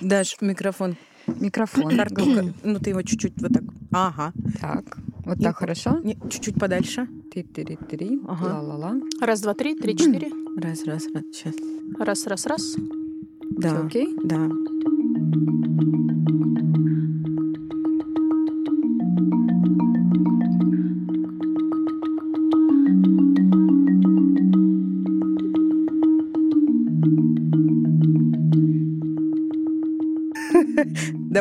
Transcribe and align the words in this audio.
Даш, 0.00 0.36
микрофон. 0.40 0.96
Микрофон. 1.26 2.00
Артурка, 2.00 2.44
ну 2.64 2.78
ты 2.78 2.90
его 2.90 3.02
чуть-чуть 3.02 3.40
вот 3.40 3.52
так. 3.52 3.62
Ага. 3.92 4.32
Так, 4.60 4.98
вот 5.24 5.38
так 5.40 5.56
хорошо. 5.56 5.98
Не, 6.02 6.16
чуть-чуть 6.30 6.58
подальше. 6.58 7.06
Три-три-три. 7.32 8.20
Ага. 8.26 8.46
Ла-ла-ла. 8.46 8.94
Раз, 9.20 9.40
два, 9.40 9.54
три, 9.54 9.74
три, 9.74 9.96
четыре. 9.96 10.30
Раз, 10.56 10.84
раз, 10.84 11.06
раз. 11.14 11.22
Сейчас. 11.32 11.54
Раз, 11.98 12.26
раз, 12.26 12.46
раз. 12.46 12.76
Да. 13.50 13.80
окей? 13.80 14.08
Да. 14.24 14.48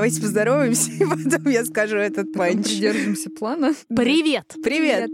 Давайте 0.09 0.21
поздороваемся, 0.23 0.91
и 0.91 1.05
потом 1.05 1.51
я 1.51 1.63
скажу 1.65 1.97
этот 1.97 2.33
панч. 2.33 2.65
придержимся 2.65 3.29
плана. 3.29 3.75
Привет! 3.95 4.55
Привет! 4.63 5.11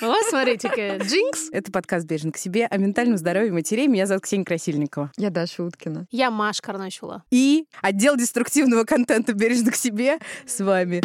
О, 0.00 0.14
смотрите-ка, 0.28 0.96
Джинкс. 0.98 1.50
Это 1.52 1.70
подкаст 1.70 2.06
«Бережно 2.06 2.32
к 2.32 2.36
себе» 2.36 2.66
о 2.66 2.76
ментальном 2.76 3.18
здоровье 3.18 3.52
матерей. 3.52 3.86
Меня 3.86 4.08
зовут 4.08 4.24
Ксения 4.24 4.44
Красильникова. 4.44 5.12
Я 5.16 5.30
Даша 5.30 5.62
Уткина. 5.62 6.08
Я 6.10 6.32
Маш 6.32 6.60
Карначула. 6.60 7.22
И 7.30 7.66
отдел 7.82 8.16
деструктивного 8.16 8.82
контента 8.82 9.32
«Бережно 9.32 9.70
к 9.70 9.76
себе» 9.76 10.18
с 10.44 10.58
вами. 10.58 11.02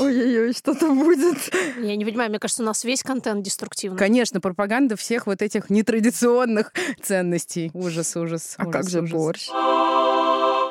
Ой-ой-ой, 0.00 0.52
что-то 0.52 0.92
будет. 0.92 1.36
Я 1.78 1.94
не 1.94 2.04
понимаю, 2.04 2.30
мне 2.30 2.40
кажется, 2.40 2.64
у 2.64 2.66
нас 2.66 2.82
весь 2.82 3.04
контент 3.04 3.44
деструктивный. 3.44 3.96
Конечно, 3.96 4.40
пропаганда 4.40 4.96
всех 4.96 5.28
вот 5.28 5.42
этих 5.42 5.70
нетрадиционных 5.70 6.72
ценностей. 7.00 7.70
Ужас, 7.72 8.16
ужас. 8.16 8.54
А 8.56 8.62
ужас, 8.62 8.72
как 8.72 8.90
же 8.90 9.02
ужас. 9.02 9.12
борщ? 9.12 9.48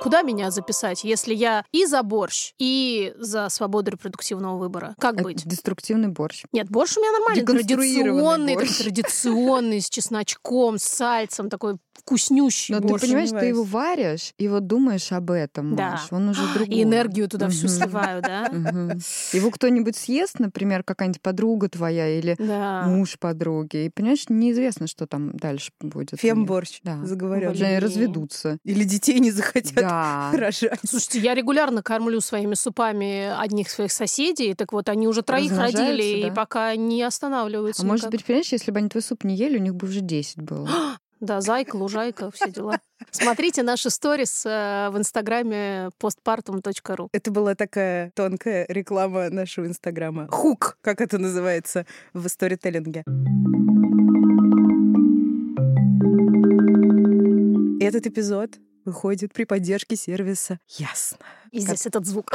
Куда 0.02 0.24
меня 0.24 0.50
записать, 0.50 1.04
если 1.04 1.36
я 1.36 1.64
и 1.72 1.86
за 1.86 2.02
борщ, 2.02 2.54
и 2.58 3.14
за 3.20 3.50
свободу 3.50 3.92
репродуктивного 3.92 4.58
выбора? 4.58 4.96
Как 5.00 5.14
Это 5.14 5.24
быть? 5.24 5.46
Деструктивный 5.46 6.08
борщ. 6.08 6.44
Нет, 6.52 6.72
борщ 6.72 6.98
у 6.98 7.02
меня 7.02 7.12
нормальный, 7.12 7.46
традиционный, 7.46 8.56
борщ. 8.56 8.70
такой 8.70 8.86
традиционный, 8.86 9.80
с 9.80 9.90
чесночком, 9.90 10.80
с 10.80 10.84
сальцем, 10.86 11.50
такой 11.50 11.78
вкуснющий 11.94 12.74
Но 12.76 12.82
ты 12.82 12.88
борщ. 12.88 13.02
понимаешь, 13.04 13.30
ты 13.30 13.46
его 13.46 13.64
варишь, 13.64 14.34
и 14.38 14.48
вот 14.48 14.68
думаешь 14.68 15.12
об 15.12 15.32
этом, 15.32 15.76
Да. 15.76 15.92
Маш. 15.92 16.08
Он 16.12 16.30
уже 16.30 16.42
другой. 16.54 16.76
И 16.76 16.84
энергию 16.84 17.28
туда 17.28 17.50
всю 17.50 17.68
сливаю, 17.68 18.22
да? 18.22 18.46
Его 19.34 19.52
кто-нибудь 19.52 19.96
съест, 19.96 20.40
например, 20.40 20.84
какая-нибудь 20.84 21.22
подруга 21.22 21.70
твоя 21.70 22.08
или 22.08 22.36
муж 22.88 23.18
подруги. 23.20 23.86
И, 23.86 23.90
понимаешь, 23.90 24.26
неизвестно, 24.30 24.88
что 24.88 25.08
там 25.08 25.36
дальше 25.36 25.72
будет. 25.80 26.20
Фемборщ. 26.20 26.82
Уже 26.84 27.66
они 27.66 27.80
разведутся. 27.80 28.58
Или 28.64 28.84
детей 28.84 29.20
не 29.20 29.32
захотят 29.32 29.82
рожать. 30.34 30.80
Слушайте, 30.86 31.20
я 31.20 31.36
регулярно 31.36 31.84
кормлю 31.84 32.22
своими 32.22 32.56
супами 32.56 33.32
одних 33.40 33.70
своих 33.70 33.92
соседей, 33.92 34.54
так 34.54 34.74
вот 34.74 34.90
они 34.90 35.08
уже 35.08 35.22
троих 35.22 35.52
родили, 35.52 36.28
и 36.28 36.32
пока 36.32 36.76
не 36.76 37.04
останавливаются. 37.04 37.84
А 37.84 37.86
может 37.86 38.10
быть, 38.10 38.26
понимаешь, 38.26 38.52
если 38.52 38.72
бы 38.72 38.80
они 38.80 38.90
твой 38.90 39.02
суп 39.02 39.24
не 39.24 39.36
ели, 39.36 39.58
у 39.58 39.62
них 39.62 39.76
бы 39.76 39.88
уже 39.88 40.02
10 40.02 40.38
было. 40.42 40.70
Да, 41.22 41.40
зайка, 41.40 41.76
лужайка, 41.76 42.32
все 42.32 42.50
дела. 42.50 42.80
Смотрите 43.12 43.62
наши 43.62 43.92
сторис 43.92 44.44
э, 44.44 44.90
в 44.90 44.98
инстаграме 44.98 45.92
postpartum.ru. 46.02 47.10
Это 47.14 47.32
была 47.32 47.54
такая 47.54 48.12
тонкая 48.16 48.66
реклама 48.68 49.30
нашего 49.30 49.68
инстаграма. 49.68 50.28
Хук, 50.32 50.80
как 50.82 51.00
это 51.00 51.20
называется 51.20 51.86
в 52.14 52.28
сторителлинге. 52.28 53.04
Этот 57.80 58.08
эпизод 58.08 58.58
выходит 58.84 59.32
при 59.32 59.44
поддержке 59.44 59.96
сервиса 59.96 60.60
Ясно. 60.70 61.20
И 61.52 61.60
здесь 61.60 61.86
этот 61.86 62.06
звук. 62.06 62.32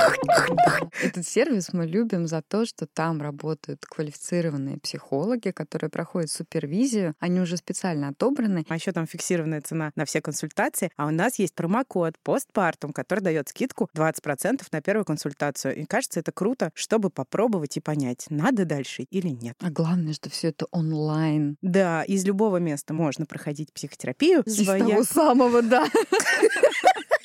Этот 1.03 1.27
сервис 1.27 1.73
мы 1.73 1.87
любим 1.87 2.27
за 2.27 2.43
то, 2.43 2.67
что 2.67 2.87
там 2.87 3.23
работают 3.23 3.85
квалифицированные 3.87 4.79
психологи, 4.79 5.51
которые 5.51 5.89
проходят 5.91 6.31
супервизию. 6.31 7.15
Они 7.19 7.41
уже 7.41 7.57
специально 7.57 8.09
отобраны. 8.09 8.65
А 8.69 8.75
еще 8.75 8.93
там 8.93 9.07
фиксированная 9.07 9.63
цена 9.63 9.91
на 9.97 10.05
все 10.05 10.21
консультации. 10.21 10.91
А 10.97 11.07
у 11.07 11.11
нас 11.11 11.39
есть 11.39 11.55
промокод 11.55 12.19
постпартум, 12.23 12.93
который 12.93 13.21
дает 13.21 13.49
скидку 13.49 13.89
20% 13.95 14.63
на 14.71 14.83
первую 14.83 15.07
консультацию. 15.07 15.75
И 15.75 15.85
кажется, 15.87 16.21
это 16.21 16.33
круто, 16.33 16.71
чтобы 16.75 17.09
попробовать 17.09 17.77
и 17.79 17.81
понять, 17.81 18.27
надо 18.29 18.67
дальше 18.67 19.05
или 19.05 19.29
нет. 19.29 19.57
А 19.61 19.71
главное, 19.71 20.13
что 20.13 20.29
все 20.29 20.49
это 20.49 20.67
онлайн. 20.71 21.57
Да, 21.63 22.03
из 22.05 22.25
любого 22.27 22.59
места 22.59 22.93
можно 22.93 23.25
проходить 23.25 23.73
психотерапию. 23.73 24.43
Из 24.43 24.63
своя. 24.63 24.85
того 24.85 25.05
самого, 25.05 25.63
да. 25.63 25.87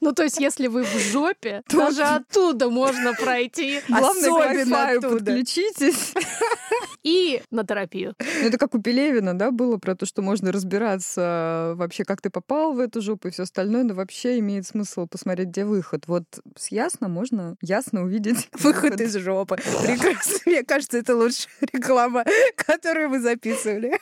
Ну, 0.00 0.12
то 0.12 0.22
есть, 0.22 0.38
если 0.38 0.66
вы 0.66 0.84
в 0.84 0.98
жопе, 0.98 1.62
даже 1.68 2.02
оттуда 2.02 2.70
можно 2.70 3.12
пройти 3.14 3.80
Главное, 3.88 5.00
к 5.00 5.00
подключитесь. 5.00 6.14
и 7.02 7.42
на 7.50 7.64
терапию. 7.64 8.14
Ну, 8.18 8.48
это 8.48 8.58
как 8.58 8.74
у 8.74 8.80
Пелевина, 8.80 9.36
да, 9.36 9.50
было 9.50 9.76
про 9.76 9.94
то, 9.94 10.06
что 10.06 10.22
можно 10.22 10.52
разбираться 10.52 11.74
вообще, 11.76 12.04
как 12.04 12.20
ты 12.20 12.30
попал 12.30 12.72
в 12.72 12.80
эту 12.80 13.00
жопу 13.00 13.28
и 13.28 13.30
все 13.30 13.42
остальное, 13.42 13.84
но 13.84 13.94
вообще 13.94 14.38
имеет 14.38 14.66
смысл 14.66 15.06
посмотреть, 15.06 15.48
где 15.48 15.64
выход. 15.64 16.04
Вот 16.06 16.24
с 16.56 16.68
ясно 16.68 17.08
можно 17.08 17.56
ясно 17.60 18.02
увидеть 18.02 18.48
Выход 18.52 19.00
из 19.00 19.16
жопы. 19.16 19.56
Прекрасно. 19.56 20.38
Мне 20.46 20.64
кажется, 20.64 20.98
это 20.98 21.16
лучшая 21.16 21.52
реклама, 21.72 22.24
которую 22.56 23.10
мы 23.10 23.20
записывали. 23.20 23.98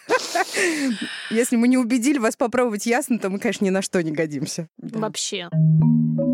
Если 1.30 1.56
мы 1.56 1.68
не 1.68 1.78
убедили 1.78 2.18
вас 2.18 2.36
попробовать 2.36 2.86
ясно, 2.86 3.18
то 3.18 3.30
мы, 3.30 3.38
конечно, 3.38 3.64
ни 3.64 3.70
на 3.70 3.82
что 3.82 4.02
не 4.02 4.12
годимся. 4.12 4.68
Да. 4.78 4.98
Thank 5.82 6.18
you. 6.20 6.31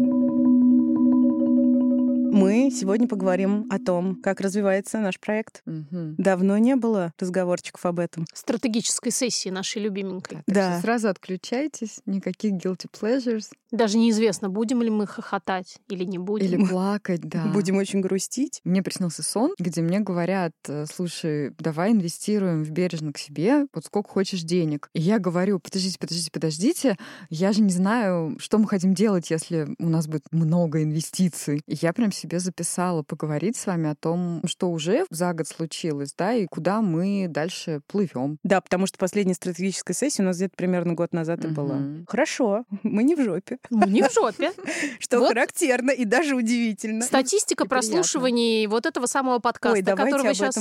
Мы 2.39 2.71
сегодня 2.71 3.09
поговорим 3.09 3.67
о 3.71 3.79
том, 3.79 4.17
как 4.23 4.41
развивается 4.41 4.99
наш 5.01 5.19
проект. 5.19 5.63
Мгм. 5.67 6.15
Давно 6.19 6.57
не 6.59 6.77
было 6.77 7.13
разговорчиков 7.19 7.85
об 7.87 7.99
этом. 7.99 8.27
Стратегической 8.33 9.11
сессии 9.13 9.49
нашей 9.49 9.83
любименькой. 9.83 10.39
Что 10.43 10.55
Да. 10.55 10.81
сразу 10.81 11.09
отключайтесь, 11.09 12.01
никаких 12.07 12.53
guilty 12.55 12.87
pleasures 12.91 13.47
Даже 13.71 13.99
неизвестно, 13.99 14.49
будем 14.49 14.83
ли 14.83 14.91
мы 14.91 15.07
хохотать 15.07 15.79
или 15.89 16.05
не 16.05 16.19
будем. 16.19 16.47
или 16.47 16.57
плакать, 16.71 17.21
да. 17.23 17.47
Будем 17.47 17.77
очень 17.77 18.01
грустить. 18.01 18.61
Мне 18.65 18.83
приснился 18.83 19.23
сон, 19.23 19.53
где 19.59 19.83
мне 19.83 20.01
говорят, 20.01 20.53
э, 20.69 20.87
слушай, 20.87 21.51
давай 21.59 21.93
инвестируем 21.93 22.63
в 22.65 22.71
бережно 22.71 23.13
к 23.13 23.19
себе, 23.19 23.67
вот 23.75 23.85
сколько 23.85 24.09
хочешь 24.11 24.43
денег. 24.43 24.89
И 24.95 25.01
я 25.01 25.19
говорю, 25.19 25.59
подождите, 25.59 25.99
подождите, 25.99 26.31
подождите, 26.31 26.97
я 27.31 27.53
же 27.53 27.61
не 27.63 27.73
знаю, 27.73 28.37
что 28.39 28.59
мы 28.59 28.69
хотим 28.69 28.95
делать, 28.95 29.31
если 29.31 29.69
у 29.79 29.89
нас 29.89 30.07
будет 30.07 30.25
много 30.31 30.83
инвестиций. 30.83 31.61
И 31.67 31.77
я 31.83 31.93
прям 31.93 32.13
себе 32.13 32.28
записала 32.37 33.03
поговорить 33.03 33.57
с 33.57 33.67
вами 33.67 33.91
о 33.91 33.95
том, 33.95 34.43
что 34.47 34.71
уже 34.71 35.05
за 35.11 35.33
год 35.33 35.49
случилось, 35.49 36.15
да, 36.17 36.35
и 36.35 36.47
куда 36.47 36.81
мы 36.81 37.27
дальше 37.29 37.81
плывем. 37.87 38.39
Да, 38.43 38.61
потому 38.61 38.87
что 38.87 38.99
последняя 38.99 39.35
стратегическая 39.35 39.95
сессия 39.95 40.23
у 40.23 40.27
нас 40.27 40.37
где-то 40.37 40.55
примерно 40.57 40.95
год 40.95 41.13
назад 41.13 41.45
и 41.45 41.49
была. 41.49 41.79
Хорошо, 42.07 42.65
мы 42.83 43.03
не 43.03 43.15
в 43.15 43.23
жопе. 43.23 43.59
Мы 43.71 43.87
не 43.87 44.03
в 44.03 44.13
жопе. 44.13 44.53
Что 44.99 45.27
характерно 45.27 45.91
и 45.91 46.05
даже 46.05 46.35
удивительно. 46.35 47.03
Статистика 47.03 47.67
прослушиваний 47.67 48.67
вот 48.67 48.87
этого 48.87 49.07
самого 49.07 49.39
подкаста, 49.39 49.97
который 49.97 50.23
вы 50.23 50.35
сейчас 50.35 50.59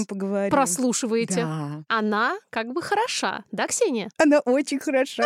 прослушиваете. 0.49 1.47
Она 1.87 2.37
как 2.49 2.73
бы 2.73 2.81
хороша, 2.81 3.43
да, 3.51 3.67
Ксения? 3.67 4.09
Она 4.17 4.39
очень 4.39 4.79
хороша. 4.79 5.23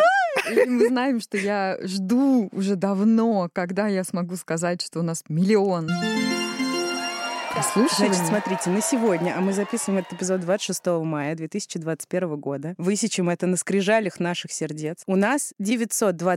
Мы 0.67 0.87
знаем, 0.87 1.19
что 1.19 1.37
я 1.37 1.77
жду 1.81 2.49
уже 2.51 2.75
давно, 2.75 3.49
когда 3.53 3.87
я 3.87 4.03
смогу 4.03 4.35
сказать, 4.35 4.81
что 4.81 4.99
у 4.99 5.03
нас 5.03 5.23
миллион 5.29 5.89
Значит, 7.53 8.25
смотрите, 8.27 8.69
на 8.69 8.81
сегодня, 8.81 9.35
а 9.37 9.41
мы 9.41 9.51
записываем 9.53 9.99
этот 9.99 10.13
эпизод 10.13 10.39
26 10.41 10.85
мая 11.03 11.35
2021 11.35 12.35
года, 12.37 12.75
высечем 12.77 13.29
это 13.29 13.45
на 13.45 13.57
скрижалях 13.57 14.19
наших 14.19 14.51
сердец, 14.51 15.03
у 15.05 15.15
нас 15.17 15.53
922 15.59 16.35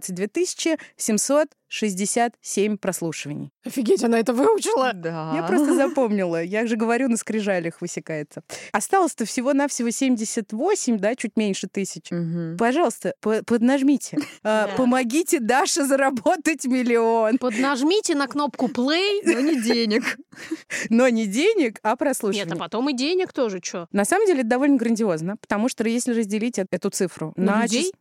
767 0.97 2.77
прослушиваний. 2.77 3.51
Офигеть, 3.65 4.03
она 4.05 4.19
это 4.19 4.33
выучила. 4.33 4.93
Да. 4.93 5.33
Я 5.35 5.43
просто 5.45 5.75
запомнила. 5.75 6.43
Я 6.43 6.67
же 6.67 6.77
говорю, 6.77 7.09
на 7.09 7.17
скрижалях 7.17 7.81
высекается. 7.81 8.43
Осталось-то 8.73 9.25
всего-навсего 9.25 9.91
78, 9.91 10.99
да, 10.99 11.15
чуть 11.17 11.37
меньше 11.37 11.67
тысяч. 11.69 12.11
Мгм. 12.11 12.57
Пожалуйста, 12.59 13.15
по- 13.21 13.43
поднажмите. 13.45 14.19
А, 14.47 14.67
Да. 14.69 14.75
Помогите 14.77 15.41
Даше 15.41 15.85
заработать 15.85 16.65
миллион. 16.67 17.39
Поднажмите 17.39 18.15
на 18.15 18.27
кнопку 18.27 18.67
play. 18.67 19.21
Но 19.25 19.41
не 19.41 19.61
денег. 19.61 20.03
Но 20.91 21.04
не 21.11 21.27
денег, 21.27 21.79
а 21.83 21.91
Нет, 21.91 21.99
прослушивание. 21.99 22.55
а 22.55 22.57
потом 22.59 22.89
и 22.91 22.93
денег 22.95 23.33
тоже, 23.33 23.61
что? 23.63 23.87
На 23.93 24.05
самом 24.05 24.27
деле 24.27 24.41
это 24.41 24.49
довольно 24.51 24.77
грандиозно, 24.77 25.37
потому 25.41 25.69
что 25.69 25.87
если 25.89 26.13
разделить 26.15 26.59
э- 26.59 26.67
эту 26.71 26.91
цифру 26.91 27.33
На 27.37 27.57
на, 27.59 27.63
людей? 27.65 27.93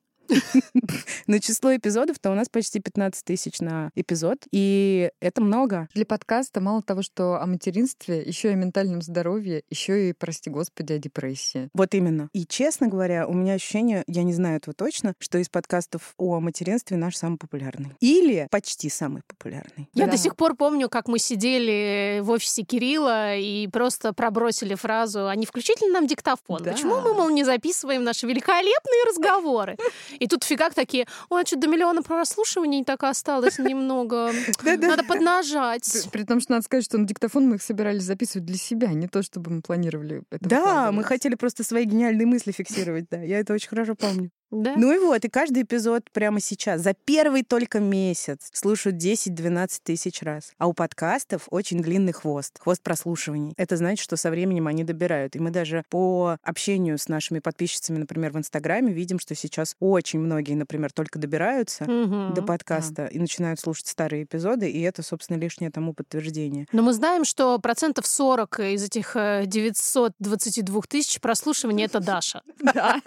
Но 1.27 1.37
число 1.39 1.75
эпизодов-то 1.75 2.31
у 2.31 2.35
нас 2.35 2.49
почти 2.49 2.79
15 2.79 3.23
тысяч 3.25 3.59
на 3.59 3.91
эпизод, 3.95 4.39
и 4.51 5.09
это 5.19 5.41
много. 5.41 5.87
Для 5.93 6.05
подкаста 6.05 6.61
мало 6.61 6.81
того, 6.81 7.01
что 7.01 7.41
о 7.41 7.45
материнстве, 7.45 8.21
еще 8.21 8.49
и 8.49 8.51
о 8.51 8.55
ментальном 8.55 9.01
здоровье, 9.01 9.63
еще 9.69 10.09
и, 10.09 10.13
прости 10.13 10.49
господи, 10.49 10.93
о 10.93 10.97
депрессии. 10.97 11.69
Вот 11.73 11.93
именно. 11.93 12.29
И, 12.33 12.45
честно 12.45 12.87
говоря, 12.87 13.27
у 13.27 13.33
меня 13.33 13.53
ощущение, 13.53 14.03
я 14.07 14.23
не 14.23 14.33
знаю 14.33 14.57
этого 14.57 14.73
точно, 14.73 15.13
что 15.19 15.37
из 15.37 15.49
подкастов 15.49 16.13
о 16.17 16.39
материнстве 16.39 16.97
наш 16.97 17.15
самый 17.15 17.37
популярный. 17.37 17.91
Или 17.99 18.47
почти 18.51 18.89
самый 18.89 19.21
популярный. 19.27 19.89
Я 19.93 20.05
Да. 20.05 20.11
до 20.11 20.17
сих 20.17 20.35
пор 20.35 20.55
помню, 20.55 20.89
как 20.89 21.07
мы 21.07 21.19
сидели 21.19 22.19
в 22.21 22.29
офисе 22.31 22.63
Кирилла 22.63 23.35
и 23.35 23.67
просто 23.67 24.13
пробросили 24.13 24.75
фразу 24.75 25.27
«А 25.27 25.35
не 25.35 25.45
включите 25.45 25.85
ли 25.85 25.91
нам 25.91 26.07
диктофон? 26.07 26.61
Да. 26.63 26.71
Почему 26.71 26.99
мы, 27.01 27.13
мол, 27.13 27.29
не 27.29 27.43
записываем 27.43 28.03
наши 28.03 28.25
великолепные 28.27 29.03
разговоры?» 29.09 29.77
И 30.19 30.27
тут 30.27 30.43
фигак 30.43 30.73
такие 30.73 31.07
«Ой, 31.29 31.45
что 31.45 31.57
до 31.57 31.67
миллиона 31.67 32.01
прослушиваний 32.01 32.83
так 32.83 33.03
осталось 33.03 33.59
немного. 33.59 34.31
Надо 34.63 35.03
поднажать». 35.03 36.07
При, 36.11 36.23
том, 36.23 36.39
что 36.39 36.53
надо 36.53 36.63
сказать, 36.63 36.85
что 36.85 36.97
на 36.97 37.05
диктофон 37.05 37.47
мы 37.47 37.55
их 37.55 37.61
собирались 37.61 38.03
записывать 38.03 38.45
для 38.45 38.57
себя, 38.57 38.87
не 38.87 39.07
то, 39.07 39.21
чтобы 39.23 39.51
мы 39.51 39.61
планировали 39.61 40.23
это 40.29 40.47
Да, 40.47 40.91
мы 40.91 41.03
хотели 41.03 41.35
просто 41.35 41.63
свои 41.63 41.85
гениальные 41.85 42.27
мысли 42.27 42.51
фиксировать, 42.51 43.05
да. 43.09 43.21
Я 43.21 43.39
это 43.39 43.53
очень 43.53 43.69
хорошо 43.69 43.95
помню. 43.95 44.31
Да? 44.61 44.73
Ну 44.77 44.91
и 44.93 44.99
вот, 44.99 45.25
и 45.25 45.29
каждый 45.29 45.63
эпизод 45.63 46.09
прямо 46.11 46.39
сейчас, 46.39 46.81
за 46.81 46.93
первый 46.93 47.43
только 47.43 47.79
месяц, 47.79 48.49
слушают 48.53 48.97
10-12 48.97 49.79
тысяч 49.83 50.21
раз. 50.21 50.51
А 50.57 50.67
у 50.67 50.73
подкастов 50.73 51.47
очень 51.49 51.81
длинный 51.81 52.13
хвост, 52.13 52.59
хвост 52.59 52.81
прослушиваний. 52.83 53.53
Это 53.57 53.77
значит, 53.77 54.03
что 54.03 54.15
со 54.15 54.29
временем 54.29 54.67
они 54.67 54.83
добирают. 54.83 55.35
И 55.35 55.39
мы 55.39 55.49
даже 55.51 55.83
по 55.89 56.37
общению 56.43 56.97
с 56.97 57.07
нашими 57.07 57.39
подписчицами, 57.39 57.97
например, 57.97 58.31
в 58.31 58.37
Инстаграме, 58.37 58.93
видим, 58.93 59.19
что 59.19 59.35
сейчас 59.35 59.75
очень 59.79 60.19
многие, 60.19 60.53
например, 60.53 60.91
только 60.91 61.17
добираются 61.19 61.85
Мгм. 61.85 62.33
до 62.33 62.41
подкаста 62.41 63.05
и 63.07 63.19
начинают 63.19 63.59
слушать 63.59 63.87
старые 63.87 64.23
эпизоды, 64.23 64.69
и 64.69 64.81
это, 64.81 65.01
собственно, 65.03 65.37
лишнее 65.37 65.71
тому 65.71 65.93
подтверждение. 65.93 66.67
Но 66.71 66.81
мы 66.83 66.93
знаем, 66.93 67.25
что 67.25 67.57
процентов 67.59 68.05
40 68.05 68.59
из 68.59 68.83
этих 68.83 69.15
э, 69.15 69.43
922 69.45 70.81
тысяч 70.87 71.19
прослушиваний— 71.19 71.85
это 71.85 71.99
Даша. 71.99 72.41
Да. 72.73 73.01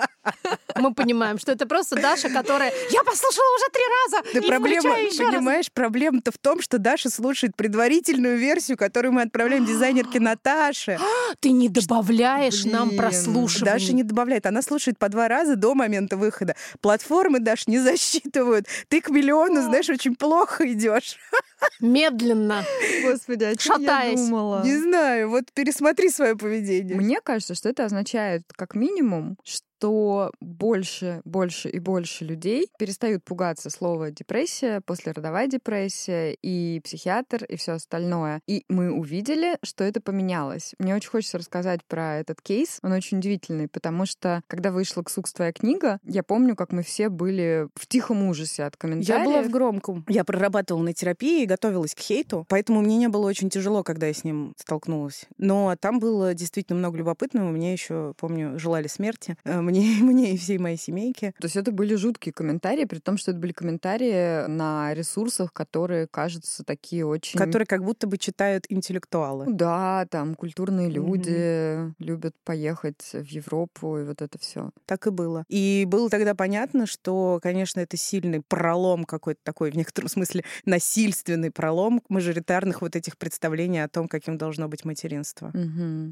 Мы 0.77 0.93
понимаем, 0.95 1.36
что 1.39 1.53
это 1.53 1.67
просто 1.67 1.97
Даша, 1.97 2.29
которая 2.29 2.73
«Я 2.91 3.03
послушала 3.05 3.47
уже 3.57 3.73
три 3.73 3.83
раза! 4.05 4.35
Да 4.35 4.41
и 4.41 4.49
проблема, 4.49 4.99
еще 5.01 5.25
раз!» 5.25 5.35
понимаешь, 5.35 5.73
проблема-то 5.73 6.33
в 6.33 6.39
том, 6.39 6.61
что 6.61 6.79
Даша 6.79 7.11
слушает 7.11 7.55
предварительную 7.57 8.39
версию, 8.39 8.77
которую 8.77 9.13
мы 9.13 9.23
отправляем 9.23 9.65
дизайнерке 9.65 10.21
Наташе. 10.21 10.99
Ты 11.41 11.51
не 11.51 11.69
добавляешь 11.69 12.65
нам 12.65 12.89
Блин, 12.89 13.01
прослушиваний. 13.01 13.73
Даша 13.73 13.93
не 13.93 14.03
добавляет. 14.03 14.47
Она 14.47 14.63
слушает 14.63 14.99
по 14.99 15.09
два 15.09 15.29
раза 15.29 15.57
до 15.57 15.75
момента 15.75 16.17
выхода. 16.17 16.57
Платформы, 16.81 17.41
Даш, 17.41 17.67
не 17.67 17.79
засчитывают. 17.87 18.67
Ты 18.89 19.01
к 19.01 19.11
миллиону, 19.11 19.63
знаешь, 19.63 19.89
очень 19.89 20.15
плохо 20.15 20.71
идешь. 20.73 21.17
Медленно. 21.81 22.65
Господи, 23.05 23.45
о 23.45 23.57
чем 23.57 23.81
я 23.83 23.89
Шатаясь. 23.89 24.21
думала? 24.21 24.63
Не 24.65 24.77
знаю, 24.77 25.31
вот 25.31 25.45
пересмотри 25.53 26.11
свое 26.11 26.37
поведение. 26.37 26.97
Мне 26.97 27.21
кажется, 27.21 27.55
что 27.55 27.69
это 27.69 27.85
означает, 27.85 28.43
как 28.57 28.75
минимум, 28.75 29.37
что 29.45 30.33
больше, 30.41 31.21
больше 31.27 31.69
и 31.69 31.79
больше 31.79 32.25
людей 32.25 32.67
перестают 32.79 33.23
пугаться 33.25 33.69
слова 33.69 34.11
депрессия, 34.11 34.81
послеродовая 34.81 35.49
депрессия 35.49 36.33
и 36.43 36.81
психиатр 36.83 37.45
и 37.45 37.57
все 37.57 37.73
остальное. 37.73 38.41
И 38.47 38.65
мы 38.71 38.91
увидели, 38.91 39.59
что 39.63 39.85
это 39.85 40.01
поменялось. 40.01 40.75
Мне 40.79 40.95
очень 40.95 41.11
хочется 41.11 41.37
рассказать 41.37 41.81
про 41.87 42.17
этот 42.17 42.41
кейс. 42.41 42.79
Он 42.83 42.93
очень 42.93 43.19
удивительный, 43.19 43.69
потому 43.69 44.07
что, 44.07 44.41
когда 44.47 44.71
вышла 44.71 45.03
«Ксукс» 45.03 45.35
твоя 45.35 45.53
книга, 45.53 45.99
я 46.05 46.23
помню, 46.23 46.57
как 46.57 46.73
мы 46.73 46.83
все 46.83 47.11
были 47.11 47.69
в 47.75 47.87
тихом 47.87 48.27
ужасе 48.29 48.65
от 48.65 48.75
Я 48.75 48.79
комментариев. 48.79 49.27
была 49.27 49.43
в 49.43 49.51
громком. 49.51 50.05
Я 50.09 50.25
прорабатывала 50.25 50.83
на 50.83 50.95
терапии 50.95 51.45
и 51.47 51.49
готовилась 51.49 51.95
к 51.95 52.01
хейту, 52.01 52.45
поэтому 52.49 52.81
мне 52.83 52.97
не 52.99 53.09
было 53.09 53.27
очень 53.27 53.49
тяжело, 53.49 53.83
когда 53.83 54.07
я 54.07 54.13
с 54.13 54.25
ним 54.25 54.55
столкнулась. 54.59 55.27
Но 55.39 55.75
там 55.81 55.99
было 55.99 56.35
действительно 56.35 56.79
много 56.79 56.99
любопытного. 56.99 57.51
Мне 57.51 57.73
еще, 57.73 58.15
помню, 58.19 58.59
желали 58.59 58.89
смерти. 58.89 59.37
э, 59.45 59.61
Мне, 59.61 59.97
мне 60.03 60.35
и 60.35 60.37
всей 60.37 60.59
моей 60.59 60.77
семейке. 60.77 61.33
То 61.39 61.47
есть 61.47 61.57
это 61.57 61.73
были 61.73 61.95
жуткие 61.95 62.33
комментарии, 62.33 62.85
при 62.85 62.99
том, 62.99 63.17
что 63.17 63.31
это 63.31 63.41
были 63.41 63.53
комментарии 63.53 64.47
на 64.49 64.93
ресурсах, 64.95 65.53
которые, 65.53 66.07
кажутся, 66.07 66.65
такие 66.65 67.07
очень... 67.07 67.39
Которые 67.39 67.67
как 67.67 67.85
будто 67.85 68.07
бы 68.07 68.19
читают 68.19 68.67
интеллектуалы. 68.69 69.47
Ну 69.47 69.55
Да, 69.55 70.07
там 70.11 70.35
культурные 70.35 70.91
люди 70.91 71.93
любят 72.03 72.35
поехать 72.45 73.03
в 73.13 73.25
Европу 73.27 73.99
и 73.99 74.05
вот 74.05 74.21
это 74.21 74.39
все. 74.39 74.71
Так 74.85 75.07
и 75.07 75.11
было. 75.11 75.45
И 75.49 75.85
было 75.87 76.11
тогда 76.11 76.35
понятно, 76.35 76.87
что, 76.87 77.39
конечно, 77.43 77.81
это 77.81 77.97
сильный 77.97 78.41
пролом 78.41 79.05
какой-то 79.05 79.41
такой, 79.45 79.71
в 79.71 79.77
некотором 79.77 80.09
смысле 80.09 80.45
насильственный 80.65 81.36
пролом 81.51 82.03
мажоритарных 82.09 82.83
вот 82.83 82.97
этих 82.97 83.17
представлений 83.19 83.81
о 83.81 83.89
том, 83.89 84.09
каким 84.09 84.39
должно 84.39 84.69
быть 84.69 84.85
материнство. 84.85 85.53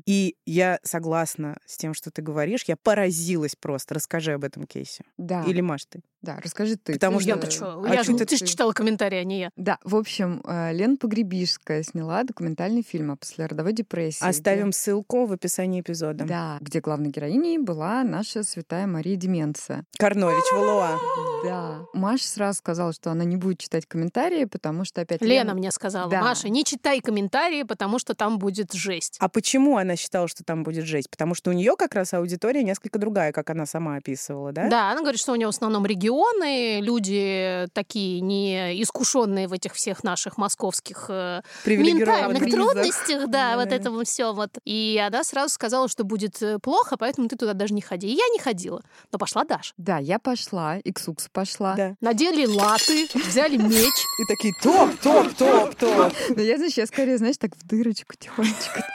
И 0.07 0.37
я 0.47 0.79
согласна 0.83 1.59
с 1.67 1.77
тем, 1.77 1.95
что 1.95 2.11
ты 2.11 2.23
говоришь. 2.23 2.65
Я 2.67 2.77
поразилась 2.77 3.57
просто. 3.57 3.95
Расскажи 3.95 4.33
об 4.33 4.45
этом 4.45 4.65
кейсе. 4.67 5.05
Да, 5.19 5.45
Или 5.45 5.61
Маш 5.61 5.85
ты? 5.87 6.03
Да, 6.25 6.39
расскажи 6.43 6.77
ты. 6.77 6.95
Потому 6.95 7.19
Ты 7.19 7.25
что- 7.25 7.31
же- 7.35 7.37
Я-то 7.41 7.51
что? 7.51 7.83
а 7.85 7.95
Я 7.95 8.03
же, 8.03 8.17
ты- 8.17 8.25
ты 8.27 8.37
же 8.37 8.45
читала 8.47 8.73
комментарии, 8.73 9.19
а 9.19 9.25
не 9.25 9.41
я. 9.41 9.51
Да, 9.57 9.79
в 9.85 9.95
общем, 9.97 10.43
э, 10.47 10.73
Лена 10.73 10.97
Погребишская 10.97 11.83
сняла 11.83 12.25
документальный 12.25 12.83
фильм 12.83 13.11
о 13.13 13.17
послеродовой 13.17 13.73
депрессии. 13.73 14.19
где- 14.21 14.29
Оставим 14.29 14.73
ссылку 14.73 15.27
в 15.27 15.33
описании 15.33 15.81
эпизода. 15.81 16.25
Да, 16.25 16.59
где 16.61 16.81
главной 16.81 17.11
героиней 17.11 17.59
была 17.59 18.03
наша 18.05 18.43
святая 18.43 18.87
Мария 18.87 19.17
Деменция. 19.17 19.85
Карнович, 19.99 20.45
Валуа. 20.53 20.99
Да. 21.45 21.81
Маша 21.93 22.27
сразу 22.27 22.59
сказала, 22.59 22.93
что 22.93 23.11
она 23.11 23.25
не 23.25 23.37
будет 23.37 23.59
читать 23.59 23.87
комментарии, 23.87 24.45
потому 24.47 24.85
что 24.85 25.01
опять 25.03 25.21
Лена 25.23 25.55
мне 25.55 25.71
сказала, 25.71 26.11
Да. 26.11 26.21
Маша, 26.23 26.49
не 26.49 26.65
читай 26.65 27.01
комментарии, 27.01 27.63
потому 27.63 27.99
что 27.99 28.15
там 28.15 28.39
будет 28.39 28.73
жесть. 28.73 29.17
А 29.21 29.29
почему 29.29 29.77
она 29.77 29.97
считала, 29.97 30.27
что 30.29 30.43
там 30.45 30.63
будет 30.65 30.85
жесть? 30.87 31.11
Потому 31.11 31.35
что 31.35 31.51
у 31.51 31.53
нее 31.53 31.75
как 31.77 31.95
раз 31.95 32.15
аудитория 32.15 32.63
несколько 32.63 32.99
другая, 32.99 33.33
как 33.33 33.51
она 33.51 33.67
сама 33.67 33.97
описывала, 33.97 34.53
да? 34.53 34.69
Да, 34.69 34.91
она 34.91 35.01
говорит, 35.01 35.21
что 35.21 35.33
у 35.33 35.37
нее 35.37 35.47
в 35.47 35.51
основном 35.51 35.85
регионы, 36.15 36.81
люди 36.81 37.67
такие 37.73 38.21
не 38.21 38.83
искушенные 38.83 39.49
в 39.49 39.53
этих 39.53 39.75
всех 39.75 40.05
наших 40.05 40.39
московских 40.39 41.07
э, 41.09 41.43
ментальных 41.67 42.51
трудностях, 42.51 43.29
да, 43.29 43.53
Да, 43.53 43.57
вот 43.57 43.69
да. 43.69 43.77
это 43.77 44.05
все 44.05 44.33
вот. 44.33 44.51
И 44.65 45.03
она 45.05 45.25
сразу 45.25 45.55
сказала, 45.55 45.89
что 45.89 46.05
будет 46.05 46.41
э, 46.43 46.59
плохо, 46.59 46.97
поэтому 46.97 47.29
ты 47.29 47.37
туда 47.37 47.53
даже 47.53 47.75
не 47.75 47.83
ходи. 47.83 48.09
И 48.09 48.17
я 48.17 48.29
не 48.33 48.39
ходила, 48.39 48.83
но 49.13 49.19
пошла 49.19 49.45
Даша. 49.45 49.73
Да, 49.77 49.99
я 49.99 50.19
пошла, 50.19 50.79
Иксукс 50.79 51.29
пошла. 51.33 51.75
Да. 51.75 51.95
Надели 52.01 52.47
латы, 52.47 53.09
взяли 53.15 53.57
меч. 53.57 53.95
И 54.21 54.25
такие 54.29 54.55
топ, 54.63 54.95
топ, 55.01 55.33
топ, 55.35 55.75
топ. 55.75 56.13
Но 56.31 56.43
я, 56.43 56.57
знаешь, 56.57 56.75
я 56.75 56.87
скорее, 56.87 57.19
знаешь, 57.19 57.37
так 57.39 57.57
в 57.57 57.67
дырочку 57.67 58.15
тихонечко. 58.19 58.87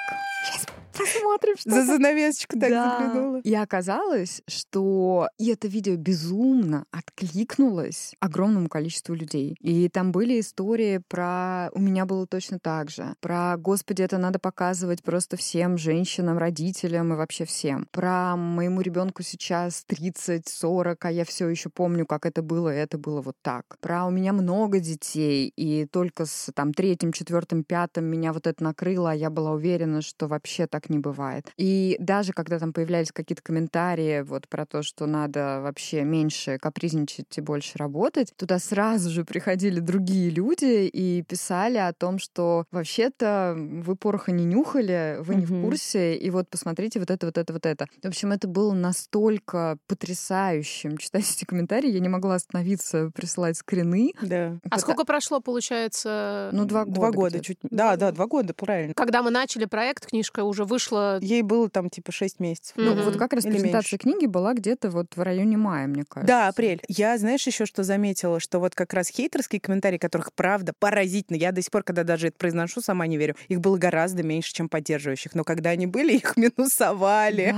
Посмотрим, 0.99 1.57
что 1.57 1.69
За 1.69 1.85
занавесочку 1.85 2.59
так 2.59 2.69
Да. 2.69 2.99
заглянула. 2.99 3.41
И 3.43 3.53
оказалось, 3.55 4.41
что 4.47 5.29
и 5.37 5.49
это 5.49 5.67
видео 5.67 5.95
безумно 5.95 6.85
откликнулось 6.91 8.13
огромному 8.19 8.67
количеству 8.69 9.13
людей. 9.15 9.55
И 9.61 9.89
там 9.89 10.11
были 10.11 10.39
истории 10.39 11.01
про... 11.07 11.69
У 11.73 11.79
меня 11.79 12.05
было 12.05 12.27
точно 12.27 12.59
так 12.59 12.89
же. 12.89 13.15
Про, 13.21 13.55
господи, 13.57 14.01
это 14.01 14.17
надо 14.17 14.39
показывать 14.39 15.03
просто 15.03 15.37
всем 15.37 15.77
женщинам, 15.77 16.37
родителям 16.37 17.13
и 17.13 17.15
вообще 17.15 17.45
всем. 17.45 17.87
Про 17.91 18.35
моему 18.35 18.81
ребенку 18.81 19.23
сейчас 19.23 19.85
30-40, 19.87 20.97
а 21.01 21.11
я 21.11 21.25
все 21.25 21.47
еще 21.47 21.69
помню, 21.69 22.05
как 22.05 22.25
это 22.25 22.41
было, 22.41 22.73
и 22.73 22.77
это 22.77 22.97
было 22.97 23.21
вот 23.21 23.35
так. 23.41 23.63
Про 23.79 24.05
у 24.05 24.11
меня 24.11 24.33
много 24.33 24.79
детей, 24.79 25.51
и 25.55 25.85
только 25.85 26.25
с 26.25 26.51
там 26.53 26.73
третьим, 26.73 27.11
четвертым, 27.11 27.63
пятым 27.63 28.05
меня 28.05 28.33
вот 28.33 28.47
это 28.47 28.63
накрыло, 28.63 29.11
а 29.11 29.15
я 29.15 29.29
была 29.29 29.51
уверена, 29.51 30.01
что 30.01 30.27
вообще 30.27 30.67
так 30.67 30.88
не 30.89 30.99
бывает. 30.99 31.51
И 31.57 31.95
даже 31.99 32.33
когда 32.33 32.59
там 32.59 32.73
появлялись 32.73 33.11
какие-то 33.11 33.41
комментарии 33.43 34.21
вот 34.21 34.47
про 34.47 34.65
то, 34.65 34.81
что 34.83 35.05
надо 35.05 35.59
вообще 35.61 36.03
меньше 36.03 36.57
капризничать 36.57 37.37
и 37.37 37.41
больше 37.41 37.77
работать, 37.77 38.33
туда 38.35 38.59
сразу 38.59 39.09
же 39.09 39.23
приходили 39.23 39.79
другие 39.79 40.29
люди 40.29 40.87
и 40.87 41.23
писали 41.23 41.77
о 41.77 41.93
том, 41.93 42.19
что 42.19 42.65
вообще-то 42.71 43.55
вы 43.57 43.95
пороха 43.95 44.31
не 44.31 44.45
нюхали, 44.45 45.17
вы 45.21 45.35
не 45.35 45.45
в 45.45 45.51
Мгм. 45.51 45.63
курсе, 45.63 46.15
и 46.15 46.29
вот 46.29 46.49
посмотрите 46.49 46.99
вот 46.99 47.11
это, 47.11 47.25
вот 47.27 47.37
это, 47.37 47.53
вот 47.53 47.65
это. 47.65 47.87
В 48.03 48.07
общем, 48.07 48.31
это 48.31 48.47
было 48.47 48.73
настолько 48.73 49.77
потрясающим 49.87 50.97
читать 50.97 51.29
эти 51.31 51.45
комментарии, 51.45 51.89
я 51.91 51.99
не 51.99 52.09
могла 52.09 52.35
остановиться 52.35 53.11
присылать 53.13 53.57
скрины. 53.57 54.13
Да. 54.21 54.57
А 54.69 54.79
сколько 54.79 55.05
прошло, 55.05 55.39
получается? 55.39 56.49
Ну, 56.51 56.65
два 56.65 56.85
года. 56.85 56.95
Два 56.95 57.11
года 57.11 57.39
чуть. 57.39 57.57
Да, 57.63 57.95
да, 57.95 58.11
два 58.11 58.27
года, 58.27 58.53
правильно. 58.53 58.93
Когда 58.93 59.21
мы 59.23 59.29
начали 59.31 59.65
проект, 59.65 60.05
книжка 60.07 60.43
уже 60.43 60.65
вышла 60.65 60.78
вышло... 60.79 61.19
Ей 61.21 61.41
было 61.41 61.69
там 61.69 61.89
типа 61.89 62.11
6 62.11 62.39
месяцев. 62.39 62.73
Ну, 62.75 62.93
вот 62.95 63.17
как 63.17 63.33
раз 63.33 63.45
Или 63.45 63.53
презентация 63.53 63.95
меньше. 63.95 63.97
книги 63.97 64.25
была 64.25 64.53
где-то 64.53 64.89
вот 64.89 65.07
в 65.15 65.21
районе 65.21 65.57
мая, 65.57 65.87
мне 65.87 66.03
кажется. 66.07 66.27
Да, 66.27 66.47
апрель. 66.47 66.81
Я, 66.87 67.17
знаешь, 67.17 67.45
еще 67.45 67.65
что 67.65 67.83
заметила, 67.83 68.39
что 68.39 68.59
вот 68.59 68.75
как 68.75 68.93
раз 68.93 69.09
хейтерские 69.09 69.59
комментарии, 69.59 69.97
которых, 69.97 70.33
правда, 70.33 70.73
поразительно. 70.77 71.37
Я 71.37 71.51
до 71.51 71.61
сих 71.61 71.71
пор, 71.71 71.83
когда 71.83 72.03
даже 72.03 72.27
это 72.27 72.37
произношу, 72.37 72.81
сама 72.81 73.07
не 73.07 73.17
верю. 73.17 73.35
Их 73.49 73.59
было 73.59 73.77
гораздо 73.77 74.23
меньше, 74.23 74.53
чем 74.53 74.69
поддерживающих. 74.69 75.35
Но 75.35 75.43
когда 75.43 75.71
они 75.71 75.87
были, 75.87 76.13
их 76.17 76.37
минусовали. 76.37 77.55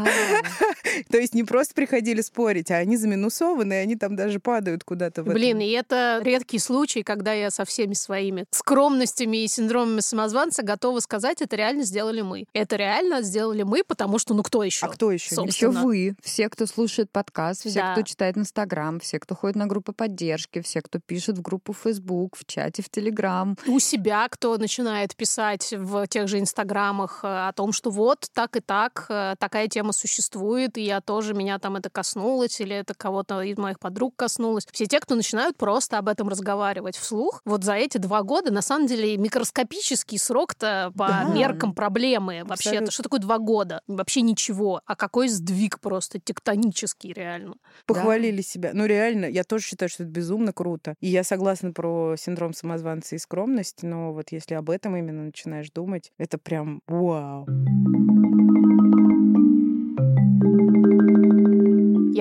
То 1.09 1.17
есть 1.17 1.35
не 1.35 1.43
просто 1.43 1.73
приходили 1.73 2.21
спорить, 2.21 2.71
а 2.71 2.77
они 2.77 2.97
заминусованы, 2.97 3.73
и 3.73 3.77
они 3.77 3.95
там 3.95 4.15
даже 4.15 4.39
падают 4.39 4.83
куда-то. 4.83 5.23
Блин, 5.23 5.59
и 5.59 5.69
это 5.69 6.19
редкий 6.23 6.59
случай, 6.59 7.03
когда 7.03 7.33
я 7.33 7.51
со 7.51 7.65
всеми 7.65 7.93
своими 7.93 8.45
скромностями 8.51 9.43
и 9.43 9.47
синдромами 9.47 9.99
самозванца 9.99 10.63
готова 10.63 10.99
сказать, 10.99 11.41
это 11.41 11.55
реально 11.55 11.83
сделали 11.83 12.21
мы. 12.21 12.45
Это 12.53 12.75
реально 12.75 13.10
сделали 13.21 13.63
мы, 13.63 13.83
потому 13.83 14.17
что 14.19 14.33
ну 14.33 14.43
кто 14.43 14.63
еще? 14.63 14.85
А 14.85 14.89
кто 14.89 15.11
еще? 15.11 15.35
Собственно. 15.35 15.69
Еще 15.71 15.81
вы, 15.81 16.15
все, 16.23 16.47
кто 16.49 16.65
слушает 16.65 17.11
подкаст, 17.11 17.61
все, 17.65 17.73
Да. 17.81 17.91
кто 17.93 18.03
читает 18.03 18.37
Инстаграм, 18.37 18.99
все, 19.01 19.19
кто 19.19 19.35
ходит 19.35 19.57
на 19.57 19.65
группы 19.65 19.91
поддержки, 19.91 20.61
все, 20.61 20.81
кто 20.81 20.99
пишет 20.99 21.37
в 21.37 21.41
группу 21.41 21.73
Facebook, 21.73 22.37
в 22.37 22.45
чате, 22.45 22.81
в 22.81 22.89
Телеграм. 22.89 23.57
у 23.67 23.79
себя, 23.79 24.27
кто 24.29 24.57
начинает 24.57 25.15
писать 25.15 25.73
в 25.77 26.07
тех 26.07 26.27
же 26.27 26.39
инстаграмах 26.39 27.21
э, 27.23 27.27
о 27.47 27.51
том, 27.53 27.73
что 27.73 27.89
вот 27.89 28.27
так 28.33 28.55
и 28.55 28.59
так, 28.61 29.05
э, 29.09 29.35
такая 29.39 29.67
тема 29.67 29.91
существует, 29.93 30.77
и 30.77 30.83
я 30.83 31.01
тоже, 31.01 31.33
меня 31.33 31.57
там 31.59 31.75
это 31.75 31.89
коснулось, 31.89 32.59
или 32.61 32.75
это 32.75 32.93
кого-то 32.93 33.41
из 33.41 33.57
моих 33.57 33.79
подруг 33.79 34.15
коснулось. 34.15 34.67
Все 34.71 34.85
те, 34.85 34.99
кто 34.99 35.15
начинают 35.15 35.57
просто 35.57 35.97
об 35.97 36.07
этом 36.07 36.29
разговаривать 36.29 36.95
вслух, 36.97 37.41
вот 37.45 37.63
за 37.63 37.73
эти 37.73 37.97
два 37.97 38.21
года, 38.21 38.51
на 38.51 38.61
самом 38.61 38.87
деле, 38.87 39.17
микроскопический 39.17 40.19
срок-то 40.19 40.91
по 40.97 41.07
Да. 41.07 41.23
меркам 41.23 41.73
проблемы 41.73 42.43
вообще-то. 42.45 42.90
Абсолютно. 42.91 43.01
Что 43.01 43.03
такое 43.03 43.19
два 43.19 43.37
года? 43.39 43.81
Вообще 43.87 44.21
ничего. 44.21 44.81
А 44.85 44.95
какой 44.95 45.29
сдвиг 45.29 45.79
просто 45.79 46.19
тектонический 46.19 47.13
реально. 47.13 47.55
Похвалили 47.85 48.41
себя. 48.41 48.71
Ну, 48.73 48.85
реально, 48.85 49.25
я 49.25 49.43
тоже 49.43 49.65
считаю, 49.65 49.89
что 49.89 50.03
это 50.03 50.11
безумно 50.11 50.53
круто. 50.53 50.95
И 50.99 51.07
я 51.07 51.23
согласна 51.23 51.71
про 51.71 52.15
синдром 52.17 52.53
самозванца 52.53 53.15
и 53.15 53.19
скромность, 53.19 53.83
но 53.83 54.13
вот 54.13 54.31
если 54.31 54.55
об 54.55 54.69
этом 54.69 54.95
именно 54.95 55.23
начинаешь 55.23 55.71
думать, 55.71 56.11
это 56.17 56.37
прям 56.37 56.81
вау. 56.87 57.47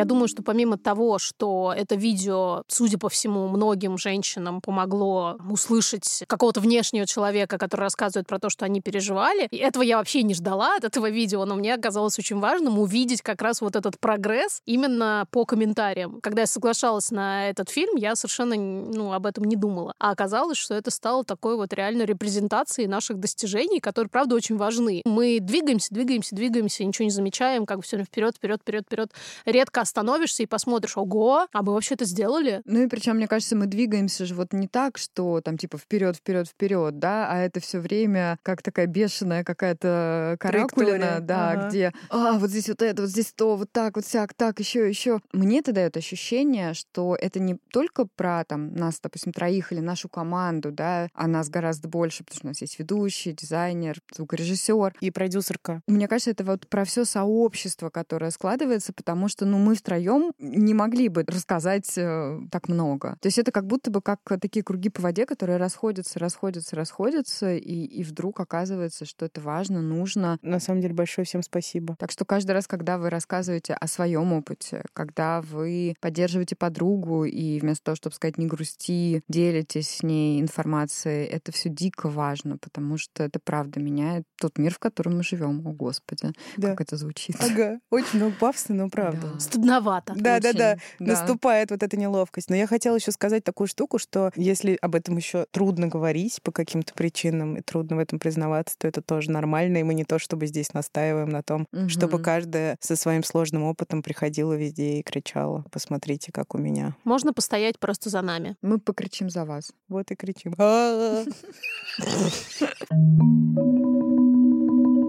Я 0.01 0.07
думаю, 0.07 0.29
что 0.29 0.43
помимо 0.43 0.79
того, 0.79 1.19
что 1.19 1.75
это 1.77 1.95
видео, 1.95 2.63
судя 2.69 2.97
по 2.97 3.11
всему, 3.11 3.49
многим 3.49 3.99
женщинам 3.99 4.63
помогло 4.63 5.37
услышать 5.47 6.25
какого-то 6.27 6.61
внешнего 6.61 7.07
человека, 7.07 7.59
который 7.59 7.83
рассказывает 7.83 8.27
про 8.27 8.39
то, 8.39 8.49
что 8.49 8.65
они 8.65 8.81
переживали, 8.81 9.47
и 9.51 9.59
этого 9.59 9.83
я 9.83 9.99
вообще 9.99 10.23
не 10.23 10.33
ждала 10.33 10.77
от 10.77 10.85
этого 10.85 11.11
видео, 11.11 11.45
но 11.45 11.55
мне 11.55 11.75
оказалось 11.75 12.19
очень 12.19 12.39
важным 12.39 12.79
увидеть 12.79 13.21
как 13.21 13.43
раз 13.43 13.61
вот 13.61 13.77
этот 13.77 14.01
прогресс 14.01 14.63
именно 14.65 15.27
по 15.31 15.45
комментариям. 15.45 16.23
Когда 16.23 16.41
я 16.43 16.47
соглашалась 16.47 17.11
на 17.11 17.51
этот 17.51 17.69
фильм, 17.69 17.97
я 17.97 18.17
совершенно 18.17 18.57
ну, 18.57 19.13
об 19.13 19.27
этом 19.27 19.45
не 19.45 19.57
думала. 19.57 19.93
А 19.99 20.13
оказалось, 20.13 20.57
что 20.57 20.73
это 20.73 20.91
стало 20.91 21.25
такой 21.25 21.57
вот 21.57 21.75
реально 21.75 22.05
репрезентацией 22.05 22.89
наших 22.89 23.19
достижений, 23.19 23.81
которые, 23.81 24.09
правда, 24.09 24.35
очень 24.35 24.57
важны. 24.57 25.03
Мы 25.05 25.41
двигаемся, 25.43 25.93
двигаемся, 25.93 26.35
двигаемся, 26.35 26.85
ничего 26.85 27.05
не 27.05 27.11
замечаем, 27.11 27.67
как 27.67 27.85
все 27.85 27.97
время 27.97 28.07
вперед, 28.07 28.37
вперед, 28.37 28.63
вперед, 28.63 28.87
вперед. 28.87 29.13
Редко 29.45 29.83
остановишься 29.91 30.43
и 30.43 30.47
посмотришь, 30.47 30.97
ого, 30.97 31.49
а 31.53 31.63
мы 31.63 31.73
вообще 31.73 31.95
это 31.95 32.05
сделали? 32.05 32.63
Ну 32.65 32.83
и 32.83 32.87
причем, 32.87 33.17
мне 33.17 33.27
кажется, 33.27 33.57
мы 33.57 33.67
двигаемся 33.67 34.25
же 34.25 34.35
вот 34.35 34.53
не 34.53 34.69
так, 34.69 34.99
что 34.99 35.41
там 35.41 35.59
типа 35.59 35.79
вперед, 35.79 36.17
вперед, 36.17 36.49
вперед, 36.49 36.99
да, 36.99 37.29
а 37.29 37.39
это 37.39 37.61
все 37.61 37.81
время 37.81 38.39
как 38.43 38.63
такая 38.63 38.87
бешеная 38.87 39.43
какая-то 39.45 40.37
каракулина, 40.39 41.19
да, 41.21 41.51
ага. 41.51 41.69
где 41.69 41.93
а 42.09 42.39
вот 42.39 42.51
здесь 42.51 42.69
вот 42.69 42.83
это, 42.83 43.03
вот 43.03 43.11
здесь 43.11 43.33
то, 43.33 43.57
вот 43.57 43.73
так, 43.73 43.97
вот 43.97 44.05
всяк, 44.05 44.35
так, 44.35 44.61
еще, 44.61 44.89
еще. 44.89 45.21
Мне 45.33 45.59
это 45.59 45.73
дает 45.73 45.97
ощущение, 45.97 46.75
что 46.75 47.17
это 47.17 47.41
не 47.41 47.57
только 47.73 48.07
про 48.07 48.45
там 48.45 48.73
нас, 48.75 49.01
допустим, 49.03 49.33
троих 49.33 49.73
или 49.73 49.81
нашу 49.81 50.09
команду, 50.09 50.71
да, 50.71 51.09
а 51.15 51.27
нас 51.27 51.49
гораздо 51.49 51.89
больше, 51.89 52.25
потому 52.25 52.37
что 52.37 52.47
у 52.47 52.51
нас 52.51 52.61
есть 52.61 52.79
ведущий, 52.79 53.33
дизайнер, 53.33 53.99
звукорежиссер, 54.15 54.97
И 55.01 55.11
продюсерка. 55.11 55.83
мне 55.87 56.07
кажется, 56.07 56.31
это 56.31 56.45
вот 56.45 56.69
про 56.69 56.85
все 56.85 57.05
сообщество, 57.05 57.91
которое 57.91 58.31
складывается, 58.31 58.93
потому 58.93 59.29
что, 59.29 59.47
ну, 59.47 59.59
мы 59.59 59.75
втроем 59.81 60.33
не 60.39 60.75
могли 60.75 61.09
бы 61.09 61.25
рассказать 61.27 61.93
э, 61.97 62.41
так 62.51 62.69
много. 62.69 63.17
То 63.21 63.27
есть 63.27 63.39
это 63.39 63.51
как 63.53 63.67
будто 63.67 63.91
бы 63.91 64.01
как 64.01 64.21
такие 64.41 64.63
круги 64.63 64.89
по 64.89 65.03
воде, 65.03 65.27
которые 65.27 65.57
расходятся, 65.59 66.19
расходятся, 66.19 66.77
расходятся, 66.77 67.55
и, 67.55 67.85
и 67.85 68.03
вдруг 68.05 68.41
оказывается, 68.41 69.05
что 69.05 69.27
это 69.27 69.41
важно, 69.41 69.83
нужно. 69.83 70.39
На 70.43 70.61
самом 70.61 70.81
деле, 70.81 70.95
большое 70.95 71.25
всем 71.25 71.43
спасибо. 71.43 71.97
Так 71.99 72.11
что 72.11 72.25
каждый 72.25 72.53
раз, 72.53 72.67
когда 72.67 72.99
вы 72.99 73.11
рассказываете 73.11 73.75
о 73.75 73.87
своем 73.87 74.33
опыте, 74.33 74.85
когда 74.93 75.41
вы 75.41 75.95
поддерживаете 76.01 76.57
подругу 76.57 77.25
и 77.25 77.59
вместо 77.61 77.85
того, 77.85 77.97
чтобы 77.97 78.15
сказать 78.15 78.39
не 78.39 78.47
грусти, 78.47 79.23
делитесь 79.29 79.89
с 79.89 80.03
ней 80.03 80.41
информацией, 80.41 81.25
это 81.27 81.53
все 81.53 81.69
дико 81.69 82.09
важно, 82.09 82.59
потому 82.59 82.97
что 82.99 83.23
это 83.25 83.39
правда 83.43 83.81
меняет 83.81 84.25
тот 84.39 84.59
мир, 84.59 84.75
в 84.75 84.79
котором 84.79 85.17
мы 85.17 85.23
живем. 85.23 85.67
О, 85.67 85.73
Господи, 85.73 86.33
Да. 86.57 86.71
как 86.71 86.83
это 86.83 86.97
звучит. 86.97 87.37
Ага, 87.41 87.81
очень 87.91 88.19
много 88.19 88.35
пафоса, 88.39 88.73
но 88.75 88.89
правда. 88.89 89.29
Да. 89.35 89.41
Стыдновато. 89.61 90.15
Да, 90.17 90.41
да, 90.41 90.53
да. 90.53 90.73
Очень, 90.73 90.81
да. 91.07 91.13
Наступает 91.13 91.71
вот 91.71 91.83
эта 91.83 91.97
неловкость. 91.99 92.49
Но 92.51 92.57
я 92.57 92.67
хотела 92.67 92.97
еще 92.97 93.13
сказать 93.13 93.45
такую 93.45 93.67
штуку, 93.69 93.99
что 93.99 94.31
если 94.35 94.79
об 94.81 94.95
этом 94.95 95.17
еще 95.17 95.47
трудно 95.51 95.87
говорить 95.89 96.41
по 96.43 96.51
каким-то 96.53 96.95
причинам 96.95 97.57
и 97.57 97.61
трудно 97.61 97.97
в 97.97 97.99
этом 97.99 98.19
признаваться, 98.19 98.75
то 98.79 98.89
это 98.89 99.03
тоже 99.03 99.31
нормально. 99.31 99.79
И 99.79 99.83
мы 99.83 99.95
не 99.95 100.05
то 100.05 100.19
чтобы 100.19 100.47
здесь 100.47 100.73
настаиваем 100.73 101.29
на 101.29 101.43
том, 101.43 101.67
чтобы 101.89 102.15
Мгм. 102.15 102.25
каждая 102.25 102.77
со 102.81 102.97
своим 102.97 103.23
сложным 103.23 103.65
опытом 103.65 104.03
приходила 104.03 104.55
везде 104.55 104.95
и 104.99 105.03
кричала: 105.03 105.65
Посмотрите, 105.71 106.33
как 106.33 106.55
у 106.55 106.59
меня. 106.59 106.97
Можно 107.05 107.33
постоять 107.33 107.79
просто 107.79 108.09
за 108.11 108.23
нами. 108.23 108.57
Мы 108.63 108.79
покричим 108.79 109.29
за 109.31 109.45
вас. 109.45 109.73
Вот 109.89 110.11
и 110.11 110.15
кричим. 110.17 110.55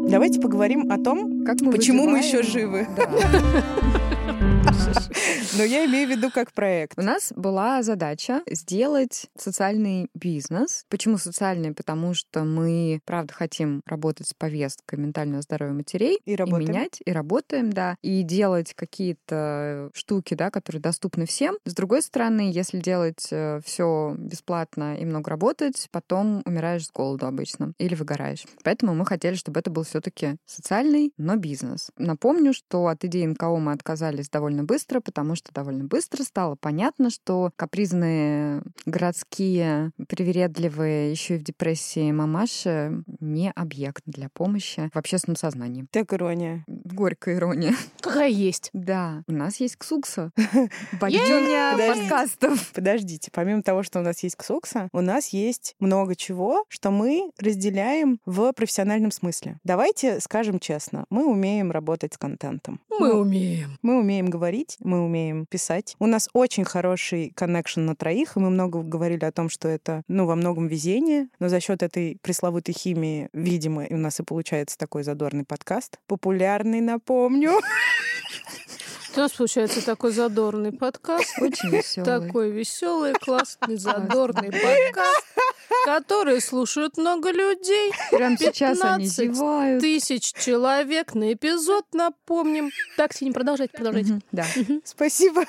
Давайте 0.09 0.41
поговорим 0.41 0.91
о 0.91 0.97
том, 0.97 1.45
Как 1.45 1.61
мы 1.61 1.71
Почему 1.71 2.05
мы 2.05 2.17
выживаем? 2.19 2.41
еще 2.41 2.51
живы? 2.51 2.87
Да. 2.97 4.20
Thank. 4.31 4.51
но 5.57 5.63
я 5.63 5.85
имею 5.85 6.07
в 6.07 6.11
виду 6.11 6.31
как 6.31 6.51
проект. 6.51 6.97
У 6.97 7.01
нас 7.01 7.33
была 7.35 7.83
задача 7.83 8.41
сделать 8.49 9.27
социальный 9.37 10.07
бизнес. 10.13 10.85
Почему 10.89 11.17
социальный? 11.17 11.73
Потому 11.73 12.13
что 12.13 12.43
мы, 12.43 12.99
правда, 13.05 13.33
хотим 13.33 13.81
работать 13.85 14.27
с 14.27 14.33
повесткой 14.33 14.99
ментального 14.99 15.41
здоровья 15.41 15.73
матерей. 15.73 16.19
И 16.25 16.35
И 16.65 16.67
менять, 16.67 17.01
и 17.05 17.11
работаем, 17.11 17.71
да, 17.71 17.95
и 18.01 18.23
делать 18.23 18.73
какие-то 18.73 19.89
штуки, 19.93 20.33
да, 20.33 20.51
которые 20.51 20.81
доступны 20.81 21.25
всем. 21.25 21.55
С 21.65 21.73
другой 21.73 22.01
стороны, 22.01 22.51
если 22.51 22.79
делать 22.79 23.21
все 23.65 24.15
бесплатно 24.17 24.95
и 24.95 25.05
много 25.05 25.29
работать, 25.29 25.87
потом 25.91 26.41
умираешь 26.45 26.85
с 26.85 26.91
голоду 26.91 27.25
обычно 27.25 27.73
или 27.77 27.95
выгораешь. 27.95 28.45
Поэтому 28.63 28.93
мы 28.93 29.05
хотели, 29.05 29.35
чтобы 29.35 29.59
это 29.59 29.69
был 29.69 29.83
все-таки 29.83 30.37
социальный, 30.45 31.11
но 31.17 31.35
бизнес. 31.35 31.91
Напомню, 31.97 32.53
что 32.53 32.87
от 32.87 33.03
идеи 33.05 33.25
НКО 33.25 33.57
мы 33.57 33.71
отказались 33.71 34.29
довольно 34.29 34.50
быстро, 34.63 34.99
потому 34.99 35.35
что 35.35 35.53
довольно 35.53 35.83
быстро 35.83 36.23
стало 36.23 36.55
понятно, 36.55 37.09
что 37.09 37.51
капризные 37.55 38.63
городские, 38.85 39.91
привередливые, 40.07 41.11
еще 41.11 41.35
и 41.35 41.37
в 41.37 41.43
депрессии 41.43 42.11
мамаши 42.11 43.03
не 43.19 43.51
объект 43.51 44.03
для 44.05 44.29
помощи 44.29 44.89
в 44.93 44.97
общественном 44.97 45.35
сознании. 45.35 45.85
Так 45.91 46.13
ирония. 46.13 46.63
Горькая 46.67 47.35
ирония. 47.35 47.73
Какая 47.99 48.29
есть. 48.29 48.69
Да, 48.73 49.23
у 49.27 49.33
нас 49.33 49.59
есть 49.59 49.75
Ксукса. 49.77 50.31
Подожди. 50.99 51.87
подкастов. 51.87 52.71
Подождите, 52.73 53.31
помимо 53.33 53.63
того, 53.63 53.83
что 53.83 53.99
у 53.99 54.03
нас 54.03 54.23
есть 54.23 54.35
Ксукса, 54.35 54.89
у 54.93 55.01
нас 55.01 55.29
есть 55.29 55.75
много 55.79 56.15
чего, 56.15 56.63
что 56.67 56.91
мы 56.91 57.31
разделяем 57.39 58.19
в 58.25 58.53
профессиональном 58.53 59.11
смысле. 59.11 59.57
Давайте 59.63 60.19
скажем 60.19 60.59
честно, 60.59 61.05
мы 61.09 61.25
умеем 61.25 61.71
работать 61.71 62.13
с 62.13 62.17
контентом. 62.17 62.79
Мы 62.89 63.13
умеем. 63.13 63.77
Мы 63.81 63.99
умеем 63.99 64.29
говорить, 64.29 64.40
мы 64.79 65.01
умеем 65.01 65.45
писать. 65.45 65.95
У 65.99 66.05
нас 66.05 66.29
очень 66.33 66.65
хороший 66.65 67.31
коннекшн 67.35 67.81
на 67.81 67.95
троих, 67.95 68.35
и 68.35 68.39
мы 68.39 68.49
много 68.49 68.81
говорили 68.81 69.25
о 69.25 69.31
том, 69.31 69.49
что 69.49 69.67
это, 69.67 70.01
ну, 70.07 70.25
во 70.25 70.35
многом 70.35 70.67
везение, 70.67 71.27
но 71.39 71.49
за 71.49 71.59
счет 71.59 71.83
этой 71.83 72.17
пресловутой 72.21 72.73
химии, 72.73 73.29
видимо, 73.33 73.85
у 73.89 73.97
нас 73.97 74.19
и 74.19 74.23
получается 74.23 74.77
такой 74.77 75.03
задорный 75.03 75.45
подкаст. 75.45 75.99
Популярный, 76.07 76.81
напомню. 76.81 77.51
У 79.13 79.19
нас 79.19 79.31
получается 79.33 79.85
такой 79.85 80.11
задорный 80.11 80.71
подкаст. 80.71 81.37
Очень 81.39 81.69
веселый. 81.69 82.05
Такой 82.05 82.51
веселый, 82.51 83.13
классный, 83.13 83.77
задорный 83.77 84.51
подкаст, 84.51 85.25
который 85.85 86.41
слушают 86.41 86.97
много 86.97 87.31
людей. 87.31 87.91
Прям 88.11 88.37
сейчас 88.37 88.81
они 88.81 89.05
15 89.05 89.35
зевают. 89.35 89.81
Тысяч 89.81 90.33
человек 90.33 91.13
на 91.13 91.33
эпизод, 91.33 91.85
напомним. 91.93 92.71
Так, 92.95 93.13
Синя, 93.13 93.33
продолжайте, 93.33 93.73
продолжайте. 93.75 94.21
Да. 94.31 94.45
Спасибо. 94.85 95.45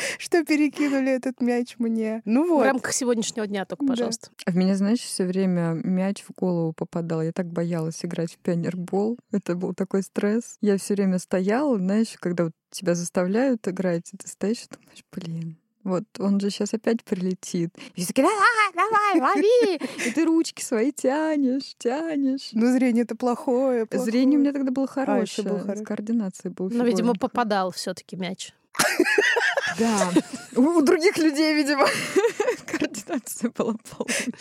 что 0.18 0.44
перекинули 0.44 1.10
этот 1.12 1.40
мяч 1.40 1.76
мне. 1.78 2.22
Ну 2.24 2.48
вот. 2.48 2.60
В 2.62 2.64
рамках 2.64 2.92
сегодняшнего 2.92 3.46
дня 3.46 3.64
только, 3.64 3.84
Да. 3.84 3.92
пожалуйста. 3.92 4.30
А 4.46 4.50
в 4.50 4.56
меня, 4.56 4.76
знаешь, 4.76 5.00
все 5.00 5.24
время 5.24 5.72
мяч 5.82 6.22
в 6.22 6.32
голову 6.34 6.72
попадал. 6.72 7.22
Я 7.22 7.32
так 7.32 7.46
боялась 7.46 8.04
играть 8.04 8.32
в 8.34 8.38
пионербол. 8.38 9.18
Это 9.32 9.54
был 9.54 9.74
такой 9.74 10.02
стресс. 10.02 10.56
Я 10.60 10.78
все 10.78 10.94
время 10.94 11.18
стояла, 11.18 11.78
знаешь, 11.78 12.14
когда 12.18 12.44
вот 12.44 12.52
тебя 12.70 12.94
заставляют 12.94 13.66
играть, 13.66 14.08
и 14.12 14.16
ты 14.16 14.28
стоишь 14.28 14.64
и 14.64 14.74
думаешь, 14.74 15.04
блин, 15.12 15.56
вот 15.82 16.04
он 16.18 16.38
же 16.40 16.50
сейчас 16.50 16.74
опять 16.74 17.02
прилетит. 17.02 17.70
И 17.94 18.00
все 18.02 18.08
такие, 18.08 18.24
давай, 18.28 19.18
давай, 19.18 19.34
лови! 19.34 19.80
И 20.06 20.10
ты 20.12 20.24
ручки 20.26 20.62
свои 20.62 20.92
тянешь, 20.92 21.74
тянешь. 21.78 22.50
Ну, 22.52 22.70
зрение 22.72 23.04
это 23.04 23.16
плохое. 23.16 23.86
плохое. 23.86 24.10
Зрение 24.10 24.38
у 24.38 24.42
меня 24.42 24.52
тогда 24.52 24.70
было 24.70 24.86
хорошее. 24.86 25.48
было 25.48 25.58
С 25.58 25.62
хорошее. 25.62 25.86
координацией 25.86 26.52
было 26.52 26.68
Но, 26.68 26.84
видимо, 26.84 27.14
попадал 27.14 27.70
все-таки 27.72 28.16
мяч. 28.16 28.52
Да. 29.78 30.12
У 30.56 30.82
других 30.82 31.16
людей, 31.18 31.54
видимо, 31.54 31.86
координация 32.66 33.50
была 33.50 33.74
полная. 33.90 34.32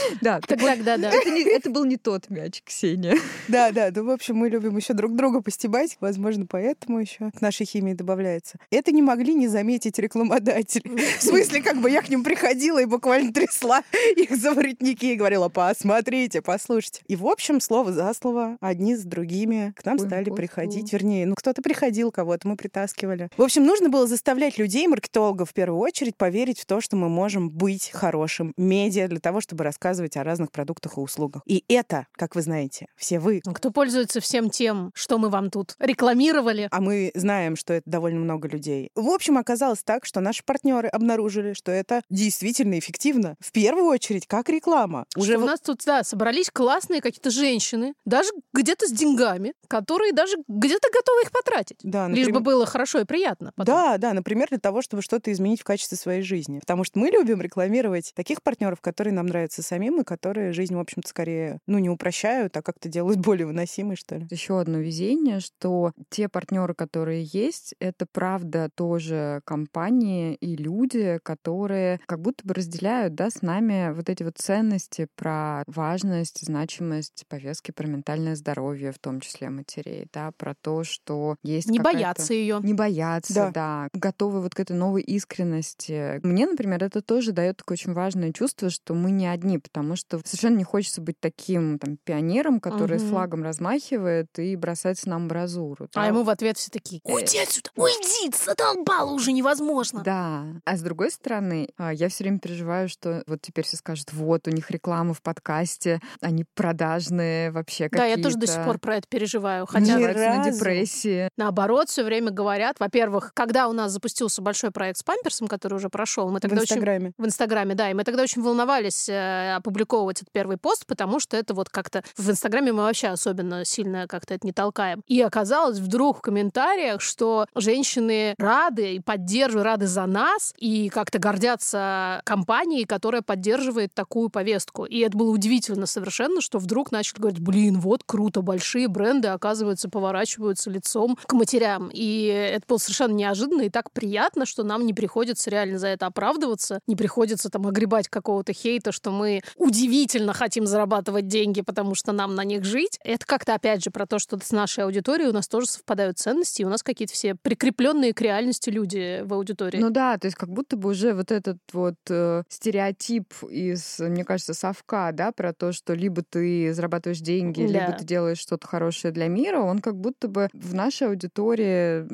Да, 0.20 0.40
тогда, 0.40 0.76
да. 0.96 1.10
это, 1.10 1.30
не- 1.30 1.42
это 1.42 1.70
был 1.70 1.84
не 1.84 1.96
тот 1.96 2.30
мяч, 2.30 2.62
Ксения. 2.64 3.16
Да, 3.48 3.70
да, 3.70 3.90
ну, 3.94 4.04
в 4.04 4.10
общем, 4.10 4.36
мы 4.36 4.48
любим 4.48 4.76
еще 4.76 4.92
друг 4.92 5.14
друга 5.14 5.40
постебать, 5.40 5.96
возможно, 6.00 6.46
поэтому 6.46 6.98
еще 6.98 7.30
к 7.36 7.40
нашей 7.40 7.64
химии 7.66 7.92
добавляется. 7.92 8.58
Это 8.70 8.92
не 8.92 9.02
могли 9.02 9.34
не 9.34 9.48
заметить 9.48 9.98
рекламодатели. 9.98 10.82
В 11.18 11.22
смысле, 11.22 11.62
как 11.62 11.80
бы 11.80 11.90
я 11.90 12.02
к 12.02 12.08
ним 12.08 12.24
приходила 12.24 12.80
и 12.80 12.84
буквально 12.86 13.32
трясла 13.32 13.82
их 14.16 14.36
за 14.36 14.52
воротники 14.52 15.06
и 15.06 15.14
говорила, 15.16 15.48
посмотрите, 15.48 16.42
послушайте. 16.42 17.02
И, 17.06 17.16
в 17.16 17.26
общем, 17.26 17.60
слово 17.60 17.92
за 17.92 18.12
слово, 18.14 18.56
одни 18.60 18.96
с 18.96 19.04
другими 19.04 19.72
к 19.76 19.84
нам 19.84 19.96
Ой, 20.00 20.06
стали 20.06 20.24
господи. 20.24 20.36
приходить. 20.36 20.92
Вернее, 20.92 21.26
ну, 21.26 21.34
кто-то 21.34 21.62
приходил, 21.62 22.10
кого-то 22.10 22.48
мы 22.48 22.56
притаскивали. 22.56 23.28
В 23.36 23.42
общем, 23.42 23.64
нужно 23.64 23.88
было 23.88 24.06
заставлять 24.06 24.58
людей, 24.58 24.86
маркетологов 24.88 25.50
в 25.50 25.54
первую 25.54 25.80
очередь, 25.80 26.16
поверить 26.16 26.60
в 26.60 26.66
то, 26.66 26.80
что 26.80 26.96
мы 26.96 27.08
можем 27.08 27.48
быть 27.50 27.90
хорошим 27.92 28.52
медиа 28.56 29.08
для 29.08 29.20
того, 29.20 29.40
чтобы 29.40 29.64
рассказывать 29.64 29.85
о 30.16 30.24
разных 30.24 30.50
продуктах 30.50 30.96
и 30.96 31.00
услугах. 31.00 31.42
И 31.46 31.64
это, 31.68 32.06
как 32.12 32.34
вы 32.34 32.42
знаете, 32.42 32.86
все 32.96 33.18
вы, 33.18 33.40
Кто 33.44 33.70
пользуется 33.70 34.20
всем 34.20 34.50
тем, 34.50 34.90
что 34.94 35.18
мы 35.18 35.28
вам 35.28 35.50
тут 35.50 35.74
рекламировали. 35.78 36.68
а 36.70 36.80
мы 36.80 37.10
знаем, 37.14 37.56
что 37.56 37.74
это 37.74 37.88
довольно 37.90 38.20
много 38.20 38.48
людей. 38.48 38.90
В 38.94 39.08
общем, 39.08 39.38
оказалось 39.38 39.82
так, 39.82 40.04
что 40.04 40.20
наши 40.20 40.42
партнеры 40.44 40.88
обнаружили, 40.88 41.52
что 41.52 41.72
это 41.72 42.02
действительно 42.10 42.78
эффективно. 42.78 43.36
В 43.40 43.52
первую 43.52 43.86
очередь, 43.86 44.26
как 44.26 44.48
реклама. 44.48 45.04
Уже 45.16 45.26
Уже 45.26 45.36
у 45.36 45.40
вот- 45.40 45.46
нас 45.46 45.60
тут, 45.60 45.82
да, 45.84 46.04
собрались 46.04 46.50
классные 46.50 47.00
какие-то 47.00 47.30
женщины, 47.30 47.94
даже 48.04 48.30
где-то 48.52 48.86
с 48.86 48.92
деньгами, 48.92 49.52
которые 49.68 50.12
даже 50.12 50.36
где-то 50.48 50.88
готовы 50.92 51.22
их 51.22 51.32
потратить. 51.32 51.78
Да, 51.82 52.06
Лишь 52.08 52.26
бы 52.26 52.32
например- 52.34 52.42
было 52.42 52.66
хорошо 52.66 53.00
и 53.00 53.04
приятно. 53.04 53.52
потом. 53.56 53.74
Да, 53.74 53.98
да, 53.98 54.12
например, 54.12 54.48
для 54.48 54.58
того, 54.58 54.82
чтобы 54.82 55.02
что-то 55.02 55.32
изменить 55.32 55.60
в 55.60 55.64
качестве 55.64 55.98
своей 55.98 56.22
жизни. 56.22 56.60
Потому 56.60 56.84
что 56.84 56.98
мы 56.98 57.08
любим 57.10 57.40
рекламировать 57.40 58.12
таких 58.14 58.42
партнеров, 58.42 58.80
которые 58.80 59.12
нам 59.14 59.26
нравятся 59.26 59.62
самим 59.76 60.00
и 60.00 60.04
которые 60.04 60.52
жизнь, 60.52 60.74
в 60.74 60.80
общем-то, 60.80 61.08
скорее, 61.08 61.58
ну, 61.66 61.78
не 61.78 61.90
упрощают, 61.90 62.56
а 62.56 62.62
как-то 62.62 62.88
делают 62.88 63.18
более 63.26 63.46
выносимой, 63.46 63.96
что 63.96 64.16
ли. 64.16 64.26
Еще 64.30 64.58
одно 64.58 64.78
везение, 64.78 65.40
что 65.40 65.92
те 66.08 66.28
партнеры, 66.28 66.74
которые 66.74 67.24
есть, 67.24 67.74
это 67.78 68.06
правда 68.10 68.70
тоже 68.74 69.40
компании 69.44 70.34
и 70.34 70.56
люди, 70.56 71.18
которые 71.22 72.00
как 72.06 72.20
будто 72.20 72.46
бы 72.46 72.54
разделяют 72.54 73.14
да, 73.14 73.30
с 73.30 73.42
нами 73.42 73.92
вот 73.92 74.08
эти 74.08 74.22
вот 74.22 74.38
ценности 74.38 75.08
про 75.14 75.62
важность, 75.66 76.44
значимость 76.44 77.24
повестки 77.28 77.70
про 77.70 77.86
ментальное 77.86 78.34
здоровье, 78.34 78.92
в 78.92 78.98
том 78.98 79.20
числе 79.20 79.50
матерей, 79.50 80.06
да, 80.12 80.30
про 80.36 80.54
то, 80.54 80.84
что 80.84 81.36
есть 81.42 81.68
Не 81.68 81.80
бояться 81.80 82.32
ее. 82.32 82.60
Не 82.62 82.74
бояться, 82.74 83.34
Да. 83.34 83.50
да. 83.50 83.88
Готовы 83.92 84.40
вот 84.40 84.54
к 84.54 84.60
этой 84.60 84.76
новой 84.76 85.02
искренности. 85.02 86.20
Мне, 86.22 86.46
например, 86.46 86.82
это 86.82 87.02
тоже 87.02 87.32
дает 87.32 87.58
такое 87.58 87.76
очень 87.76 87.92
важное 87.92 88.32
чувство, 88.32 88.70
что 88.70 88.94
мы 88.94 89.10
не 89.10 89.26
одни, 89.26 89.58
потому 89.68 89.96
что 89.96 90.18
совершенно 90.24 90.56
не 90.56 90.64
хочется 90.64 91.00
быть 91.00 91.16
таким 91.20 91.78
там 91.78 91.96
пионером, 92.04 92.60
который 92.60 92.98
с 92.98 93.02
Мгм. 93.02 93.10
флагом 93.10 93.42
размахивает 93.42 94.26
и 94.38 94.56
бросается 94.56 95.08
на 95.08 95.16
амбразуру. 95.16 95.88
А 95.94 96.00
да. 96.02 96.06
ему 96.06 96.22
в 96.22 96.30
ответ 96.30 96.56
все 96.58 96.70
такие, 96.70 97.00
уйди 97.04 97.38
отсюда, 97.38 97.70
уйди, 97.76 98.32
задолбало 98.44 99.10
уже 99.12 99.32
невозможно. 99.32 100.02
Да. 100.02 100.44
А 100.64 100.76
с 100.76 100.82
другой 100.82 101.10
стороны, 101.10 101.68
а, 101.76 101.92
я 101.92 102.08
все 102.08 102.24
время 102.24 102.38
переживаю, 102.38 102.88
что 102.88 103.22
вот 103.26 103.40
теперь 103.42 103.64
все 103.64 103.76
скажут, 103.76 104.12
вот, 104.12 104.46
у 104.48 104.50
них 104.50 104.70
реклама 104.70 105.14
в 105.14 105.22
подкасте, 105.22 106.00
они 106.20 106.44
продажные 106.54 107.50
вообще 107.50 107.88
Да, 107.90 108.04
я 108.04 108.16
тоже 108.16 108.36
до 108.36 108.46
сих 108.46 108.56
какие-то, 108.56 108.64
пор 108.70 108.78
про 108.78 108.96
это 108.96 109.08
переживаю. 109.08 109.66
Хотя 109.66 109.98
на 109.98 110.50
депрессии. 110.50 111.28
наоборот, 111.36 111.88
все 111.88 112.04
время 112.04 112.30
говорят, 112.30 112.76
во-первых, 112.78 113.32
когда 113.34 113.68
у 113.68 113.72
нас 113.72 113.92
запустился 113.92 114.42
большой 114.42 114.70
проект 114.70 114.98
с 114.98 115.02
Памперсом, 115.02 115.48
который 115.48 115.74
уже 115.74 115.88
прошел, 115.88 116.30
мы 116.30 116.38
В 116.38 116.42
тогда 116.42 116.56
очень 116.62 116.76
Инстаграме. 116.76 117.12
в 117.18 117.26
Инстаграме, 117.26 117.74
да, 117.74 117.90
и 117.90 117.94
мы 117.94 118.04
тогда 118.04 118.22
очень 118.22 118.42
волновались 118.42 119.08
опубликовывать 119.56 120.22
этот 120.22 120.32
первый 120.32 120.56
пост, 120.56 120.86
потому 120.86 121.20
что 121.20 121.36
это 121.36 121.54
вот 121.54 121.68
как-то 121.68 122.02
в 122.16 122.30
Инстаграме 122.30 122.72
мы 122.72 122.82
вообще 122.82 123.08
особенно 123.08 123.64
сильно 123.64 124.06
как-то 124.06 124.34
это 124.34 124.46
не 124.46 124.52
толкаем. 124.52 125.02
И 125.06 125.20
оказалось 125.20 125.78
вдруг 125.78 126.18
в 126.18 126.20
комментариях, 126.20 127.00
что 127.00 127.46
женщины 127.54 128.34
рады 128.38 128.94
и 128.94 129.00
поддерживают, 129.00 129.66
рады 129.66 129.86
за 129.86 130.06
нас 130.06 130.54
и 130.58 130.88
как-то 130.88 131.18
гордятся 131.18 132.20
компанией, 132.24 132.84
которая 132.84 133.22
поддерживает 133.22 133.94
такую 133.94 134.28
повестку. 134.28 134.84
И 134.84 134.98
это 135.00 135.16
было 135.16 135.30
удивительно 135.30 135.86
совершенно, 135.86 136.40
что 136.40 136.58
вдруг 136.58 136.92
начали 136.92 137.20
говорить, 137.20 137.40
блин, 137.40 137.80
вот 137.80 138.02
круто, 138.04 138.42
большие 138.42 138.88
бренды, 138.88 139.28
оказывается, 139.28 139.88
поворачиваются 139.88 140.70
лицом 140.70 141.18
к 141.26 141.32
матерям. 141.32 141.90
И 141.92 142.26
это 142.26 142.64
было 142.68 142.78
совершенно 142.78 143.12
неожиданно 143.12 143.62
и 143.62 143.70
так 143.70 143.90
приятно, 143.90 144.46
что 144.46 144.62
нам 144.62 144.86
не 144.86 144.94
приходится 144.94 145.50
реально 145.50 145.78
за 145.78 145.88
это 145.88 146.06
оправдываться, 146.06 146.80
не 146.86 146.96
приходится 146.96 147.48
там 147.50 147.66
огребать 147.66 148.08
какого-то 148.08 148.52
хейта, 148.52 148.92
что 148.92 149.10
мы 149.10 149.42
удивительно 149.56 150.32
хотим 150.32 150.66
зарабатывать 150.66 151.28
деньги, 151.28 151.60
потому 151.60 151.94
что 151.94 152.12
нам 152.12 152.34
на 152.34 152.44
них 152.44 152.64
жить. 152.64 152.98
Это 153.04 153.24
как-то, 153.26 153.54
опять 153.54 153.82
же, 153.84 153.90
про 153.90 154.06
то, 154.06 154.18
что 154.18 154.38
с 154.42 154.50
нашей 154.52 154.84
аудиторией 154.84 155.28
у 155.28 155.32
нас 155.32 155.48
тоже 155.48 155.66
совпадают 155.66 156.18
ценности, 156.18 156.62
и 156.62 156.64
у 156.64 156.68
нас 156.68 156.82
какие-то 156.82 157.14
все 157.14 157.34
прикрепленные 157.34 158.12
к 158.14 158.20
реальности 158.20 158.70
люди 158.70 159.22
в 159.24 159.32
аудитории. 159.34 159.78
Ну 159.78 159.90
да, 159.90 160.18
то 160.18 160.26
есть 160.26 160.36
как 160.36 160.48
будто 160.50 160.76
бы 160.76 160.90
уже 160.90 161.14
вот 161.14 161.30
этот 161.30 161.58
вот 161.72 161.96
э, 162.08 162.42
стереотип 162.48 163.32
из, 163.50 163.98
мне 163.98 164.24
кажется, 164.24 164.54
совка, 164.54 165.12
да, 165.12 165.32
про 165.32 165.52
то, 165.52 165.72
что 165.72 165.94
либо 165.94 166.22
ты 166.22 166.72
зарабатываешь 166.72 167.20
деньги, 167.20 167.62
Да. 167.66 167.66
либо 167.86 167.92
ты 167.98 168.04
делаешь 168.04 168.38
что-то 168.38 168.66
хорошее 168.66 169.12
для 169.12 169.28
мира, 169.28 169.60
он 169.60 169.80
как 169.80 169.96
будто 169.96 170.28
бы 170.28 170.48
в 170.52 170.74
нашей 170.74 171.08
аудитории 171.08 172.06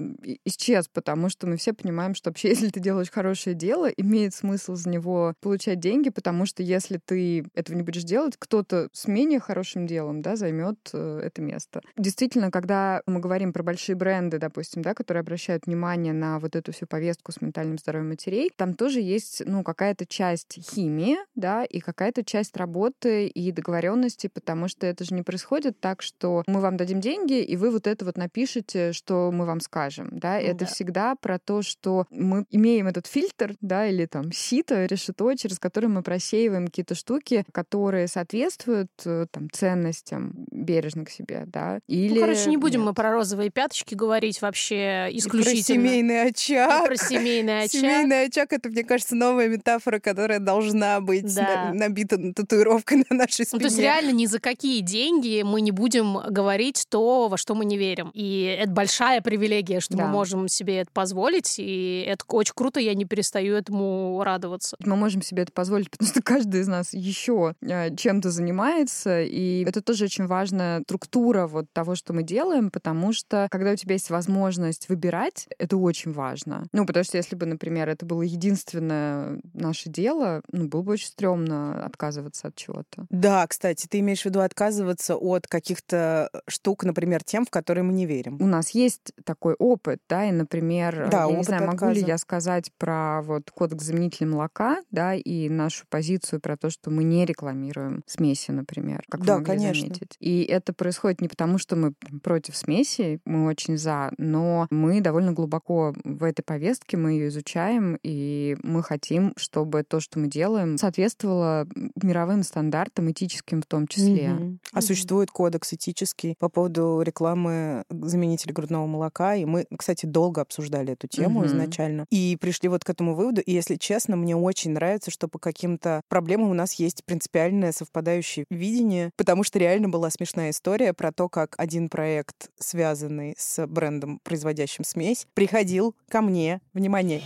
исчез, 0.44 0.88
потому 0.92 1.28
что 1.28 1.46
мы 1.46 1.56
все 1.56 1.72
понимаем, 1.72 2.14
что 2.14 2.30
вообще, 2.30 2.48
если 2.50 2.68
ты 2.68 2.80
делаешь 2.80 3.10
хорошее 3.10 3.54
дело, 3.54 3.86
имеет 3.86 4.34
смысл 4.34 4.74
за 4.74 4.88
него 4.88 5.34
получать 5.40 5.80
деньги, 5.80 6.10
потому 6.10 6.46
что 6.46 6.62
если 6.62 6.98
ты 7.04 7.18
этого 7.54 7.76
не 7.76 7.82
будешь 7.82 8.04
делать, 8.04 8.34
кто-то 8.38 8.88
с 8.92 9.06
менее 9.06 9.40
хорошим 9.40 9.86
делом, 9.86 10.22
да, 10.22 10.36
займет 10.36 10.78
э, 10.92 11.20
это 11.24 11.42
место. 11.42 11.80
Действительно, 11.96 12.50
когда 12.50 13.02
мы 13.06 13.20
говорим 13.20 13.52
про 13.52 13.62
большие 13.62 13.96
бренды, 13.96 14.38
допустим, 14.38 14.82
да, 14.82 14.94
которые 14.94 15.20
обращают 15.20 15.66
внимание 15.66 16.12
на 16.12 16.38
вот 16.38 16.56
эту 16.56 16.72
всю 16.72 16.86
повестку 16.86 17.32
с 17.32 17.40
ментальным 17.40 17.78
здоровьем 17.78 18.08
матерей, 18.10 18.50
там 18.56 18.74
тоже 18.74 19.00
есть, 19.00 19.42
ну, 19.44 19.62
какая-то 19.62 20.06
часть 20.06 20.58
химии, 20.74 21.16
да, 21.34 21.64
и 21.64 21.80
какая-то 21.80 22.24
часть 22.24 22.56
работы 22.56 23.26
и 23.26 23.52
договоренности, 23.52 24.28
потому 24.32 24.68
что 24.68 24.86
это 24.86 25.04
же 25.04 25.14
не 25.14 25.22
происходит 25.22 25.80
так, 25.80 26.02
что 26.02 26.42
мы 26.46 26.60
вам 26.60 26.76
дадим 26.76 27.00
деньги, 27.00 27.42
и 27.42 27.56
вы 27.56 27.70
вот 27.70 27.86
это 27.86 28.04
вот 28.04 28.16
напишете, 28.16 28.92
что 28.92 29.30
мы 29.32 29.46
вам 29.46 29.60
скажем, 29.60 30.08
да, 30.12 30.38
это 30.40 30.60
Да. 30.60 30.66
всегда 30.66 31.14
про 31.16 31.38
то, 31.38 31.62
что 31.62 32.06
мы 32.10 32.44
имеем 32.50 32.86
этот 32.86 33.06
фильтр, 33.06 33.54
да, 33.60 33.86
или 33.86 34.06
там 34.06 34.32
сито, 34.32 34.86
решето, 34.86 35.34
через 35.36 35.58
который 35.58 35.88
мы 35.88 36.02
просеиваем 36.02 36.66
какие-то 36.66 36.94
штуки, 36.94 37.11
которые 37.52 38.08
соответствуют 38.08 38.90
э, 39.04 39.26
там 39.30 39.48
ценностям 39.50 40.32
бережно 40.50 41.04
к 41.04 41.10
себе, 41.10 41.44
да, 41.46 41.80
или... 41.86 42.14
Ну, 42.14 42.20
короче, 42.20 42.48
не 42.50 42.56
будем 42.56 42.80
нет. 42.80 42.88
мы 42.88 42.94
про 42.94 43.12
розовые 43.12 43.50
пяточки 43.50 43.94
говорить 43.94 44.40
вообще 44.42 45.08
И 45.10 45.20
Про 45.22 45.38
исключительно. 45.40 45.62
семейный 45.62 46.14
И 46.14 46.28
очаг. 46.30 46.86
про 46.86 46.96
семейный 46.96 47.58
очаг. 47.64 47.70
Семейный 47.72 48.24
очаг 48.26 48.52
это, 48.52 48.68
мне 48.68 48.84
кажется, 48.84 49.14
новая 49.14 49.48
метафора, 49.48 49.98
которая 49.98 50.38
должна 50.38 51.00
быть 51.00 51.34
Да. 51.34 51.70
на- 51.72 51.88
набита 51.88 52.16
татуировкой 52.32 53.04
на 53.10 53.16
нашей 53.16 53.40
Ну, 53.40 53.44
спине. 53.46 53.60
то 53.60 53.66
есть 53.66 53.78
реально 53.78 54.10
ни 54.12 54.26
за 54.26 54.38
какие 54.40 54.80
деньги 54.80 55.42
мы 55.42 55.60
не 55.60 55.70
будем 55.70 56.18
говорить 56.30 56.86
то, 56.88 57.28
во 57.28 57.36
что 57.36 57.54
мы 57.54 57.64
не 57.64 57.76
верим. 57.76 58.10
И 58.14 58.56
это 58.60 58.70
большая 58.70 59.20
привилегия, 59.20 59.80
что 59.80 59.96
Да. 59.96 60.04
мы 60.06 60.10
можем 60.12 60.48
себе 60.48 60.78
это 60.78 60.90
позволить. 60.92 61.56
И 61.58 62.04
это 62.06 62.24
очень 62.28 62.52
круто, 62.54 62.80
я 62.80 62.94
не 62.94 63.04
перестаю 63.04 63.54
этому 63.56 64.22
радоваться. 64.24 64.76
Мы 64.84 64.96
можем 64.96 65.22
себе 65.22 65.42
это 65.42 65.52
позволить, 65.52 65.90
потому 65.90 66.08
что 66.08 66.22
каждый 66.22 66.60
из 66.60 66.68
нас 66.68 66.92
еще 67.02 67.54
э, 67.60 67.94
чем-то 67.94 68.30
занимается, 68.30 69.22
и 69.22 69.64
это 69.66 69.82
тоже 69.82 70.04
очень 70.04 70.26
важная 70.26 70.82
структура 70.82 71.46
вот 71.46 71.66
того, 71.72 71.94
что 71.94 72.12
мы 72.12 72.22
делаем, 72.22 72.70
потому 72.70 73.12
что 73.12 73.48
когда 73.50 73.72
у 73.72 73.76
тебя 73.76 73.94
есть 73.94 74.10
возможность 74.10 74.88
выбирать, 74.88 75.48
это 75.58 75.76
очень 75.76 76.12
важно. 76.12 76.66
Ну, 76.72 76.86
потому 76.86 77.04
что 77.04 77.16
если 77.16 77.36
бы, 77.36 77.46
например, 77.46 77.88
это 77.88 78.06
было 78.06 78.22
единственное 78.22 79.40
наше 79.52 79.88
дело, 79.88 80.42
ну, 80.52 80.68
было 80.68 80.82
бы 80.82 80.92
очень 80.92 81.08
стрёмно 81.08 81.84
отказываться 81.84 82.48
от 82.48 82.54
чего-то. 82.54 83.06
Да, 83.10 83.46
кстати, 83.46 83.86
ты 83.86 83.98
имеешь 84.00 84.22
в 84.22 84.26
виду 84.26 84.40
отказываться 84.40 85.16
от 85.16 85.46
каких-то 85.46 86.30
штук, 86.48 86.84
например, 86.84 87.22
тем, 87.24 87.44
в 87.44 87.50
которые 87.50 87.84
мы 87.84 87.92
не 87.92 88.06
верим. 88.06 88.36
У 88.40 88.46
нас 88.46 88.70
есть 88.70 89.12
такой 89.24 89.54
опыт, 89.54 90.00
да, 90.08 90.24
и, 90.26 90.32
например, 90.32 91.08
Да, 91.10 91.24
я 91.26 91.36
не 91.36 91.44
знаю, 91.44 91.66
могу 91.66 91.86
ли 91.86 91.92
отказа. 91.92 92.06
я 92.06 92.18
сказать 92.18 92.70
про 92.78 93.22
вот 93.22 93.50
кодекс 93.50 93.84
заменителей 93.84 94.28
молока, 94.28 94.78
да, 94.90 95.14
и 95.14 95.48
нашу 95.48 95.84
позицию 95.88 96.40
про 96.40 96.56
то, 96.56 96.70
что 96.70 96.81
мы 96.90 97.04
не 97.04 97.24
рекламируем 97.24 98.02
смеси, 98.06 98.50
например, 98.50 99.04
как 99.08 99.24
Да, 99.24 99.34
вы 99.34 99.38
могли 99.40 99.56
конечно. 99.56 99.80
заметить. 99.86 100.16
И 100.20 100.42
это 100.42 100.72
происходит 100.72 101.20
не 101.20 101.28
потому, 101.28 101.58
что 101.58 101.76
мы 101.76 101.94
против 102.22 102.56
смесей, 102.56 103.20
мы 103.24 103.46
очень 103.46 103.76
за, 103.78 104.12
но 104.18 104.66
мы 104.70 105.00
довольно 105.00 105.32
глубоко 105.32 105.94
в 106.04 106.24
этой 106.24 106.42
повестке, 106.42 106.96
мы 106.96 107.12
ее 107.12 107.28
изучаем, 107.28 107.98
и 108.02 108.56
мы 108.62 108.82
хотим, 108.82 109.32
чтобы 109.36 109.82
то, 109.84 110.00
что 110.00 110.18
мы 110.18 110.28
делаем, 110.28 110.78
соответствовало 110.78 111.66
мировым 112.02 112.42
стандартам, 112.42 113.10
этическим 113.10 113.62
в 113.62 113.66
том 113.66 113.86
числе. 113.86 114.28
А 114.72 114.80
Мгм. 114.80 114.82
существует 114.82 115.30
кодекс 115.30 115.72
этический 115.72 116.34
по 116.38 116.48
поводу 116.48 117.02
рекламы 117.02 117.84
заменителей 117.90 118.52
грудного 118.54 118.86
молока, 118.86 119.34
и 119.34 119.44
мы, 119.44 119.66
кстати, 119.76 120.06
долго 120.06 120.40
обсуждали 120.40 120.92
эту 120.94 121.06
тему 121.08 121.40
Мгм. 121.40 121.46
изначально, 121.46 122.06
и 122.10 122.36
пришли 122.40 122.68
вот 122.68 122.84
к 122.84 122.90
этому 122.90 123.14
выводу, 123.14 123.40
и, 123.40 123.52
если 123.52 123.76
честно, 123.76 124.16
мне 124.16 124.34
очень 124.36 124.72
нравится, 124.72 125.10
что 125.10 125.28
по 125.28 125.38
каким-то 125.38 126.02
проблемам 126.08 126.50
у 126.50 126.54
нас 126.54 126.71
есть 126.74 127.04
принципиальное 127.04 127.72
совпадающее 127.72 128.44
видение, 128.50 129.10
потому 129.16 129.44
что 129.44 129.58
реально 129.58 129.88
была 129.88 130.10
смешная 130.10 130.50
история 130.50 130.92
про 130.92 131.12
то, 131.12 131.28
как 131.28 131.54
один 131.58 131.88
проект, 131.88 132.50
связанный 132.58 133.34
с 133.38 133.66
брендом, 133.66 134.20
производящим 134.22 134.84
смесь, 134.84 135.26
приходил 135.34 135.94
ко 136.08 136.20
мне, 136.20 136.60
внимание, 136.72 137.22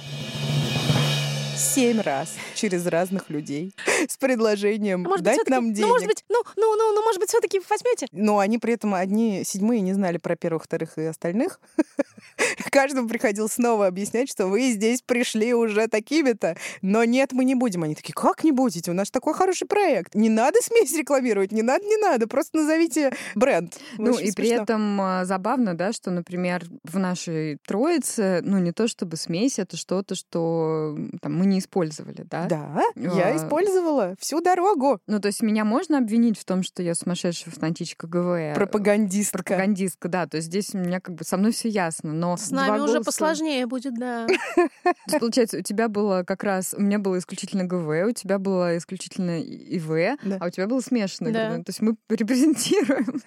семь 1.56 2.00
раз 2.00 2.34
через 2.54 2.86
разных 2.86 3.30
людей 3.30 3.74
с 4.08 4.16
предложением 4.16 5.02
может 5.02 5.18
быть, 5.18 5.24
дать 5.24 5.34
всё-таки- 5.36 5.50
нам 5.54 5.72
денег. 5.72 5.86
Ну, 5.86 5.92
может 5.92 6.06
быть, 6.06 6.24
ну, 6.28 6.42
ну, 6.56 6.76
ну, 6.76 6.92
ну, 6.92 7.02
может 7.02 7.20
быть, 7.20 7.28
все-таки 7.30 7.60
возьмете? 7.68 8.06
Но 8.12 8.38
они 8.38 8.58
при 8.58 8.74
этом 8.74 8.94
одни 8.94 9.42
седьмые 9.44 9.80
не 9.80 9.92
знали 9.94 10.18
про 10.18 10.36
первых, 10.36 10.64
вторых 10.64 10.98
и 10.98 11.02
остальных. 11.02 11.60
Каждому 12.70 13.08
приходил 13.08 13.48
снова 13.48 13.86
объяснять, 13.86 14.30
что 14.30 14.46
вы 14.46 14.70
здесь 14.70 15.00
пришли 15.02 15.54
уже 15.54 15.88
такими-то. 15.88 16.56
Но 16.82 17.04
нет, 17.04 17.32
мы 17.32 17.44
не 17.44 17.54
будем. 17.54 17.82
Они 17.82 17.94
такие, 17.94 18.12
как 18.12 18.44
не 18.44 18.52
будете? 18.52 18.90
У 18.90 18.94
нас 18.94 19.10
такой 19.10 19.34
хороший 19.34 19.66
проект. 19.66 20.14
Не 20.14 20.28
надо 20.28 20.60
смесь 20.62 20.94
рекламировать, 20.96 21.52
не 21.52 21.62
надо, 21.62 21.84
не 21.84 21.96
надо. 21.96 22.26
Просто 22.26 22.58
назовите 22.58 23.12
бренд. 23.34 23.78
Ну 23.98 24.12
Очень 24.12 24.28
и 24.28 24.32
при 24.32 24.48
смешно. 24.48 24.62
этом 24.64 25.00
а, 25.00 25.24
забавно, 25.24 25.74
да, 25.74 25.92
что, 25.92 26.10
например, 26.10 26.64
в 26.84 26.98
нашей 26.98 27.58
троице, 27.66 28.40
ну 28.42 28.58
не 28.58 28.72
то 28.72 28.88
чтобы 28.88 29.16
смесь, 29.16 29.58
это 29.58 29.76
что-то, 29.76 30.14
что 30.14 30.96
там, 31.22 31.36
мы 31.36 31.45
не 31.46 31.58
использовали, 31.60 32.22
да? 32.28 32.46
Да, 32.46 32.80
я 32.94 33.28
А. 33.28 33.36
использовала 33.36 34.14
всю 34.20 34.40
дорогу. 34.40 35.00
Ну 35.06 35.20
то 35.20 35.26
есть 35.28 35.42
меня 35.42 35.64
можно 35.64 35.98
обвинить 35.98 36.38
в 36.38 36.44
том, 36.44 36.62
что 36.62 36.82
я 36.82 36.94
сумасшедшая 36.94 37.52
фанатичка 37.54 38.06
ГВ? 38.06 38.54
Пропагандистка. 38.54 39.38
Пропагандистка, 39.38 40.08
да. 40.08 40.26
То 40.26 40.36
есть 40.38 40.48
здесь 40.48 40.74
у 40.74 40.78
меня 40.78 41.00
как 41.00 41.14
бы 41.14 41.24
со 41.24 41.36
мной 41.36 41.52
все 41.52 41.68
ясно, 41.68 42.12
но 42.12 42.36
С 42.36 42.50
нами 42.50 42.78
уже 42.80 42.98
голоса- 42.98 43.04
посложнее 43.04 43.66
будет, 43.66 43.94
да. 43.94 44.26
То 44.56 44.68
есть, 45.06 45.18
получается, 45.20 45.58
у 45.58 45.62
тебя 45.62 45.88
было 45.88 46.22
как 46.26 46.44
раз, 46.44 46.74
у 46.76 46.80
меня 46.80 46.98
было 46.98 47.18
исключительно 47.18 47.64
ГВ, 47.64 48.08
у 48.08 48.12
тебя 48.12 48.38
было 48.38 48.76
исключительно 48.76 49.40
ИВ, 49.40 50.18
Да. 50.24 50.36
а 50.40 50.46
у 50.46 50.50
тебя 50.50 50.66
было 50.66 50.80
смешанное 50.80 51.32
Да. 51.32 51.50
То 51.56 51.64
есть 51.68 51.80
мы 51.80 51.96
репрезентируем 52.08 53.20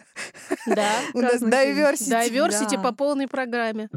Да. 0.67 0.89
У 1.13 1.19
нас 1.21 1.41
diversity. 1.41 2.29
Diversity 2.29 2.81
по 2.81 2.91
полной 2.93 3.27
программе. 3.27 3.89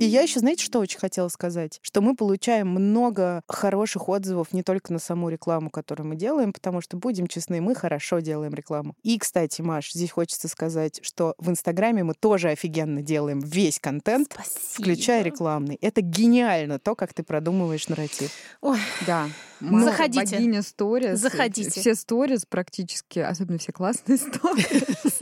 И 0.00 0.06
я 0.06 0.22
еще, 0.22 0.40
знаете, 0.40 0.64
что 0.64 0.78
очень 0.78 0.98
хотела 0.98 1.28
сказать? 1.28 1.78
Что 1.82 2.00
мы 2.00 2.16
получаем 2.16 2.68
много 2.68 3.42
хороших 3.46 4.08
отзывов 4.08 4.54
не 4.54 4.62
только 4.62 4.94
на 4.94 4.98
саму 4.98 5.28
рекламу, 5.28 5.68
которую 5.68 6.06
мы 6.08 6.16
делаем, 6.16 6.54
потому 6.54 6.80
что, 6.80 6.96
будем 6.96 7.26
честны, 7.26 7.60
мы 7.60 7.74
хорошо 7.74 8.20
делаем 8.20 8.54
рекламу. 8.54 8.94
И, 9.02 9.18
кстати, 9.18 9.60
Маш, 9.60 9.92
здесь 9.92 10.10
хочется 10.10 10.48
сказать, 10.48 11.00
что 11.02 11.34
в 11.36 11.50
Инстаграме 11.50 12.02
мы 12.02 12.14
тоже 12.14 12.48
офигенно 12.48 13.02
делаем 13.02 13.40
весь 13.40 13.78
контент, 13.78 14.32
Спасибо. 14.32 14.58
включая 14.72 15.22
рекламный. 15.22 15.76
Это 15.82 16.00
гениально, 16.00 16.78
то, 16.78 16.94
как 16.94 17.12
ты 17.12 17.22
продумываешь 17.22 17.86
нарратив. 17.88 18.30
Ой, 18.62 18.78
Да. 19.06 19.28
Ну, 19.62 19.72
Ма- 19.72 19.84
Заходите. 19.84 20.36
Богиня 20.36 20.62
сторис. 20.62 21.18
Заходите. 21.18 21.80
Все 21.80 21.94
сторис 21.94 22.46
практически, 22.48 23.18
особенно 23.18 23.58
все 23.58 23.72
классные 23.72 24.16
сторис. 24.18 24.64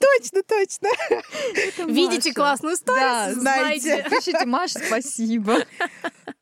Точно, 0.00 0.42
точно. 0.42 0.88
Видите 1.86 2.32
классную 2.32 2.76
сторис? 2.76 3.00
Да, 3.02 3.32
знаете. 3.34 3.89
Пишите, 4.10 4.44
Маша, 4.46 4.78
спасибо. 4.78 5.56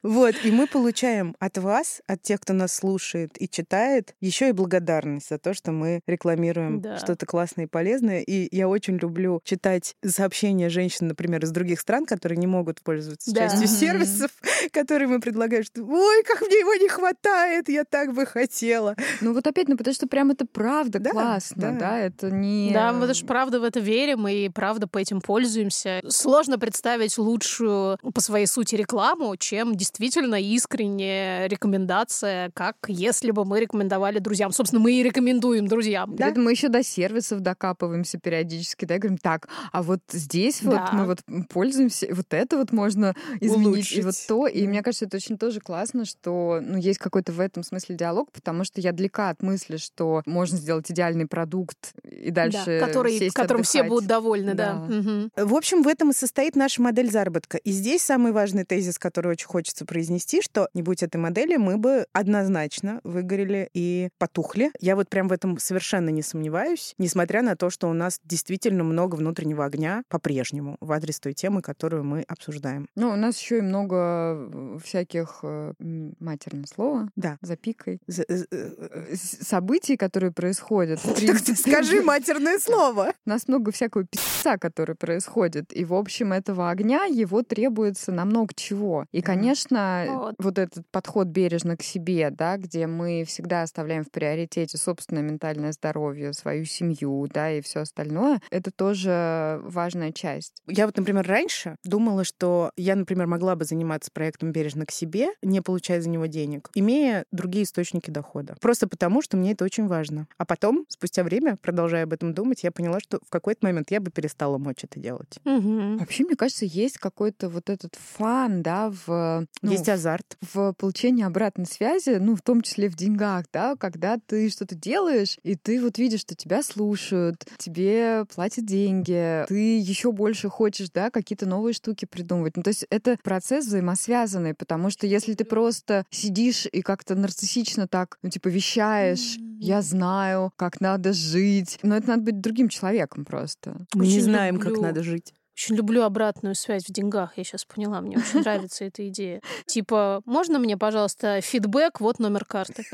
Вот, 0.03 0.37
и 0.45 0.51
мы 0.53 0.67
получаем 0.69 1.35
от 1.41 1.59
вас, 1.59 2.01
от 2.07 2.23
тех, 2.23 2.41
кто 2.41 2.53
нас 2.53 2.73
слушает 2.75 3.33
и 3.41 3.49
читает, 3.49 4.15
еще 4.21 4.49
и 4.51 4.53
благодарность 4.53 5.29
за 5.29 5.39
то, 5.39 5.55
что 5.55 5.73
мы 5.73 6.01
рекламируем 6.07 6.81
Да. 6.81 6.99
что-то 6.99 7.27
классное 7.27 7.65
и 7.65 7.69
полезное. 7.69 8.21
И 8.21 8.55
я 8.57 8.69
очень 8.69 8.97
люблю 8.97 9.41
читать 9.45 9.97
сообщения 10.07 10.69
женщин, 10.69 11.09
например, 11.09 11.43
из 11.45 11.51
других 11.51 11.81
стран, 11.81 12.07
которые 12.07 12.39
не 12.39 12.47
могут 12.47 12.81
пользоваться 12.81 13.33
Да. 13.35 13.49
частью 13.49 13.67
сервисов, 13.67 14.31
которые 14.73 15.09
мы 15.09 15.21
предлагаем, 15.21 15.65
что 15.65 15.83
«Ой, 15.85 16.23
как 16.25 16.43
мне 16.43 16.61
его 16.61 16.75
не 16.75 16.89
хватает, 16.89 17.69
я 17.69 17.85
так 17.85 18.15
бы 18.15 18.25
хотела». 18.25 18.95
Ну 19.21 19.33
вот 19.35 19.47
опять, 19.47 19.69
ну 19.69 19.77
потому 19.77 19.95
что 19.95 20.07
прям 20.07 20.31
это 20.31 20.47
правда 20.47 21.01
Да, 21.01 21.11
классно, 21.11 21.57
да. 21.57 21.71
да, 21.73 21.99
это 21.99 22.31
не... 22.31 22.71
Да, 22.73 22.93
мы 22.93 23.07
даже 23.09 23.27
правда 23.27 23.59
в 23.59 23.65
это 23.65 23.81
верим 23.81 24.29
и 24.29 24.49
правда 24.49 24.87
по 24.87 24.99
этим 24.99 25.21
пользуемся. 25.21 26.01
Сложно 26.09 26.59
представить 26.59 27.19
лучшую 27.39 27.99
по 28.15 28.21
своей 28.21 28.47
сути 28.47 28.75
рекламу, 28.75 29.37
чем 29.37 29.75
действительно 29.77 30.41
искренняя 30.41 31.47
рекомендация, 31.47 32.51
как 32.55 32.77
если 32.89 33.31
бы 33.31 33.45
мы 33.45 33.61
рекомендовали 33.61 34.19
друзьям. 34.19 34.53
Собственно, 34.53 34.81
мы 34.83 34.93
и 34.93 35.03
рекомендуем 35.03 35.69
друзьям. 35.69 36.17
При 36.17 36.27
этом 36.29 36.45
мы 36.45 36.51
еще 36.53 36.69
до 36.69 36.83
сервисов 36.83 37.41
докапываемся 37.41 38.19
периодически, 38.19 38.85
да, 38.85 38.97
и 38.97 38.99
говорим, 38.99 39.19
так, 39.19 39.49
а 39.73 39.83
вот 39.83 40.01
здесь 40.11 40.63
вот 40.63 40.75
Да. 40.75 40.91
мы 40.93 41.07
вот 41.07 41.21
пользуемся, 41.49 42.09
вот 42.13 42.27
это 42.31 42.57
вот 42.57 42.73
можно 42.73 43.15
изменить, 43.41 43.93
и 43.93 44.03
вот 44.03 44.05
Улучшить. 44.15 44.27
то. 44.29 44.47
И 44.47 44.63
Да. 44.63 44.69
мне 44.69 44.83
кажется, 44.83 45.05
это 45.07 45.17
очень 45.17 45.39
тоже 45.39 45.61
классно, 45.61 46.05
что 46.05 46.61
ну, 46.63 46.77
есть 46.77 46.99
какой-то 46.99 47.33
в 47.33 47.41
этом 47.41 47.63
смысле 47.63 47.95
диалог, 47.97 48.33
потому 48.33 48.65
что 48.65 48.81
я 48.81 48.93
далека 48.93 49.31
от 49.31 49.43
мысли, 49.43 49.77
что 49.77 50.23
можно 50.27 50.57
сделать 50.59 50.91
идеальный 50.91 51.27
продукт 51.27 51.93
и 52.11 52.31
дальше 52.31 52.79
Да, 52.81 52.87
который, 52.87 53.19
сесть 53.19 53.35
которым 53.35 53.63
все 53.63 53.81
отдыхать. 53.81 53.91
будут 53.91 54.09
довольны, 54.09 54.55
да. 54.55 54.73
Да. 54.73 54.75
Мгм. 54.95 55.31
В 55.37 55.55
общем, 55.55 55.83
в 55.83 55.89
этом 55.89 56.11
и 56.11 56.13
состоит 56.15 56.57
наша 56.57 56.83
модель 56.83 57.11
заработка. 57.11 57.28
И 57.65 57.71
здесь 57.71 58.03
самый 58.03 58.33
важный 58.33 58.65
тезис, 58.65 58.99
который 58.99 59.33
очень 59.33 59.47
хочется 59.47 59.85
произнести, 59.85 60.41
что 60.43 60.69
не 60.75 60.83
будь 60.83 61.03
этой 61.03 61.17
модели, 61.19 61.57
мы 61.57 61.77
бы 61.77 62.07
однозначно 62.13 63.01
выгорели 63.05 63.69
и 63.75 64.09
потухли. 64.19 64.71
Я 64.81 64.97
вот 64.97 65.09
прям 65.09 65.29
в 65.29 65.33
этом 65.33 65.59
совершенно 65.59 66.11
не 66.11 66.23
сомневаюсь, 66.23 66.95
несмотря 66.99 67.43
на 67.43 67.57
то, 67.57 67.71
что 67.71 67.89
у 67.89 67.93
нас 67.93 68.21
действительно 68.25 68.85
много 68.85 69.17
внутреннего 69.17 69.65
огня 69.65 70.03
по-прежнему 70.09 70.77
в 70.81 70.93
адрес 70.93 71.21
той 71.21 71.33
темы, 71.35 71.63
которую 71.63 72.05
мы 72.05 72.23
обсуждаем. 72.29 72.89
Ну, 72.95 73.11
у 73.11 73.17
нас 73.17 73.39
еще 73.41 73.59
и 73.59 73.61
много 73.63 73.97
э, 73.97 74.79
всяких 74.85 75.41
э, 75.43 75.73
м, 75.81 76.15
матерное 76.21 76.67
слово 76.67 77.09
Да. 77.17 77.39
запикой 77.43 78.01
З- 78.07 78.25
э, 78.29 78.45
э, 78.51 79.15
событий, 79.17 79.97
которые 79.97 80.33
происходят. 80.33 81.01
Скажи 81.57 82.03
матерное 82.03 82.59
слово. 82.61 83.13
У 83.27 83.31
нас 83.31 83.49
много 83.49 83.73
всякого 83.73 84.05
пицца, 84.05 84.59
который 84.59 84.95
происходит. 84.95 85.73
И, 85.77 85.85
в 85.85 85.95
общем, 85.95 86.33
этого 86.33 86.71
огня, 86.71 87.05
его 87.19 87.43
требуется 87.43 88.13
на 88.13 88.25
много 88.25 88.53
чего. 88.55 89.07
И, 89.13 89.21
конечно, 89.23 90.05
Вот. 90.09 90.35
вот 90.39 90.59
этот 90.59 90.85
подход 90.91 91.29
бережно 91.29 91.77
к 91.77 91.83
себе, 91.83 92.31
да, 92.31 92.57
где 92.57 92.87
мы 92.87 93.25
всегда 93.27 93.63
оставляем 93.63 94.05
в 94.05 94.11
приоритете 94.11 94.79
собственное 94.79 95.23
ментальное 95.23 95.73
здоровье, 95.73 96.33
свою 96.33 96.65
семью, 96.65 97.27
да, 97.33 97.51
и 97.51 97.61
все 97.61 97.81
остальное, 97.81 98.41
это 98.51 98.71
тоже 98.71 99.61
важная 99.63 100.13
часть. 100.13 100.63
Я 100.67 100.87
вот, 100.87 100.97
например, 100.97 101.27
раньше 101.27 101.77
думала, 101.85 102.25
что 102.25 102.71
я, 102.77 102.97
например, 102.97 103.27
могла 103.27 103.57
бы 103.57 103.65
заниматься 103.65 104.11
проектом 104.13 104.53
бережно 104.53 104.87
к 104.87 104.91
себе, 104.91 105.29
не 105.43 105.61
получая 105.61 106.01
за 106.01 106.09
него 106.09 106.27
денег. 106.27 106.71
имея 106.75 107.25
другие 107.33 107.65
источники 107.65 108.11
дохода. 108.11 108.57
Просто 108.61 108.89
потому, 108.89 109.23
что 109.23 109.37
мне 109.37 109.53
это 109.53 109.65
очень 109.65 109.87
важно. 109.87 110.27
А 110.39 110.45
потом, 110.45 110.85
спустя 110.89 111.23
время, 111.25 111.57
продолжая 111.57 112.05
об 112.05 112.13
этом 112.13 112.35
думать, 112.35 112.63
я 112.63 112.71
поняла, 112.73 113.01
что 113.01 113.19
в 113.27 113.31
какой-то 113.31 113.67
момент 113.67 113.91
я 113.91 114.01
бы 114.01 114.11
перестала 114.11 114.59
мочь 114.59 114.85
это 114.85 115.01
делать. 115.01 115.39
Мгм. 115.45 115.99
Вообще, 115.99 116.25
мне 116.25 116.37
кажется, 116.37 116.65
есть 116.65 116.99
какой-то 117.09 117.49
вот 117.49 117.71
этот 117.71 117.97
фан, 117.97 118.63
да, 118.63 118.91
в... 119.07 119.47
ну, 119.63 119.71
Есть 119.71 119.89
азарт. 119.89 120.37
в 120.53 120.75
получении 120.75 121.25
обратной 121.25 121.67
связи, 121.67 122.19
ну, 122.21 122.37
в 122.37 122.43
том 122.43 122.61
числе 122.63 122.89
в 122.89 122.97
деньгах, 122.97 123.47
да, 123.53 123.77
когда 123.77 124.19
ты 124.25 124.51
что-то 124.51 124.75
делаешь, 124.75 125.39
и 125.43 125.55
ты 125.57 125.81
вот 125.81 125.99
видишь, 125.99 126.21
что 126.21 126.35
тебя 126.35 126.63
слушают, 126.63 127.47
тебе 127.57 128.25
платят 128.35 128.67
деньги, 128.67 129.45
ты 129.49 129.79
еще 129.79 130.13
больше 130.13 130.49
хочешь, 130.49 130.91
да, 130.91 131.11
какие-то 131.11 131.47
новые 131.47 131.73
штуки 131.73 132.05
придумывать. 132.05 132.57
Ну, 132.57 132.63
то 132.63 132.69
есть 132.69 132.87
это 132.91 133.17
процесс 133.23 133.67
взаимосвязанный, 133.67 134.55
потому 134.55 134.91
что 134.91 135.07
если 135.07 135.35
ты 135.35 135.45
просто 135.45 136.05
сидишь 136.11 136.67
и 136.71 136.83
как-то 136.83 137.15
нарциссично 137.15 137.89
так, 137.89 138.19
ну, 138.23 138.29
типа, 138.31 138.49
вещаешь, 138.49 139.39
я 139.61 139.83
знаю, 139.83 140.53
как 140.57 140.81
надо 140.81 141.13
жить, 141.13 141.79
но 141.83 141.97
это 141.97 142.09
надо 142.09 142.23
быть 142.23 142.41
другим 142.41 142.69
человеком 142.69 143.25
просто. 143.25 143.77
Мы 143.95 144.07
не 144.07 144.13
Очень 144.15 144.23
знаем, 144.25 144.59
как 144.59 144.69
люблю. 144.73 144.83
надо 144.83 145.03
жить. 145.03 145.35
Очень 145.59 145.75
люблю 145.75 146.05
обратную 146.05 146.55
связь 146.55 146.85
в 146.85 146.93
деньгах, 146.93 147.33
я 147.35 147.43
сейчас 147.43 147.65
поняла. 147.65 148.01
Мне 148.01 148.19
очень 148.19 148.43
нравится 148.43 148.85
эта 148.85 149.09
идея. 149.09 149.43
Типа, 149.67 150.23
можно 150.25 150.61
мне, 150.61 150.77
пожалуйста, 150.77 151.41
фидбэк, 151.41 151.99
вот 151.99 152.21
номер 152.21 152.45
карты? 152.45 152.85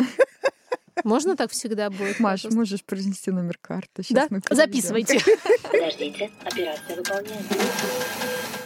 Можно 1.04 1.36
так 1.36 1.50
всегда 1.50 1.90
будет? 1.90 2.18
Маш, 2.20 2.40
пожалуйста? 2.44 2.58
можешь 2.58 2.84
произнести 2.84 3.30
номер 3.30 3.58
карты? 3.60 4.02
Щас 4.02 4.30
Да, 4.30 4.40
записывайте. 4.50 5.20
Подождите, 5.70 6.30
операция 6.42 6.96
выполняется. 6.96 7.54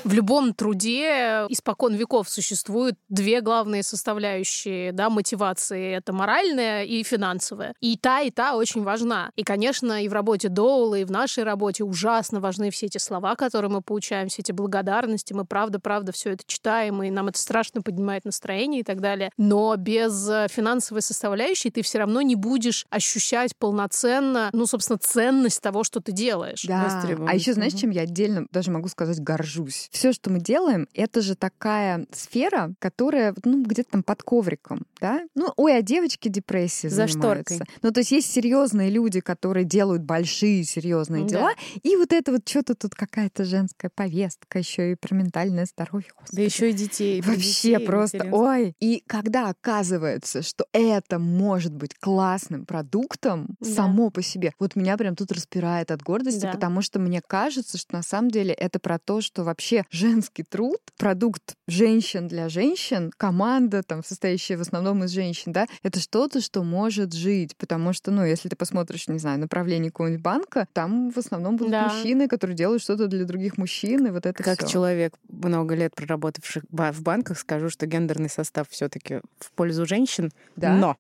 В 0.05 0.13
любом 0.13 0.55
труде 0.55 1.47
испокон 1.49 1.95
веков 1.95 2.29
существуют 2.29 2.97
две 3.09 3.41
главные 3.41 3.83
составляющие 3.83 4.93
да, 4.93 5.11
мотивации. 5.11 5.97
Это 5.97 6.13
моральная 6.13 6.85
и 6.85 7.03
финансовая. 7.03 7.75
И 7.81 7.97
та, 7.97 8.21
и 8.21 8.31
та 8.31 8.55
очень 8.55 8.83
важна. 8.83 9.31
И, 9.37 9.43
конечно, 9.43 10.03
и 10.03 10.09
в 10.09 10.13
работе 10.13 10.49
Доула, 10.49 10.97
и 10.97 11.05
в 11.05 11.11
нашей 11.11 11.45
работе 11.45 11.85
ужасно 11.85 12.41
важны 12.41 12.71
все 12.71 12.87
эти 12.87 12.99
слова, 12.99 13.35
которые 13.37 13.71
мы 13.71 13.83
получаем, 13.83 14.29
все 14.29 14.43
эти 14.43 14.53
благодарности. 14.53 15.33
Мы 15.33 15.45
правда-правда 15.45 16.13
все 16.13 16.33
это 16.33 16.45
читаем, 16.47 17.03
и 17.03 17.11
нам 17.11 17.29
это 17.29 17.39
страшно 17.39 17.83
поднимает 17.83 18.25
настроение 18.25 18.81
и 18.81 18.85
так 18.85 19.01
далее. 19.01 19.31
Но 19.37 19.75
без 19.77 20.29
э, 20.29 20.47
финансовой 20.51 21.03
составляющей 21.03 21.71
ты 21.71 21.83
все 21.83 21.99
равно 21.99 22.23
не 22.23 22.37
будешь 22.37 22.87
ощущать 22.91 23.57
полноценно, 23.57 24.51
ну, 24.53 24.67
собственно, 24.67 24.99
ценность 24.99 25.61
того, 25.61 25.85
что 25.85 26.01
ты 26.01 26.13
делаешь. 26.13 26.65
Да. 26.65 27.03
А 27.27 27.35
еще 27.35 27.53
знаешь, 27.53 27.75
чем 27.75 27.91
я 27.91 28.03
отдельно 28.03 28.47
даже 28.51 28.71
могу 28.71 28.89
сказать 28.89 29.21
горжусь? 29.21 29.88
Все, 29.91 30.13
что 30.13 30.31
мы 30.31 30.41
делаем, 30.41 30.87
это 30.93 31.23
же 31.23 31.35
такая 31.35 32.07
сфера, 32.13 32.75
которая 32.79 33.35
ну, 33.45 33.63
где-то 33.65 33.93
там 33.93 34.03
под 34.03 34.23
ковриком, 34.23 34.87
да? 35.01 35.23
Ну, 35.35 35.53
ой, 35.57 35.77
а 35.79 35.83
девочки 35.83 36.29
депрессии 36.29 36.89
За 36.89 37.07
занимаются. 37.07 37.55
шторкой. 37.55 37.75
Ну, 37.83 37.91
то 37.91 38.01
есть 38.01 38.11
есть 38.13 38.31
серьезные 38.31 38.91
люди, 38.91 39.21
которые 39.21 39.65
делают 39.65 40.03
большие 40.03 40.65
серьезные 40.65 41.23
Да. 41.23 41.29
дела, 41.29 41.51
и 41.83 41.97
вот 41.97 42.13
это 42.13 42.33
вот 42.33 42.47
что-то 42.49 42.75
тут 42.75 42.95
какая-то 42.95 43.45
женская 43.45 43.89
повестка 43.95 44.59
еще 44.59 44.93
и 44.93 44.95
про 44.95 45.15
ментальное 45.15 45.65
здоровье. 45.65 46.09
Да 46.17 46.21
Господи. 46.21 46.41
еще 46.43 46.71
и 46.71 46.73
детей. 46.75 47.21
Вообще 47.23 47.39
детей 47.73 47.87
просто, 47.87 48.17
интересно. 48.19 48.39
ой. 48.39 48.75
И 48.81 49.03
когда 49.07 49.49
оказывается, 49.49 50.43
что 50.43 50.67
это 50.73 51.19
может 51.19 51.73
быть 51.75 51.95
классным 51.95 52.67
продуктом 52.67 53.57
Да. 53.61 53.71
само 53.71 54.11
по 54.11 54.23
себе, 54.23 54.53
вот 54.59 54.77
меня 54.77 54.97
прям 54.97 55.17
тут 55.17 55.33
распирает 55.33 55.91
от 55.91 56.03
гордости, 56.03 56.43
Да. 56.43 56.53
потому 56.53 56.83
что 56.83 56.99
мне 56.99 57.23
кажется, 57.27 57.79
что 57.79 57.95
на 57.95 58.03
самом 58.03 58.31
деле 58.31 58.53
это 58.53 58.79
про 58.79 58.99
то, 58.99 59.21
что 59.21 59.45
вообще 59.45 59.78
женский 59.91 60.43
труд, 60.43 60.79
продукт 60.97 61.55
женщин 61.67 62.29
для 62.29 62.49
женщин, 62.49 63.13
команда, 63.17 63.83
там, 63.83 64.03
состоящая 64.05 64.57
в 64.57 64.61
основном 64.63 65.05
из 65.05 65.11
женщин, 65.11 65.53
да, 65.53 65.67
это 65.83 66.01
что-то, 66.01 66.41
что 66.41 66.63
может 66.63 67.13
жить, 67.13 67.57
потому 67.57 67.93
что, 67.93 68.11
ну, 68.11 68.25
если 68.25 68.49
ты 68.49 68.57
посмотришь, 68.57 69.09
не 69.09 69.19
знаю, 69.19 69.39
направление 69.39 69.91
какого-нибудь 69.91 70.23
банка, 70.23 70.67
там 70.73 71.11
в 71.11 71.19
основном 71.19 71.57
будут 71.57 71.73
Да. 71.73 71.85
мужчины, 71.85 72.29
которые 72.29 72.57
делают 72.57 72.83
что-то 72.83 73.07
для 73.07 73.25
других 73.25 73.59
мужчин, 73.59 74.07
и 74.07 74.11
вот 74.11 74.27
это 74.27 74.43
Как 74.43 74.59
всё. 74.59 74.67
человек, 74.69 75.15
много 75.29 75.75
лет 75.75 75.95
проработавших 75.95 76.65
ба- 76.71 76.93
в 76.93 77.03
банках, 77.03 77.39
скажу, 77.39 77.69
что 77.71 77.87
гендерный 77.87 78.29
состав 78.31 78.69
все-таки 78.71 79.21
в 79.39 79.53
пользу 79.53 79.87
женщин, 79.87 80.31
Да? 80.57 80.75
но 80.77 80.97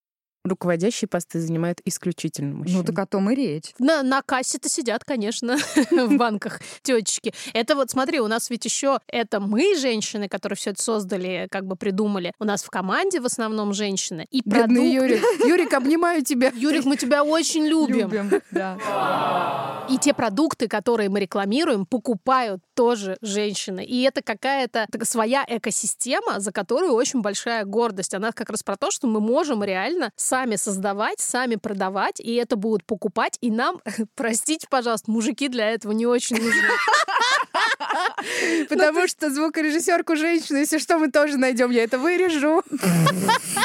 руководящие 0.48 1.08
посты 1.08 1.40
занимают 1.40 1.80
исключительно 1.84 2.54
мужчины. 2.54 2.78
Ну, 2.78 2.84
так 2.84 2.98
о 2.98 3.06
том 3.06 3.30
и 3.30 3.34
речь. 3.34 3.74
На, 3.78 4.02
на 4.02 4.22
кассе-то 4.22 4.68
сидят, 4.68 5.04
конечно, 5.04 5.56
в 5.90 6.16
банках 6.16 6.60
тетечки. 6.82 7.32
Это 7.52 7.74
вот, 7.74 7.90
смотри, 7.90 8.20
у 8.20 8.26
нас 8.28 8.50
ведь 8.50 8.64
еще 8.64 9.00
это 9.08 9.40
мы, 9.40 9.76
женщины, 9.76 10.28
которые 10.28 10.56
все 10.56 10.70
это 10.70 10.82
создали, 10.82 11.48
как 11.50 11.66
бы 11.66 11.76
придумали. 11.76 12.32
У 12.38 12.44
нас 12.44 12.62
в 12.62 12.70
команде 12.70 13.20
в 13.20 13.26
основном 13.26 13.72
женщины. 13.72 14.26
И 14.30 14.42
Бедный 14.44 14.92
Юрик. 14.92 15.22
Юрик, 15.46 15.74
обнимаю 15.74 16.24
тебя. 16.24 16.52
Юрик, 16.54 16.84
мы 16.84 16.96
тебя 16.96 17.24
очень 17.24 17.66
любим. 17.66 18.30
да. 18.50 19.86
И 19.88 19.96
те 19.96 20.12
продукты, 20.12 20.68
которые 20.68 21.08
мы 21.08 21.20
рекламируем, 21.20 21.86
покупают 21.86 22.62
тоже 22.74 23.16
женщины. 23.22 23.84
И 23.84 24.02
это 24.02 24.22
какая-то 24.22 24.86
своя 25.02 25.44
экосистема, 25.48 26.40
за 26.40 26.52
которую 26.52 26.92
очень 26.92 27.22
большая 27.22 27.64
гордость. 27.64 28.14
Она 28.14 28.32
как 28.32 28.50
раз 28.50 28.62
про 28.62 28.76
то, 28.76 28.90
что 28.90 29.06
мы 29.06 29.20
можем 29.20 29.64
реально 29.64 30.12
сами 30.14 30.37
создавать, 30.56 31.20
сами 31.20 31.56
продавать, 31.56 32.20
и 32.20 32.34
это 32.34 32.56
будут 32.56 32.84
покупать. 32.84 33.38
И 33.40 33.50
нам, 33.50 33.80
простите, 34.14 34.66
пожалуйста, 34.70 35.10
мужики 35.10 35.48
для 35.48 35.70
этого 35.70 35.92
не 35.92 36.06
очень 36.06 36.36
нужны. 36.36 36.68
Потому 38.68 39.06
что 39.08 39.30
звукорежиссерку 39.30 40.16
женщину, 40.16 40.58
если 40.58 40.78
что, 40.78 40.98
мы 40.98 41.10
тоже 41.10 41.36
найдем. 41.36 41.70
Я 41.70 41.84
это 41.84 41.98
вырежу. 41.98 42.62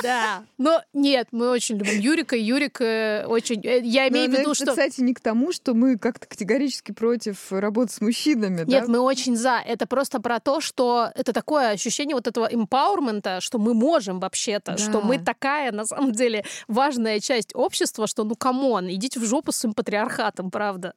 Да. 0.02 0.43
Но 0.58 0.82
нет, 0.93 1.30
мы 1.32 1.50
очень 1.50 1.78
любим 1.78 1.98
Юрика. 2.00 2.36
Юрик 2.36 2.82
э, 2.82 3.26
очень... 3.26 3.62
э, 3.65 3.80
Я 3.84 4.10
имею 4.10 4.30
в 4.30 4.34
Ну, 4.34 4.39
виду, 4.39 4.54
что... 4.54 4.65
кстати, 4.65 5.00
не 5.02 5.13
к 5.13 5.22
тому, 5.22 5.54
что 5.54 5.74
мы 5.74 5.98
как-то 5.98 6.28
категорически 6.28 6.91
против 6.91 7.52
работы 7.52 7.93
с 7.93 8.02
мужчинами, 8.02 8.63
Нет, 8.65 8.88
мы 8.88 9.00
очень 9.00 9.38
за. 9.38 9.62
Это 9.65 9.86
просто 9.88 10.19
про 10.19 10.39
то, 10.39 10.60
что 10.60 11.10
это 11.15 11.32
такое 11.32 11.69
ощущение 11.69 12.15
вот 12.15 12.28
этого 12.28 12.48
empowerment 12.52 13.26
а, 13.26 13.39
что 13.39 13.60
мы 13.60 13.74
можем 13.74 14.19
вообще-то, 14.19 14.78
что 14.78 15.02
мы 15.02 15.19
такая, 15.19 15.72
на 15.72 15.86
самом 15.86 16.12
деле, 16.12 16.43
важная 16.67 17.19
часть 17.19 17.52
общества, 17.54 18.08
что 18.08 18.24
ну 18.24 18.36
come 18.36 18.66
on, 18.66 18.89
идите 18.89 19.19
в 19.19 19.26
жопу 19.26 19.52
с 19.52 19.58
своим 19.58 19.74
патриархатом, 19.74 20.52
правда. 20.52 20.93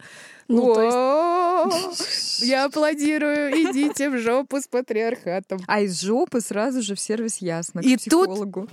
Ну, 0.48 0.74
то 0.74 0.82
есть... 0.82 2.40
Я 2.42 2.64
аплодирую. 2.64 3.25
Идите 3.52 4.10
в 4.10 4.18
жопу 4.18 4.60
с 4.60 4.66
патриархатом. 4.68 5.58
А 5.66 5.80
из 5.80 6.00
жопы 6.00 6.40
сразу 6.40 6.82
же 6.82 6.94
в 6.94 7.00
сервис 7.00 7.38
ясно, 7.38 7.82
к 7.82 7.84
И 7.84 7.96
тут- 7.96 8.26
психологу. 8.28 8.68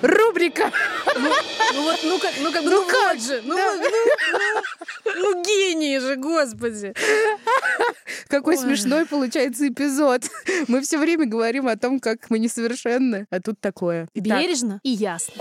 Рубрика. 0.00 0.70
Ну 1.16 1.82
вот, 1.82 1.98
ну 2.04 2.18
как, 2.20 2.32
ну 2.40 2.52
как, 2.52 2.62
Ну 2.62 2.70
ну 2.70 2.86
как 2.88 3.18
же, 3.20 3.42
ну, 3.44 3.56
ну, 3.56 3.82
ну, 5.04 5.12
ну 5.16 5.42
гении 5.42 5.98
же, 5.98 6.14
господи. 6.14 6.94
Какой 8.28 8.56
Ой. 8.56 8.62
смешной 8.62 9.06
получается 9.06 9.66
эпизод. 9.66 10.22
Мы 10.68 10.82
все 10.82 10.98
время 10.98 11.26
говорим 11.26 11.66
о 11.66 11.76
том, 11.76 11.98
как 11.98 12.30
мы 12.30 12.38
несовершенны, 12.38 13.26
а 13.30 13.40
тут 13.40 13.60
такое. 13.60 14.08
Итак, 14.14 14.38
Бережно 14.40 14.78
и 14.84 14.90
ясно. 14.90 15.34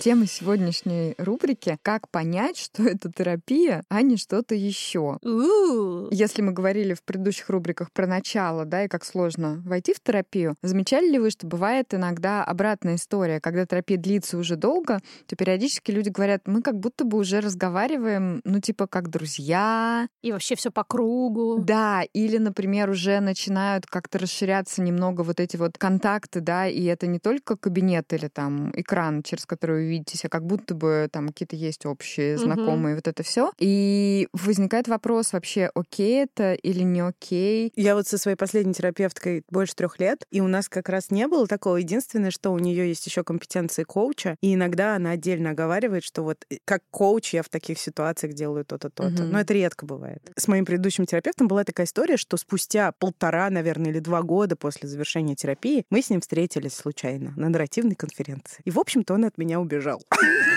Тема 0.00 0.26
сегодняшней 0.26 1.14
рубрики 1.18 1.78
«Как 1.82 2.08
понять, 2.08 2.58
что 2.58 2.82
это 2.82 3.08
терапия, 3.12 3.84
а 3.88 4.02
не 4.02 4.16
что-то 4.16 4.56
еще». 4.56 5.18
У-у. 5.22 6.01
Если 6.22 6.40
мы 6.40 6.52
говорили 6.52 6.94
в 6.94 7.02
предыдущих 7.02 7.50
рубриках 7.50 7.90
про 7.90 8.06
начало, 8.06 8.64
да, 8.64 8.84
и 8.84 8.88
как 8.88 9.04
сложно 9.04 9.60
войти 9.66 9.92
в 9.92 9.98
терапию, 9.98 10.54
замечали 10.62 11.08
ли 11.10 11.18
вы, 11.18 11.30
что 11.30 11.48
бывает 11.48 11.92
иногда 11.94 12.44
обратная 12.44 12.94
история, 12.94 13.40
когда 13.40 13.66
терапия 13.66 13.98
длится 13.98 14.38
уже 14.38 14.54
долго, 14.54 15.00
то 15.26 15.34
периодически 15.34 15.90
люди 15.90 16.10
говорят, 16.10 16.42
мы 16.46 16.62
как 16.62 16.78
будто 16.78 17.04
бы 17.04 17.18
уже 17.18 17.40
разговариваем, 17.40 18.40
ну, 18.44 18.60
типа, 18.60 18.86
как 18.86 19.10
друзья, 19.10 20.06
И 20.22 20.30
вообще 20.30 20.54
все 20.54 20.70
по 20.70 20.84
кругу. 20.84 21.58
Да, 21.58 22.02
или, 22.12 22.38
например, 22.38 22.90
уже 22.90 23.18
начинают 23.18 23.86
как-то 23.86 24.20
расширяться 24.20 24.80
немного 24.80 25.22
вот 25.22 25.40
эти 25.40 25.56
вот 25.56 25.76
контакты, 25.76 26.38
да, 26.38 26.68
и 26.68 26.84
это 26.84 27.08
не 27.08 27.18
только 27.18 27.56
кабинет 27.56 28.12
или 28.12 28.28
там 28.28 28.70
экран, 28.76 29.24
через 29.24 29.44
который 29.44 29.82
вы 29.82 29.88
видитесь, 29.88 30.24
а 30.24 30.28
как 30.28 30.46
будто 30.46 30.76
бы 30.76 31.08
там 31.10 31.26
какие-то 31.26 31.56
есть 31.56 31.84
общие 31.84 32.38
знакомые, 32.38 32.94
вот 32.94 33.08
это 33.08 33.24
все. 33.24 33.50
И 33.58 34.28
возникает 34.32 34.86
вопрос 34.86 35.32
вообще, 35.32 35.68
окей 35.74 36.11
это 36.12 36.54
или 36.54 36.82
не 36.82 37.00
окей? 37.00 37.72
Я 37.76 37.94
вот 37.94 38.06
со 38.06 38.18
своей 38.18 38.36
последней 38.36 38.74
терапевткой 38.74 39.44
больше 39.50 39.74
трех 39.74 39.98
лет, 39.98 40.26
и 40.30 40.40
у 40.40 40.48
нас 40.48 40.68
как 40.68 40.88
раз 40.88 41.10
не 41.10 41.26
было 41.28 41.46
такого. 41.46 41.76
Единственное, 41.76 42.30
что 42.30 42.50
у 42.52 42.58
нее 42.58 42.88
есть 42.88 43.06
еще 43.06 43.24
компетенции 43.24 43.84
коуча, 43.84 44.36
и 44.40 44.54
иногда 44.54 44.96
она 44.96 45.10
отдельно 45.10 45.50
оговаривает, 45.50 46.04
что 46.04 46.22
вот 46.22 46.44
э, 46.50 46.56
как 46.64 46.82
коуч 46.90 47.34
я 47.34 47.42
в 47.42 47.48
таких 47.48 47.78
ситуациях 47.78 48.34
делаю 48.34 48.64
то-то, 48.64 48.90
то-то. 48.90 49.22
Мгм. 49.22 49.32
Но 49.32 49.40
это 49.40 49.54
редко 49.54 49.86
бывает. 49.86 50.30
С 50.36 50.48
моим 50.48 50.64
предыдущим 50.64 51.06
терапевтом 51.06 51.48
была 51.48 51.64
такая 51.64 51.86
история, 51.86 52.16
что 52.16 52.36
спустя 52.36 52.92
полтора, 52.92 53.50
наверное, 53.50 53.90
или 53.90 53.98
два 53.98 54.22
года 54.22 54.56
после 54.56 54.88
завершения 54.88 55.34
терапии 55.34 55.84
мы 55.90 56.02
с 56.02 56.10
ним 56.10 56.20
встретились 56.20 56.74
случайно 56.74 57.32
на 57.36 57.48
нарративной 57.48 57.94
конференции. 57.94 58.62
И, 58.64 58.70
в 58.70 58.78
общем-то, 58.78 59.14
он 59.14 59.24
от 59.24 59.38
меня 59.38 59.60
убежал. 59.60 60.02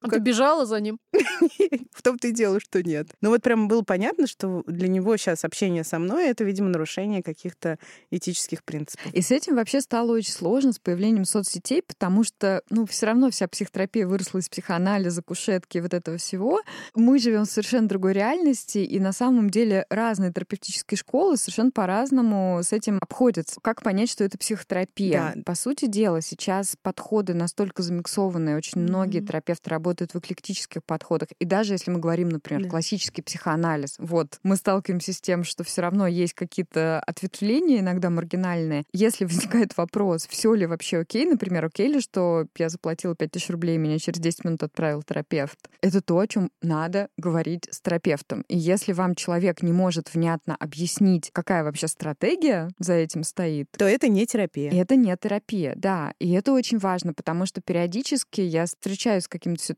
А 0.00 0.08
ты 0.08 0.18
бежала 0.20 0.64
за 0.66 0.80
ним? 0.80 0.98
В 1.92 2.02
том-то 2.02 2.28
и 2.28 2.32
дело, 2.32 2.60
что 2.60 2.82
нет. 2.82 3.08
Но 3.20 3.30
вот 3.30 3.42
прям 3.42 3.66
было 3.68 3.82
понятно, 3.82 4.26
что 4.26 4.62
для 4.66 4.88
него 4.88 5.16
сейчас 5.16 5.44
общение 5.44 5.82
со 5.84 5.98
мной— 5.98 6.26
это, 6.28 6.44
видимо, 6.44 6.68
нарушение 6.68 7.22
каких-то 7.22 7.78
этических 8.10 8.62
принципов. 8.62 9.04
И 9.12 9.20
с 9.22 9.30
этим 9.32 9.56
вообще 9.56 9.80
стало 9.80 10.12
очень 10.12 10.32
сложно 10.32 10.72
с 10.72 10.78
появлением 10.78 11.24
соцсетей, 11.24 11.82
потому 11.82 12.22
что, 12.22 12.62
ну, 12.70 12.86
все 12.86 13.06
равно 13.06 13.30
вся 13.30 13.48
психотерапия 13.48 14.06
выросла 14.06 14.38
из 14.38 14.48
психоанализа, 14.48 15.22
кушетки, 15.22 15.78
вот 15.78 15.92
этого 15.94 16.16
всего. 16.18 16.60
Мы 16.94 17.18
живем 17.18 17.44
в 17.44 17.50
совершенно 17.50 17.88
другой 17.88 18.12
реальности, 18.12 18.78
и 18.78 19.00
на 19.00 19.12
самом 19.12 19.50
деле 19.50 19.84
разные 19.90 20.32
терапевтические 20.32 20.96
школы 20.96 21.36
совершенно 21.36 21.72
по-разному 21.72 22.60
с 22.62 22.72
этим 22.72 22.98
обходятся. 23.00 23.60
Как 23.60 23.82
понять, 23.82 24.10
что 24.10 24.22
это 24.22 24.38
психотерапия? 24.38 25.32
Да. 25.34 25.42
По 25.44 25.54
сути 25.56 25.86
дела, 25.86 26.20
сейчас 26.20 26.76
подходы 26.82 27.34
настолько 27.34 27.82
замиксованные, 27.82 28.56
очень 28.56 28.80
многие 28.80 29.18
Мгм. 29.18 29.26
терапевты 29.26 29.70
работают 29.70 29.87
в 30.12 30.16
эклектических 30.16 30.84
подходах. 30.84 31.28
И 31.38 31.44
даже 31.44 31.74
если 31.74 31.90
мы 31.90 31.98
говорим, 31.98 32.28
например, 32.28 32.64
Да. 32.64 32.70
классический 32.70 33.22
психоанализ, 33.22 33.96
вот, 33.98 34.38
мы 34.42 34.56
сталкиваемся 34.56 35.12
с 35.12 35.20
тем, 35.20 35.44
что 35.44 35.64
все 35.64 35.82
равно 35.82 36.06
есть 36.06 36.34
какие-то 36.34 37.00
ответвления, 37.00 37.80
иногда 37.80 38.10
маргинальные. 38.10 38.84
Если 38.92 39.24
возникает 39.64 39.76
вопрос, 39.76 40.26
все 40.28 40.54
ли 40.54 40.66
вообще 40.66 40.98
окей, 40.98 41.24
например, 41.26 41.64
окей 41.64 41.88
ли, 41.88 42.00
что 42.00 42.46
я 42.58 42.68
заплатила 42.68 43.14
5000 43.14 43.50
рублей, 43.50 43.78
меня 43.78 43.98
через 43.98 44.18
10 44.20 44.44
минут 44.44 44.62
отправил 44.62 45.02
терапевт, 45.02 45.58
это 45.80 46.00
то, 46.00 46.18
о 46.18 46.26
чем 46.26 46.50
надо 46.62 47.08
говорить 47.16 47.66
с 47.70 47.80
терапевтом. 47.80 48.42
И 48.48 48.56
если 48.56 48.92
вам 48.92 49.14
человек 49.14 49.62
не 49.62 49.72
может 49.72 50.12
внятно 50.14 50.56
объяснить, 50.56 51.30
какая 51.32 51.64
вообще 51.64 51.88
стратегия 51.88 52.70
за 52.78 52.94
этим 52.94 53.22
стоит, 53.22 53.68
То 53.76 53.84
это 53.84 54.08
не 54.08 54.26
терапия. 54.26 54.70
это 54.72 54.96
не 54.96 55.16
терапия, 55.16 55.74
да. 55.76 56.12
И 56.18 56.32
это 56.32 56.52
очень 56.52 56.78
важно, 56.78 57.12
потому 57.14 57.46
что 57.46 57.60
периодически 57.60 58.40
я 58.40 58.66
встречаюсь 58.66 59.24
с 59.24 59.28
какими-то 59.28 59.62
ситуациями, 59.62 59.77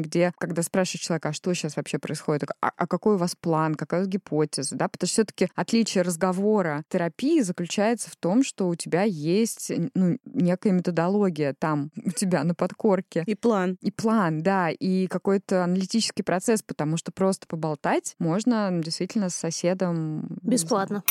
где, 0.00 0.32
когда 0.38 0.62
спрашиваешь 0.62 1.04
человека, 1.04 1.30
а 1.30 1.32
что 1.32 1.52
сейчас 1.54 1.76
вообще 1.76 1.98
происходит, 1.98 2.44
а, 2.60 2.70
а 2.76 2.86
какой 2.86 3.14
у 3.14 3.18
вас 3.18 3.36
план, 3.36 3.74
какая 3.74 4.00
у 4.00 4.04
вас 4.04 4.08
гипотеза, 4.08 4.76
да, 4.76 4.88
потому 4.88 5.08
что 5.08 5.14
все-таки 5.14 5.48
отличие 5.54 6.02
разговора 6.02 6.84
терапии 6.88 7.40
заключается 7.40 8.10
в 8.10 8.16
том, 8.16 8.42
что 8.42 8.68
у 8.68 8.74
тебя 8.74 9.02
есть 9.02 9.72
ну, 9.94 10.18
некая 10.24 10.72
методология 10.72 11.54
там 11.58 11.90
у 12.04 12.10
тебя 12.10 12.44
на 12.44 12.54
подкорке. 12.54 13.24
И 13.26 13.34
план. 13.34 13.76
И 13.80 13.90
план, 13.90 14.42
да, 14.42 14.70
и 14.70 15.06
какой-то 15.06 15.64
аналитический 15.64 16.24
процесс, 16.24 16.62
потому 16.62 16.96
что 16.96 17.12
просто 17.12 17.46
поболтать 17.46 18.14
можно 18.18 18.70
действительно 18.82 19.30
с 19.30 19.34
соседом. 19.34 20.38
Бесплатно. 20.42 21.02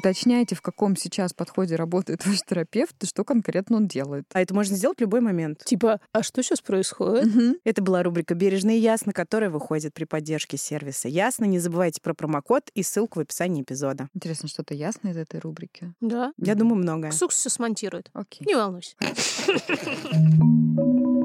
Уточняйте, 0.00 0.54
в 0.54 0.62
каком 0.62 0.96
сейчас 0.96 1.34
подходе 1.34 1.76
работает 1.76 2.22
ваш 2.26 2.40
терапевт 2.40 2.96
и 3.02 3.06
что 3.06 3.22
конкретно 3.22 3.76
он 3.76 3.86
делает. 3.86 4.24
А 4.32 4.40
это 4.40 4.54
можно 4.54 4.74
сделать 4.74 4.96
в 4.96 5.02
любой 5.02 5.20
момент. 5.20 5.62
Типа, 5.66 6.00
а 6.12 6.22
что 6.22 6.42
сейчас 6.42 6.62
происходит? 6.62 7.26
Мгм. 7.26 7.56
Это 7.64 7.82
была 7.82 8.02
рубрика 8.02 8.34
«Бережно 8.34 8.70
и 8.70 8.80
ясно», 8.80 9.12
которая 9.12 9.50
выходит 9.50 9.92
при 9.92 10.04
поддержке 10.04 10.56
сервиса 10.56 11.08
«Ясно». 11.08 11.44
Не 11.44 11.58
забывайте 11.58 12.00
про 12.00 12.14
промокод 12.14 12.70
и 12.72 12.82
ссылку 12.82 13.18
в 13.18 13.22
описании 13.22 13.62
эпизода. 13.62 14.08
Интересно, 14.14 14.48
что-то 14.48 14.72
ясно 14.72 15.08
из 15.08 15.18
этой 15.18 15.38
рубрики? 15.38 15.92
Да. 16.00 16.32
Я 16.38 16.54
думаю, 16.54 16.76
многое. 16.76 17.10
Ксукс 17.10 17.36
все 17.36 17.50
смонтирует. 17.50 18.08
Окей. 18.14 18.46
Не 18.46 18.54
волнуйся. 18.54 18.96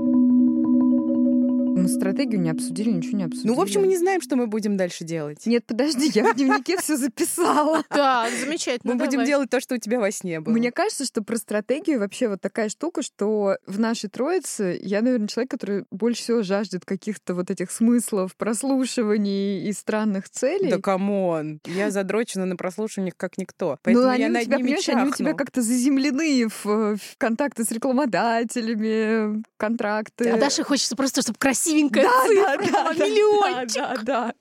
Мы 1.86 1.90
стратегию 1.90 2.42
не 2.42 2.50
обсудили, 2.50 2.90
ничего 2.90 3.18
не 3.18 3.24
обсудили. 3.26 3.48
Ну, 3.48 3.54
в 3.54 3.62
общем, 3.62 3.82
мы 3.82 3.88
не 3.88 3.98
знаем, 3.98 4.20
что 4.20 4.36
мы 4.36 4.48
будем 4.48 4.76
дальше 4.76 5.04
делать. 5.04 5.46
Нет, 5.46 5.66
подожди, 5.68 6.10
я 6.16 6.34
в 6.34 6.36
дневнике 6.36 6.78
все 6.78 6.98
записала. 6.98 7.84
Так, 7.96 8.32
замечательно. 8.34 8.94
Мы 8.94 9.00
будем 9.00 9.24
делать 9.24 9.50
то, 9.50 9.60
что 9.60 9.76
у 9.76 9.78
тебя 9.78 10.00
во 10.00 10.12
сне 10.12 10.40
было. 10.40 10.54
Мне 10.54 10.72
кажется, 10.72 11.06
что 11.06 11.22
про 11.22 11.38
стратегию 11.38 12.00
вообще 12.00 12.28
вот 12.28 12.42
такая 12.42 12.70
штука, 12.70 13.04
что 13.04 13.58
в 13.68 13.80
нашей 13.80 14.10
троице 14.10 14.78
я, 14.82 15.02
наверное, 15.02 15.28
человек, 15.28 15.52
который 15.52 15.86
больше 15.92 16.24
всего 16.24 16.42
жаждет 16.42 16.84
каких-то 16.86 17.36
вот 17.36 17.52
этих 17.52 17.72
смыслов, 17.72 18.36
прослушиваний 18.36 19.68
и 19.68 19.72
странных 19.72 20.30
целей. 20.30 20.72
Да 20.72 20.80
come 20.80 21.27
on. 21.27 21.62
Я 21.66 21.92
задрочена 21.92 22.46
на 22.46 22.56
прослушиваниях 22.56 23.16
как 23.16 23.38
никто. 23.38 23.72
ну, 23.72 23.78
Поэтому 23.84 24.08
они 24.08 24.24
я 24.24 24.30
у 24.30 24.32
над 24.32 24.44
тебя, 24.44 24.58
ними 24.58 24.92
они 24.92 25.10
у 25.10 25.14
тебя 25.14 25.34
как-то 25.34 25.62
заземлены 25.62 26.48
в, 26.48 26.66
в 26.98 27.18
контакты 27.18 27.64
с 27.64 27.72
рекламодателями, 27.72 29.44
контракты. 29.58 30.30
А 30.30 30.38
Даше 30.38 30.64
хочется 30.64 30.96
просто, 30.96 31.22
чтобы 31.22 31.38
красивенькая 31.76 32.04
Да, 32.04 32.28
цифра 32.28 32.58
да, 32.58 32.58
да, 32.58 32.94
да, 32.94 33.06
миллиончик. 33.06 34.04
Да, 34.04 34.04
да. 34.04 34.34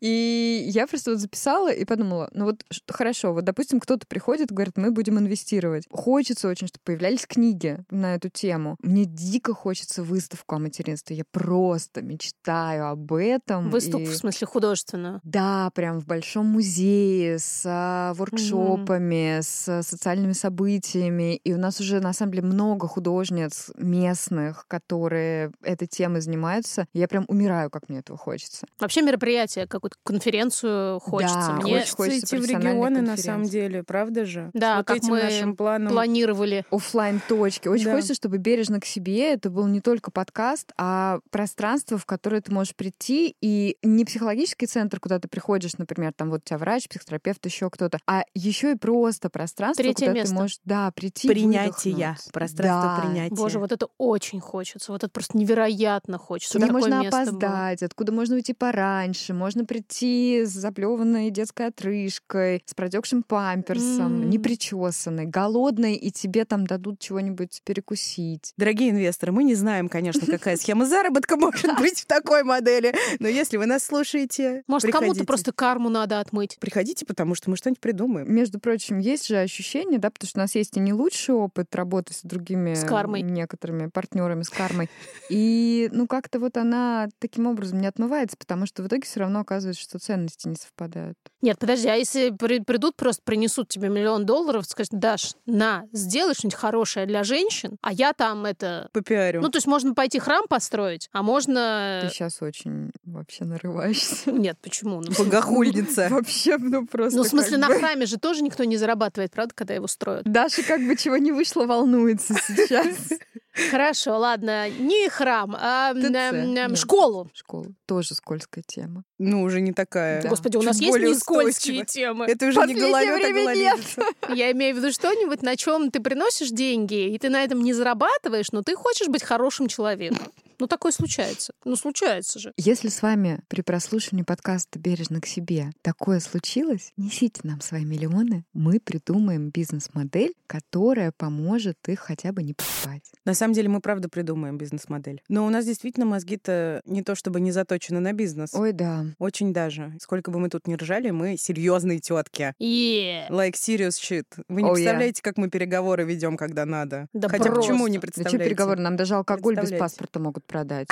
И 0.00 0.64
я 0.68 0.86
просто 0.86 1.12
вот 1.12 1.20
записала 1.20 1.72
и 1.72 1.84
подумала, 1.84 2.28
ну 2.32 2.44
вот 2.46 2.64
хорошо, 2.88 3.32
вот 3.32 3.44
допустим, 3.44 3.80
кто-то 3.80 4.06
приходит, 4.06 4.50
говорит, 4.52 4.76
мы 4.76 4.90
будем 4.90 5.18
инвестировать. 5.18 5.84
Хочется 5.90 6.48
очень, 6.48 6.66
чтобы 6.66 6.82
появлялись 6.84 7.26
книги 7.26 7.78
на 7.90 8.14
эту 8.14 8.28
тему. 8.28 8.76
Мне 8.80 9.04
дико 9.04 9.54
хочется 9.54 10.02
выставку 10.02 10.56
о 10.56 10.58
материнстве. 10.58 11.16
Я 11.16 11.24
просто 11.30 12.02
мечтаю 12.02 12.88
об 12.88 13.12
этом. 13.12 13.70
Выставку, 13.70 14.00
И- 14.00 14.06
в 14.06 14.16
смысле, 14.16 14.46
художественную. 14.46 15.20
Да, 15.24 15.70
прям 15.74 16.00
в 16.00 16.06
большом 16.06 16.46
музее 16.46 17.38
с 17.38 17.62
а, 17.64 18.12
воркшопами, 18.14 19.40
с 19.40 19.82
социальными 19.82 20.32
событиями. 20.32 21.36
И 21.36 21.52
у 21.52 21.58
нас 21.58 21.80
уже, 21.80 22.00
на 22.00 22.12
самом 22.12 22.32
деле, 22.32 22.44
много 22.46 22.86
художниц 22.88 23.70
местных, 23.76 24.66
которые 24.68 25.52
этой 25.62 25.86
темой 25.86 26.20
занимаются. 26.20 26.86
Я 26.92 27.08
прям 27.08 27.24
умираю, 27.28 27.70
как 27.70 27.88
мне 27.88 27.98
этого 28.00 28.18
хочется. 28.18 28.66
Вообще 28.80 29.02
мероприятие, 29.02 29.45
какую-то 29.68 29.96
конференцию 30.04 30.98
хочется. 31.00 31.34
Да, 31.48 31.52
Мне 31.62 31.76
очень 31.76 31.94
хочется 31.94 32.36
идти 32.36 32.36
в 32.36 32.44
регионы, 32.46 33.00
на 33.02 33.16
самом 33.16 33.44
деле, 33.44 33.82
правда 33.82 34.24
же? 34.24 34.50
Да, 34.52 34.78
вот 34.78 34.86
как 34.86 34.96
этим 34.98 35.10
мы 35.10 35.22
нашим 35.22 35.56
планом. 35.56 35.92
планировали. 35.92 36.64
оффлайн 36.70 37.20
точки. 37.28 37.68
Очень 37.68 37.86
Да. 37.86 37.92
хочется, 37.94 38.14
чтобы 38.14 38.38
бережно 38.38 38.80
к 38.80 38.84
себе 38.84 39.32
это 39.32 39.50
был 39.50 39.66
не 39.66 39.80
только 39.80 40.10
подкаст, 40.10 40.72
а 40.78 41.18
пространство, 41.30 41.98
в 41.98 42.06
которое 42.06 42.40
ты 42.40 42.52
можешь 42.52 42.74
прийти, 42.74 43.36
и 43.40 43.76
не 43.82 44.04
психологический 44.04 44.66
центр, 44.66 45.00
куда 45.00 45.18
ты 45.18 45.28
приходишь, 45.28 45.76
например, 45.78 46.12
там 46.14 46.30
вот 46.30 46.40
у 46.44 46.48
тебя 46.48 46.58
врач, 46.58 46.88
психотерапевт, 46.88 47.44
еще 47.46 47.70
кто-то, 47.70 47.98
а 48.06 48.24
еще 48.34 48.72
и 48.72 48.74
просто 48.76 49.30
пространство, 49.30 49.82
Третье 49.82 50.06
куда 50.06 50.12
место. 50.12 50.34
ты 50.34 50.40
можешь, 50.40 50.58
да, 50.64 50.90
прийти, 50.92 51.28
Принятия. 51.28 51.90
выдохнуть. 51.90 52.32
Пространство 52.32 52.96
Да. 52.96 53.02
принятия. 53.02 53.34
Боже, 53.34 53.58
вот 53.58 53.72
это 53.72 53.88
очень 53.98 54.40
хочется. 54.40 54.92
Вот 54.92 55.04
это 55.04 55.10
просто 55.10 55.36
невероятно 55.38 56.18
хочется. 56.18 56.58
Такое 56.58 56.72
можно 56.72 57.00
место 57.02 57.10
было. 57.10 57.22
опоздать, 57.22 57.82
откуда 57.82 58.12
можно 58.12 58.34
уйти 58.36 58.52
пораньше, 58.52 59.34
можно 59.36 59.64
прийти 59.64 60.42
с 60.44 60.50
заплеванной 60.50 61.30
детской 61.30 61.68
отрыжкой, 61.68 62.62
с 62.66 62.74
протекшим 62.74 63.22
памперсом, 63.22 64.22
М. 64.24 64.30
непричесанной, 64.30 65.26
голодной, 65.26 65.94
и 65.94 66.10
тебе 66.10 66.44
там 66.44 66.66
дадут 66.66 66.98
чего-нибудь 66.98 67.60
перекусить. 67.64 68.52
Дорогие 68.56 68.90
инвесторы, 68.90 69.32
мы 69.32 69.44
не 69.44 69.54
знаем, 69.54 69.88
конечно, 69.88 70.20
какая 70.26 70.56
схема 70.56 70.86
заработка 70.86 71.36
может 71.36 71.78
быть 71.78 72.00
в 72.00 72.06
такой 72.06 72.42
модели, 72.42 72.94
но 73.20 73.28
если 73.28 73.56
вы 73.56 73.66
нас 73.66 73.84
слушаете, 73.84 74.62
Может, 74.66 74.90
кому-то 74.90 75.24
просто 75.24 75.52
карму 75.52 75.88
надо 75.88 76.20
отмыть. 76.20 76.56
Приходите, 76.60 77.04
потому 77.04 77.34
что 77.34 77.50
мы 77.50 77.56
что-нибудь 77.56 77.80
придумаем. 77.80 78.32
Между 78.32 78.58
прочим, 78.58 78.98
есть 78.98 79.26
же 79.26 79.36
ощущение, 79.38 79.98
да, 79.98 80.10
потому 80.10 80.28
что 80.28 80.38
у 80.38 80.42
нас 80.42 80.54
есть 80.54 80.76
и 80.76 80.80
не 80.80 80.92
лучший 80.92 81.34
опыт 81.34 81.74
работы 81.74 82.14
с 82.14 82.22
другими 82.22 82.74
С 82.74 82.84
кармой. 82.84 83.22
некоторыми 83.22 83.88
партнерами 83.88 84.42
с 84.42 84.48
кармой. 84.48 84.88
И, 85.28 85.88
ну, 85.92 86.06
как-то 86.06 86.38
вот 86.38 86.56
она 86.56 87.08
таким 87.18 87.46
образом 87.46 87.80
не 87.80 87.86
отмывается, 87.86 88.36
потому 88.36 88.66
что 88.66 88.82
в 88.82 88.86
итоге 88.86 89.02
все 89.02 89.20
равно 89.20 89.25
оказывается, 89.34 89.82
что 89.82 89.98
ценности 89.98 90.46
не 90.48 90.56
совпадают. 90.56 91.16
Нет, 91.42 91.58
подожди, 91.58 91.88
а 91.88 91.94
если 91.94 92.30
при- 92.30 92.60
придут, 92.60 92.96
просто 92.96 93.22
принесут 93.24 93.68
тебе 93.68 93.88
миллион 93.88 94.26
долларов, 94.26 94.66
скажут, 94.66 94.92
Даш, 94.92 95.34
на, 95.46 95.84
сделай 95.92 96.34
что-нибудь 96.34 96.58
хорошее 96.58 97.06
для 97.06 97.24
женщин, 97.24 97.76
а 97.82 97.92
я 97.92 98.12
там 98.12 98.44
это... 98.44 98.88
Попиарю. 98.92 99.40
Ну, 99.40 99.48
то 99.48 99.56
есть 99.56 99.66
можно 99.66 99.94
пойти 99.94 100.18
храм 100.18 100.44
построить, 100.48 101.08
а 101.12 101.22
можно... 101.22 102.00
Ты 102.02 102.10
сейчас 102.10 102.42
очень 102.42 102.90
вообще 103.04 103.44
нарываешься. 103.44 104.30
Нет, 104.32 104.58
почему? 104.62 105.00
Ну, 105.00 105.12
Богохульница. 105.18 106.08
Вообще, 106.10 106.58
ну 106.58 106.86
просто 106.86 107.18
Ну, 107.18 107.24
в 107.24 107.28
смысле, 107.28 107.58
на 107.58 107.68
храме 107.68 108.06
же 108.06 108.18
тоже 108.18 108.42
никто 108.42 108.64
не 108.64 108.76
зарабатывает, 108.76 109.32
правда, 109.32 109.54
когда 109.54 109.74
его 109.74 109.86
строят? 109.86 110.24
Даша 110.24 110.62
как 110.62 110.80
бы 110.86 110.96
чего 110.96 111.16
не 111.16 111.32
вышло, 111.32 111.64
волнуется 111.66 112.34
сейчас. 112.46 112.86
Хорошо, 113.70 114.18
ладно, 114.18 114.68
не 114.68 115.08
храм, 115.08 115.56
а 115.58 115.94
ТЦ, 115.94 116.78
школу. 116.78 117.30
Школа. 117.32 117.66
Тоже 117.86 118.14
скользкая 118.14 118.62
тема. 118.66 119.04
Ну, 119.18 119.42
уже 119.42 119.60
не 119.60 119.72
такая. 119.72 120.22
Да. 120.22 120.28
Господи, 120.28 120.56
у 120.56 120.60
Чуть 120.60 120.66
нас 120.68 120.80
есть 120.80 120.98
не 120.98 121.14
скользкие 121.14 121.84
темы. 121.84 122.26
Это 122.26 122.46
уже 122.46 122.60
не 122.66 122.74
гололед, 122.74 123.24
а 123.24 123.32
гололедица. 123.32 124.02
Я 124.34 124.52
имею 124.52 124.74
в 124.74 124.78
виду 124.78 124.92
что-нибудь, 124.92 125.42
на 125.42 125.56
чем 125.56 125.90
ты 125.90 126.00
приносишь 126.00 126.50
деньги, 126.50 127.14
и 127.14 127.18
ты 127.18 127.30
на 127.30 127.42
этом 127.42 127.62
не 127.62 127.72
зарабатываешь, 127.72 128.52
но 128.52 128.62
ты 128.62 128.74
хочешь 128.76 129.08
быть 129.08 129.22
хорошим 129.22 129.68
человеком. 129.68 130.18
Ну, 130.58 130.66
такое 130.66 130.92
случается. 130.92 131.52
Ну, 131.64 131.76
случается 131.76 132.38
же. 132.38 132.52
Если 132.56 132.88
с 132.88 133.02
вами 133.02 133.40
при 133.48 133.60
прослушивании 133.62 134.24
подкаста 134.24 134.78
«Бережно 134.78 135.20
к 135.20 135.26
себе» 135.26 135.70
такое 135.82 136.20
случилось, 136.20 136.92
несите 136.96 137.40
нам 137.44 137.60
свои 137.60 137.84
миллионы. 137.84 138.44
Мы 138.52 138.80
придумаем 138.80 139.50
бизнес-модель, 139.50 140.32
которая 140.46 141.12
поможет 141.16 141.76
их 141.88 142.00
хотя 142.00 142.32
бы 142.32 142.42
не 142.42 142.54
покупать. 142.54 143.02
На 143.24 143.34
самом 143.34 143.54
деле 143.54 143.68
мы 143.68 143.80
правда 143.80 144.08
придумаем 144.08 144.58
бизнес-модель. 144.58 145.22
Но 145.28 145.46
у 145.46 145.50
нас 145.50 145.64
действительно 145.66 146.06
мозги-то 146.06 146.80
не 146.84 147.02
то 147.02 147.14
чтобы 147.14 147.40
не 147.40 147.52
заточены 147.52 148.00
на 148.00 148.12
бизнес. 148.12 148.54
Ой, 148.54 148.72
да. 148.72 149.04
Очень 149.18 149.52
даже. 149.52 149.92
Сколько 150.00 150.30
бы 150.30 150.38
мы 150.38 150.48
тут 150.48 150.66
ни 150.66 150.74
ржали, 150.74 151.10
мы 151.10 151.36
серьезные 151.36 151.98
тетки. 152.00 152.54
Е. 152.58 153.28
Like 153.30 153.54
serious 153.54 153.98
shit. 154.00 154.24
Вы 154.48 154.62
не 154.62 154.68
Oh, 154.68 154.72
yeah. 154.72 154.74
представляете, 154.74 155.22
как 155.22 155.36
мы 155.36 155.48
переговоры 155.50 156.04
ведем, 156.04 156.36
когда 156.36 156.64
надо. 156.64 157.08
Да 157.12 157.28
Хотя 157.28 157.44
просто. 157.44 157.60
почему 157.60 157.86
не 157.88 157.98
Да 157.98 158.00
что 158.00 158.06
представляете? 158.06 158.44
переговоры? 158.44 158.80
Нам 158.80 158.96
даже 158.96 159.14
алкоголь 159.14 159.56
без 159.60 159.70
паспорта 159.72 160.18
могут 160.20 160.44
продать. 160.46 160.88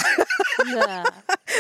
Да. 0.73 1.05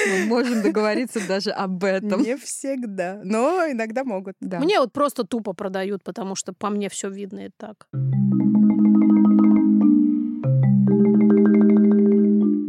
Мы 0.07 0.27
можем 0.27 0.63
договориться 0.63 1.27
даже 1.27 1.51
об 1.51 1.85
этом. 1.85 2.23
Не 2.23 2.37
всегда, 2.37 3.21
но 3.25 3.65
иногда 3.71 4.05
могут. 4.05 4.37
Да. 4.41 4.61
Мне 4.61 4.81
вот 4.81 4.93
просто 4.93 5.25
тупо 5.25 5.53
продают, 5.53 6.03
потому 6.05 6.35
что 6.35 6.53
по 6.53 6.71
мне 6.71 6.89
все 6.89 7.09
видно 7.09 7.47
и 7.47 7.51
так. 7.57 7.89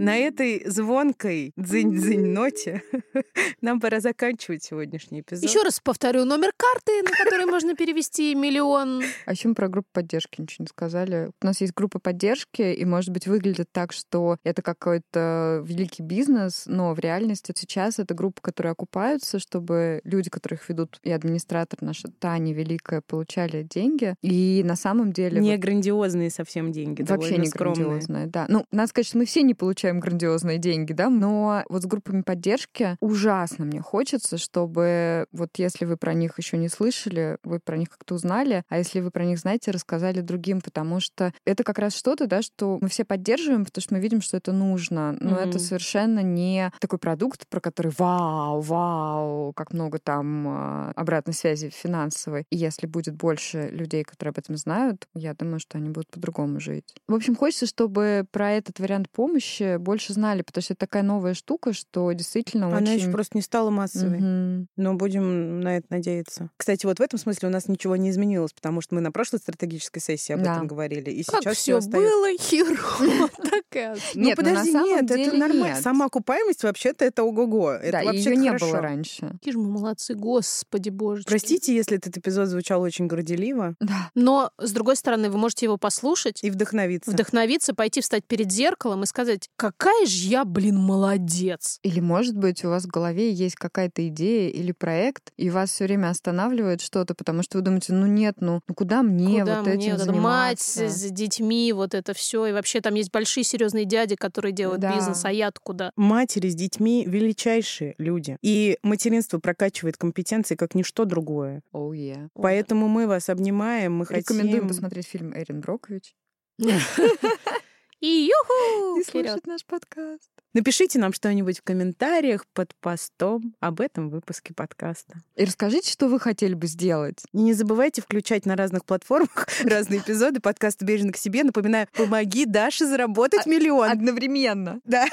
На 0.06 0.18
этой 0.18 0.62
звонкой 0.68 1.52
дзынь-дзынь 1.58 2.32
ноте 2.32 2.84
нам 3.62 3.80
пора 3.80 4.00
заканчивать 4.00 4.62
сегодняшний 4.62 5.22
эпизод. 5.22 5.50
Еще 5.50 5.64
раз 5.64 5.80
повторю 5.80 6.26
номер 6.26 6.52
карты, 6.56 7.02
на 7.02 7.10
который 7.10 7.48
можно 7.48 7.76
перевести 7.76 8.36
миллион. 8.36 9.02
А 9.26 9.32
еще 9.32 9.48
мы 9.48 9.56
про 9.56 9.68
группу 9.68 9.88
поддержки 9.92 10.42
ничего 10.42 10.66
не 10.66 10.68
сказали. 10.68 11.32
У 11.42 11.46
нас 11.46 11.60
есть 11.60 11.74
группа 11.74 11.98
поддержки, 11.98 12.62
и, 12.62 12.86
может 12.86 13.10
быть, 13.10 13.26
выглядит 13.26 13.70
так, 13.72 13.94
что 13.94 14.38
это 14.44 14.62
какой-то 14.62 15.64
великий 15.66 16.04
бизнес, 16.04 16.66
но 16.68 16.94
в 16.94 17.00
реальности 17.00 17.52
сейчас 17.58 17.98
это 17.98 18.14
группа, 18.14 18.42
которые 18.42 18.74
окупаются, 18.74 19.40
чтобы 19.40 20.02
люди, 20.04 20.30
которых 20.30 20.70
ведут, 20.70 21.00
и 21.02 21.12
администратор 21.12 21.80
наша 21.82 22.10
Таня 22.20 22.54
Великая, 22.54 23.02
получали 23.02 23.64
деньги. 23.64 24.14
И 24.22 24.62
на 24.64 24.76
самом 24.76 25.14
деле... 25.14 25.42
Не 25.42 25.54
вот 25.54 25.62
грандиозные 25.62 26.30
совсем 26.30 26.72
деньги, 26.72 27.02
Вообще 27.02 27.38
не 27.38 27.48
скромные. 27.48 27.86
грандиозная, 27.86 28.28
да. 28.28 28.46
Ну, 28.50 28.66
надо 28.72 28.90
сказать, 28.90 29.08
что 29.08 29.18
мы 29.18 29.26
все 29.26 29.42
не 29.42 29.56
получаем 29.56 29.95
грандиозные 30.00 30.58
деньги, 30.58 30.94
да, 30.94 31.10
но 31.10 31.64
вот 31.70 31.84
с 31.84 31.86
группами 31.86 32.22
поддержки 32.22 32.98
ужасно 33.00 33.66
мне 33.66 33.82
хочется, 33.82 34.38
чтобы 34.38 35.26
вот 35.32 35.50
если 35.58 35.86
вы 35.86 35.98
про 35.98 36.14
них 36.14 36.38
еще 36.38 36.58
не 36.58 36.70
слышали, 36.70 37.38
вы 37.44 37.60
про 37.60 37.78
них 37.78 37.90
как-то 37.90 38.16
узнали, 38.16 38.64
а 38.70 38.78
если 38.78 39.00
вы 39.00 39.12
про 39.12 39.24
них 39.26 39.40
знаете, 39.40 39.72
рассказали 39.72 40.22
другим, 40.22 40.62
потому 40.62 41.00
что 41.00 41.34
это 41.46 41.64
как 41.64 41.80
раз 41.80 41.96
что-то, 41.96 42.28
да, 42.28 42.42
что 42.42 42.78
мы 42.82 42.90
все 42.90 43.06
поддерживаем, 43.06 43.66
потому 43.66 43.82
что 43.82 43.94
мы 43.94 44.00
видим, 44.00 44.22
что 44.22 44.38
это 44.38 44.52
нужно, 44.52 45.16
но 45.20 45.32
Мгм. 45.32 45.40
это 45.40 45.60
совершенно 45.60 46.20
не 46.22 46.72
такой 46.80 47.00
продукт, 47.00 47.48
про 47.50 47.60
который 47.60 47.92
вау, 47.98 48.62
вау, 48.62 49.54
как 49.54 49.74
много 49.74 50.00
там 50.00 50.48
а, 50.48 50.92
обратной 50.96 51.34
связи 51.34 51.70
финансовой. 51.70 52.46
И 52.50 52.58
если 52.58 52.88
будет 52.88 53.16
больше 53.16 53.70
людей, 53.72 54.04
которые 54.04 54.32
об 54.32 54.38
этом 54.38 54.58
знают, 54.58 55.08
я 55.14 55.34
думаю, 55.34 55.60
что 55.60 55.78
они 55.78 55.90
будут 55.90 56.10
по-другому 56.10 56.60
жить. 56.60 56.96
В 57.08 57.14
общем, 57.14 57.36
хочется, 57.36 57.66
чтобы 57.66 58.26
про 58.32 58.52
этот 58.52 58.80
вариант 58.80 59.10
помощи 59.10 59.78
больше 59.86 60.12
знали, 60.14 60.42
потому 60.42 60.62
что 60.64 60.74
это 60.74 60.80
такая 60.82 61.04
новая 61.04 61.34
штука, 61.34 61.72
что 61.74 62.12
действительно 62.12 62.68
Она 62.68 62.78
очень... 62.78 62.94
еще 63.00 63.12
просто 63.12 63.38
не 63.38 63.42
стала 63.42 63.70
массовой. 63.70 64.20
Мгм. 64.20 64.68
Но 64.76 64.96
будем 64.96 65.62
на 65.62 65.78
это 65.78 65.88
надеяться. 65.90 66.50
Кстати, 66.58 66.86
вот 66.86 67.00
в 67.00 67.02
этом 67.02 67.18
смысле 67.20 67.48
у 67.48 67.52
нас 67.52 67.68
ничего 67.68 67.96
не 67.96 68.10
изменилось, 68.10 68.52
потому 68.54 68.82
что 68.82 68.96
мы 68.96 69.02
на 69.02 69.12
прошлой 69.12 69.40
стратегической 69.40 70.02
сессии 70.02 70.34
об 70.34 70.42
Да. 70.44 70.56
этом 70.56 70.68
говорили. 70.68 71.10
И 71.12 71.24
Как 71.24 71.42
сейчас 71.44 71.58
все 71.58 71.78
остается. 71.78 72.10
было 72.12 72.38
херово, 72.38 73.30
такая. 73.38 73.96
Ну, 74.16 74.22
Нет, 74.22 74.38
ну, 74.38 74.44
подожди, 74.44 74.72
нет, 74.74 75.12
это 75.12 75.38
нормально. 75.38 75.76
Сама 75.82 76.06
окупаемость 76.06 76.64
вообще-то 76.64 77.06
это 77.06 77.24
ого-го. 77.24 77.72
Это 77.72 77.92
Да, 78.00 78.04
вообще 78.04 78.32
ее 78.32 78.36
не 78.38 78.52
было 78.52 78.82
раньше. 78.82 79.30
Какие 79.34 79.54
же 79.54 79.60
мы 79.60 79.70
молодцы, 79.70 80.16
господи 80.16 80.90
боже. 80.90 81.24
Простите, 81.26 81.76
если 81.76 81.98
этот 81.98 82.18
эпизод 82.18 82.48
звучал 82.48 82.82
очень 82.82 83.08
горделиво 83.08 83.76
Да. 83.80 84.10
Но, 84.16 84.52
с 84.58 84.72
другой 84.72 84.96
стороны, 84.96 85.30
вы 85.30 85.38
можете 85.38 85.66
его 85.66 85.78
послушать, 85.78 86.44
и 86.44 86.50
вдохновиться. 86.50 87.12
вдохновиться, 87.12 87.74
пойти 87.76 88.02
встать 88.02 88.26
перед 88.26 88.52
зеркалом 88.52 89.04
и 89.04 89.06
сказать, 89.06 89.50
какая 89.78 90.06
же 90.06 90.28
я, 90.28 90.46
блин, 90.46 90.78
молодец. 90.78 91.80
Или, 91.84 92.00
может 92.00 92.36
быть, 92.38 92.64
у 92.66 92.70
вас 92.70 92.84
в 92.84 92.88
голове 92.88 93.32
есть 93.32 93.56
какая-то 93.56 94.08
идея 94.08 94.50
или 94.50 94.72
проект, 94.72 95.32
и 95.38 95.50
вас 95.50 95.72
все 95.72 95.86
время 95.86 96.10
останавливает 96.10 96.82
что-то, 96.82 97.16
потому 97.16 97.44
что 97.44 97.58
вы 97.58 97.64
думаете, 97.64 97.94
ну 97.94 98.06
нет, 98.08 98.36
ну, 98.40 98.62
ну 98.68 98.74
куда 98.76 99.04
мне 99.04 99.40
Куда 99.42 99.60
вот 99.62 99.68
мне 99.68 99.76
этим 99.88 99.92
вот 99.94 100.02
эта 100.02 100.14
мать 100.14 100.62
заниматься? 100.62 100.90
с 100.90 101.12
детьми, 101.12 101.74
вот 101.74 101.94
это 101.94 102.14
все. 102.14 102.46
И 102.48 102.52
вообще 102.52 102.82
там 102.82 102.96
есть 102.96 103.12
большие 103.12 103.44
серьезные 103.44 103.86
дяди, 103.86 104.16
которые 104.16 104.52
делают 104.52 104.82
Да. 104.82 104.96
бизнес, 104.96 105.24
а 105.26 105.32
я 105.32 105.52
куда? 105.64 105.92
Матери 105.96 106.50
с 106.50 106.56
детьми 106.56 107.06
величайшие 107.08 107.96
люди. 107.98 108.38
И 108.42 108.78
материнство 108.84 109.40
прокачивает 109.40 109.98
компетенции 109.98 110.56
как 110.56 110.76
ничто 110.76 111.06
другое. 111.06 111.62
Oh, 111.74 111.92
yeah. 111.92 112.30
Поэтому 112.34 112.88
мы 112.88 113.08
вас 113.08 113.30
обнимаем, 113.30 113.94
мы 113.98 114.06
Рекомендуем 114.10 114.64
хотим... 114.64 114.68
посмотреть 114.68 115.08
фильм 115.08 115.34
Эрин 115.36 115.62
Брокович 115.62 116.16
И 118.06 118.30
юху! 118.30 119.00
и 119.00 119.04
слушать 119.04 119.48
наш 119.48 119.66
подкаст. 119.66 120.30
Напишите 120.54 121.00
нам 121.00 121.12
что-нибудь 121.12 121.58
в 121.58 121.64
комментариях 121.64 122.46
под 122.54 122.76
постом 122.76 123.56
об 123.60 123.82
этом 123.82 124.12
выпуске 124.12 124.54
подкаста. 124.54 125.16
И 125.36 125.44
расскажите, 125.44 125.92
что 125.92 126.08
вы 126.08 126.20
хотели 126.20 126.54
бы 126.54 126.68
сделать. 126.68 127.24
И 127.34 127.40
не 127.40 127.54
забывайте 127.54 128.04
включать 128.04 128.46
на 128.46 128.56
разных 128.56 128.86
платформах 128.86 129.48
разные 129.64 130.02
эпизоды 130.02 130.40
подкаста 130.40 130.86
«Бережно 130.86 131.14
к 131.14 131.18
себе». 131.18 131.44
Напоминаю, 131.44 131.88
помоги 131.94 132.46
Даше 132.46 132.86
заработать 132.86 133.48
миллион. 133.48 133.90
Одновременно. 133.90 134.80
Да. 134.84 135.08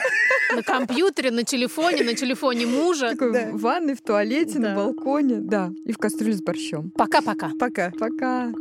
На 0.55 0.63
компьютере, 0.63 1.31
на 1.31 1.45
телефоне, 1.45 2.05
на 2.05 2.13
телефоне 2.13 2.67
мужа. 2.67 3.13
Такой 3.13 3.33
Да. 3.33 3.53
в 3.53 3.61
ванной, 3.63 3.95
в 3.95 4.03
туалете, 4.03 4.59
на 4.59 4.77
балконе. 4.77 5.37
Да. 5.37 5.71
И 5.87 5.93
в 5.93 5.97
кастрюле 5.97 6.35
с 6.35 6.43
борщом. 6.43 6.91
Пока-пока. 6.91 7.53
Пока. 7.59 7.91
Пока. 7.99 8.53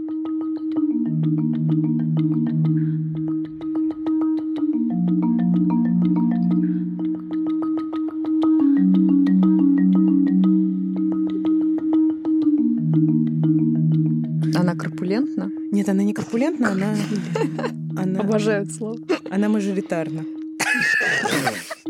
Она 14.62 14.76
корпулентна? 14.76 15.52
Нет, 15.72 15.90
она 15.90 16.04
не 16.04 16.14
корпулентна, 16.14 16.74
она... 16.74 16.96
Она, 17.98 18.20
Обожаю 18.20 18.64
это 18.64 18.74
слово. 18.74 19.00
она 19.32 19.50
мажоритарна. 19.50 20.24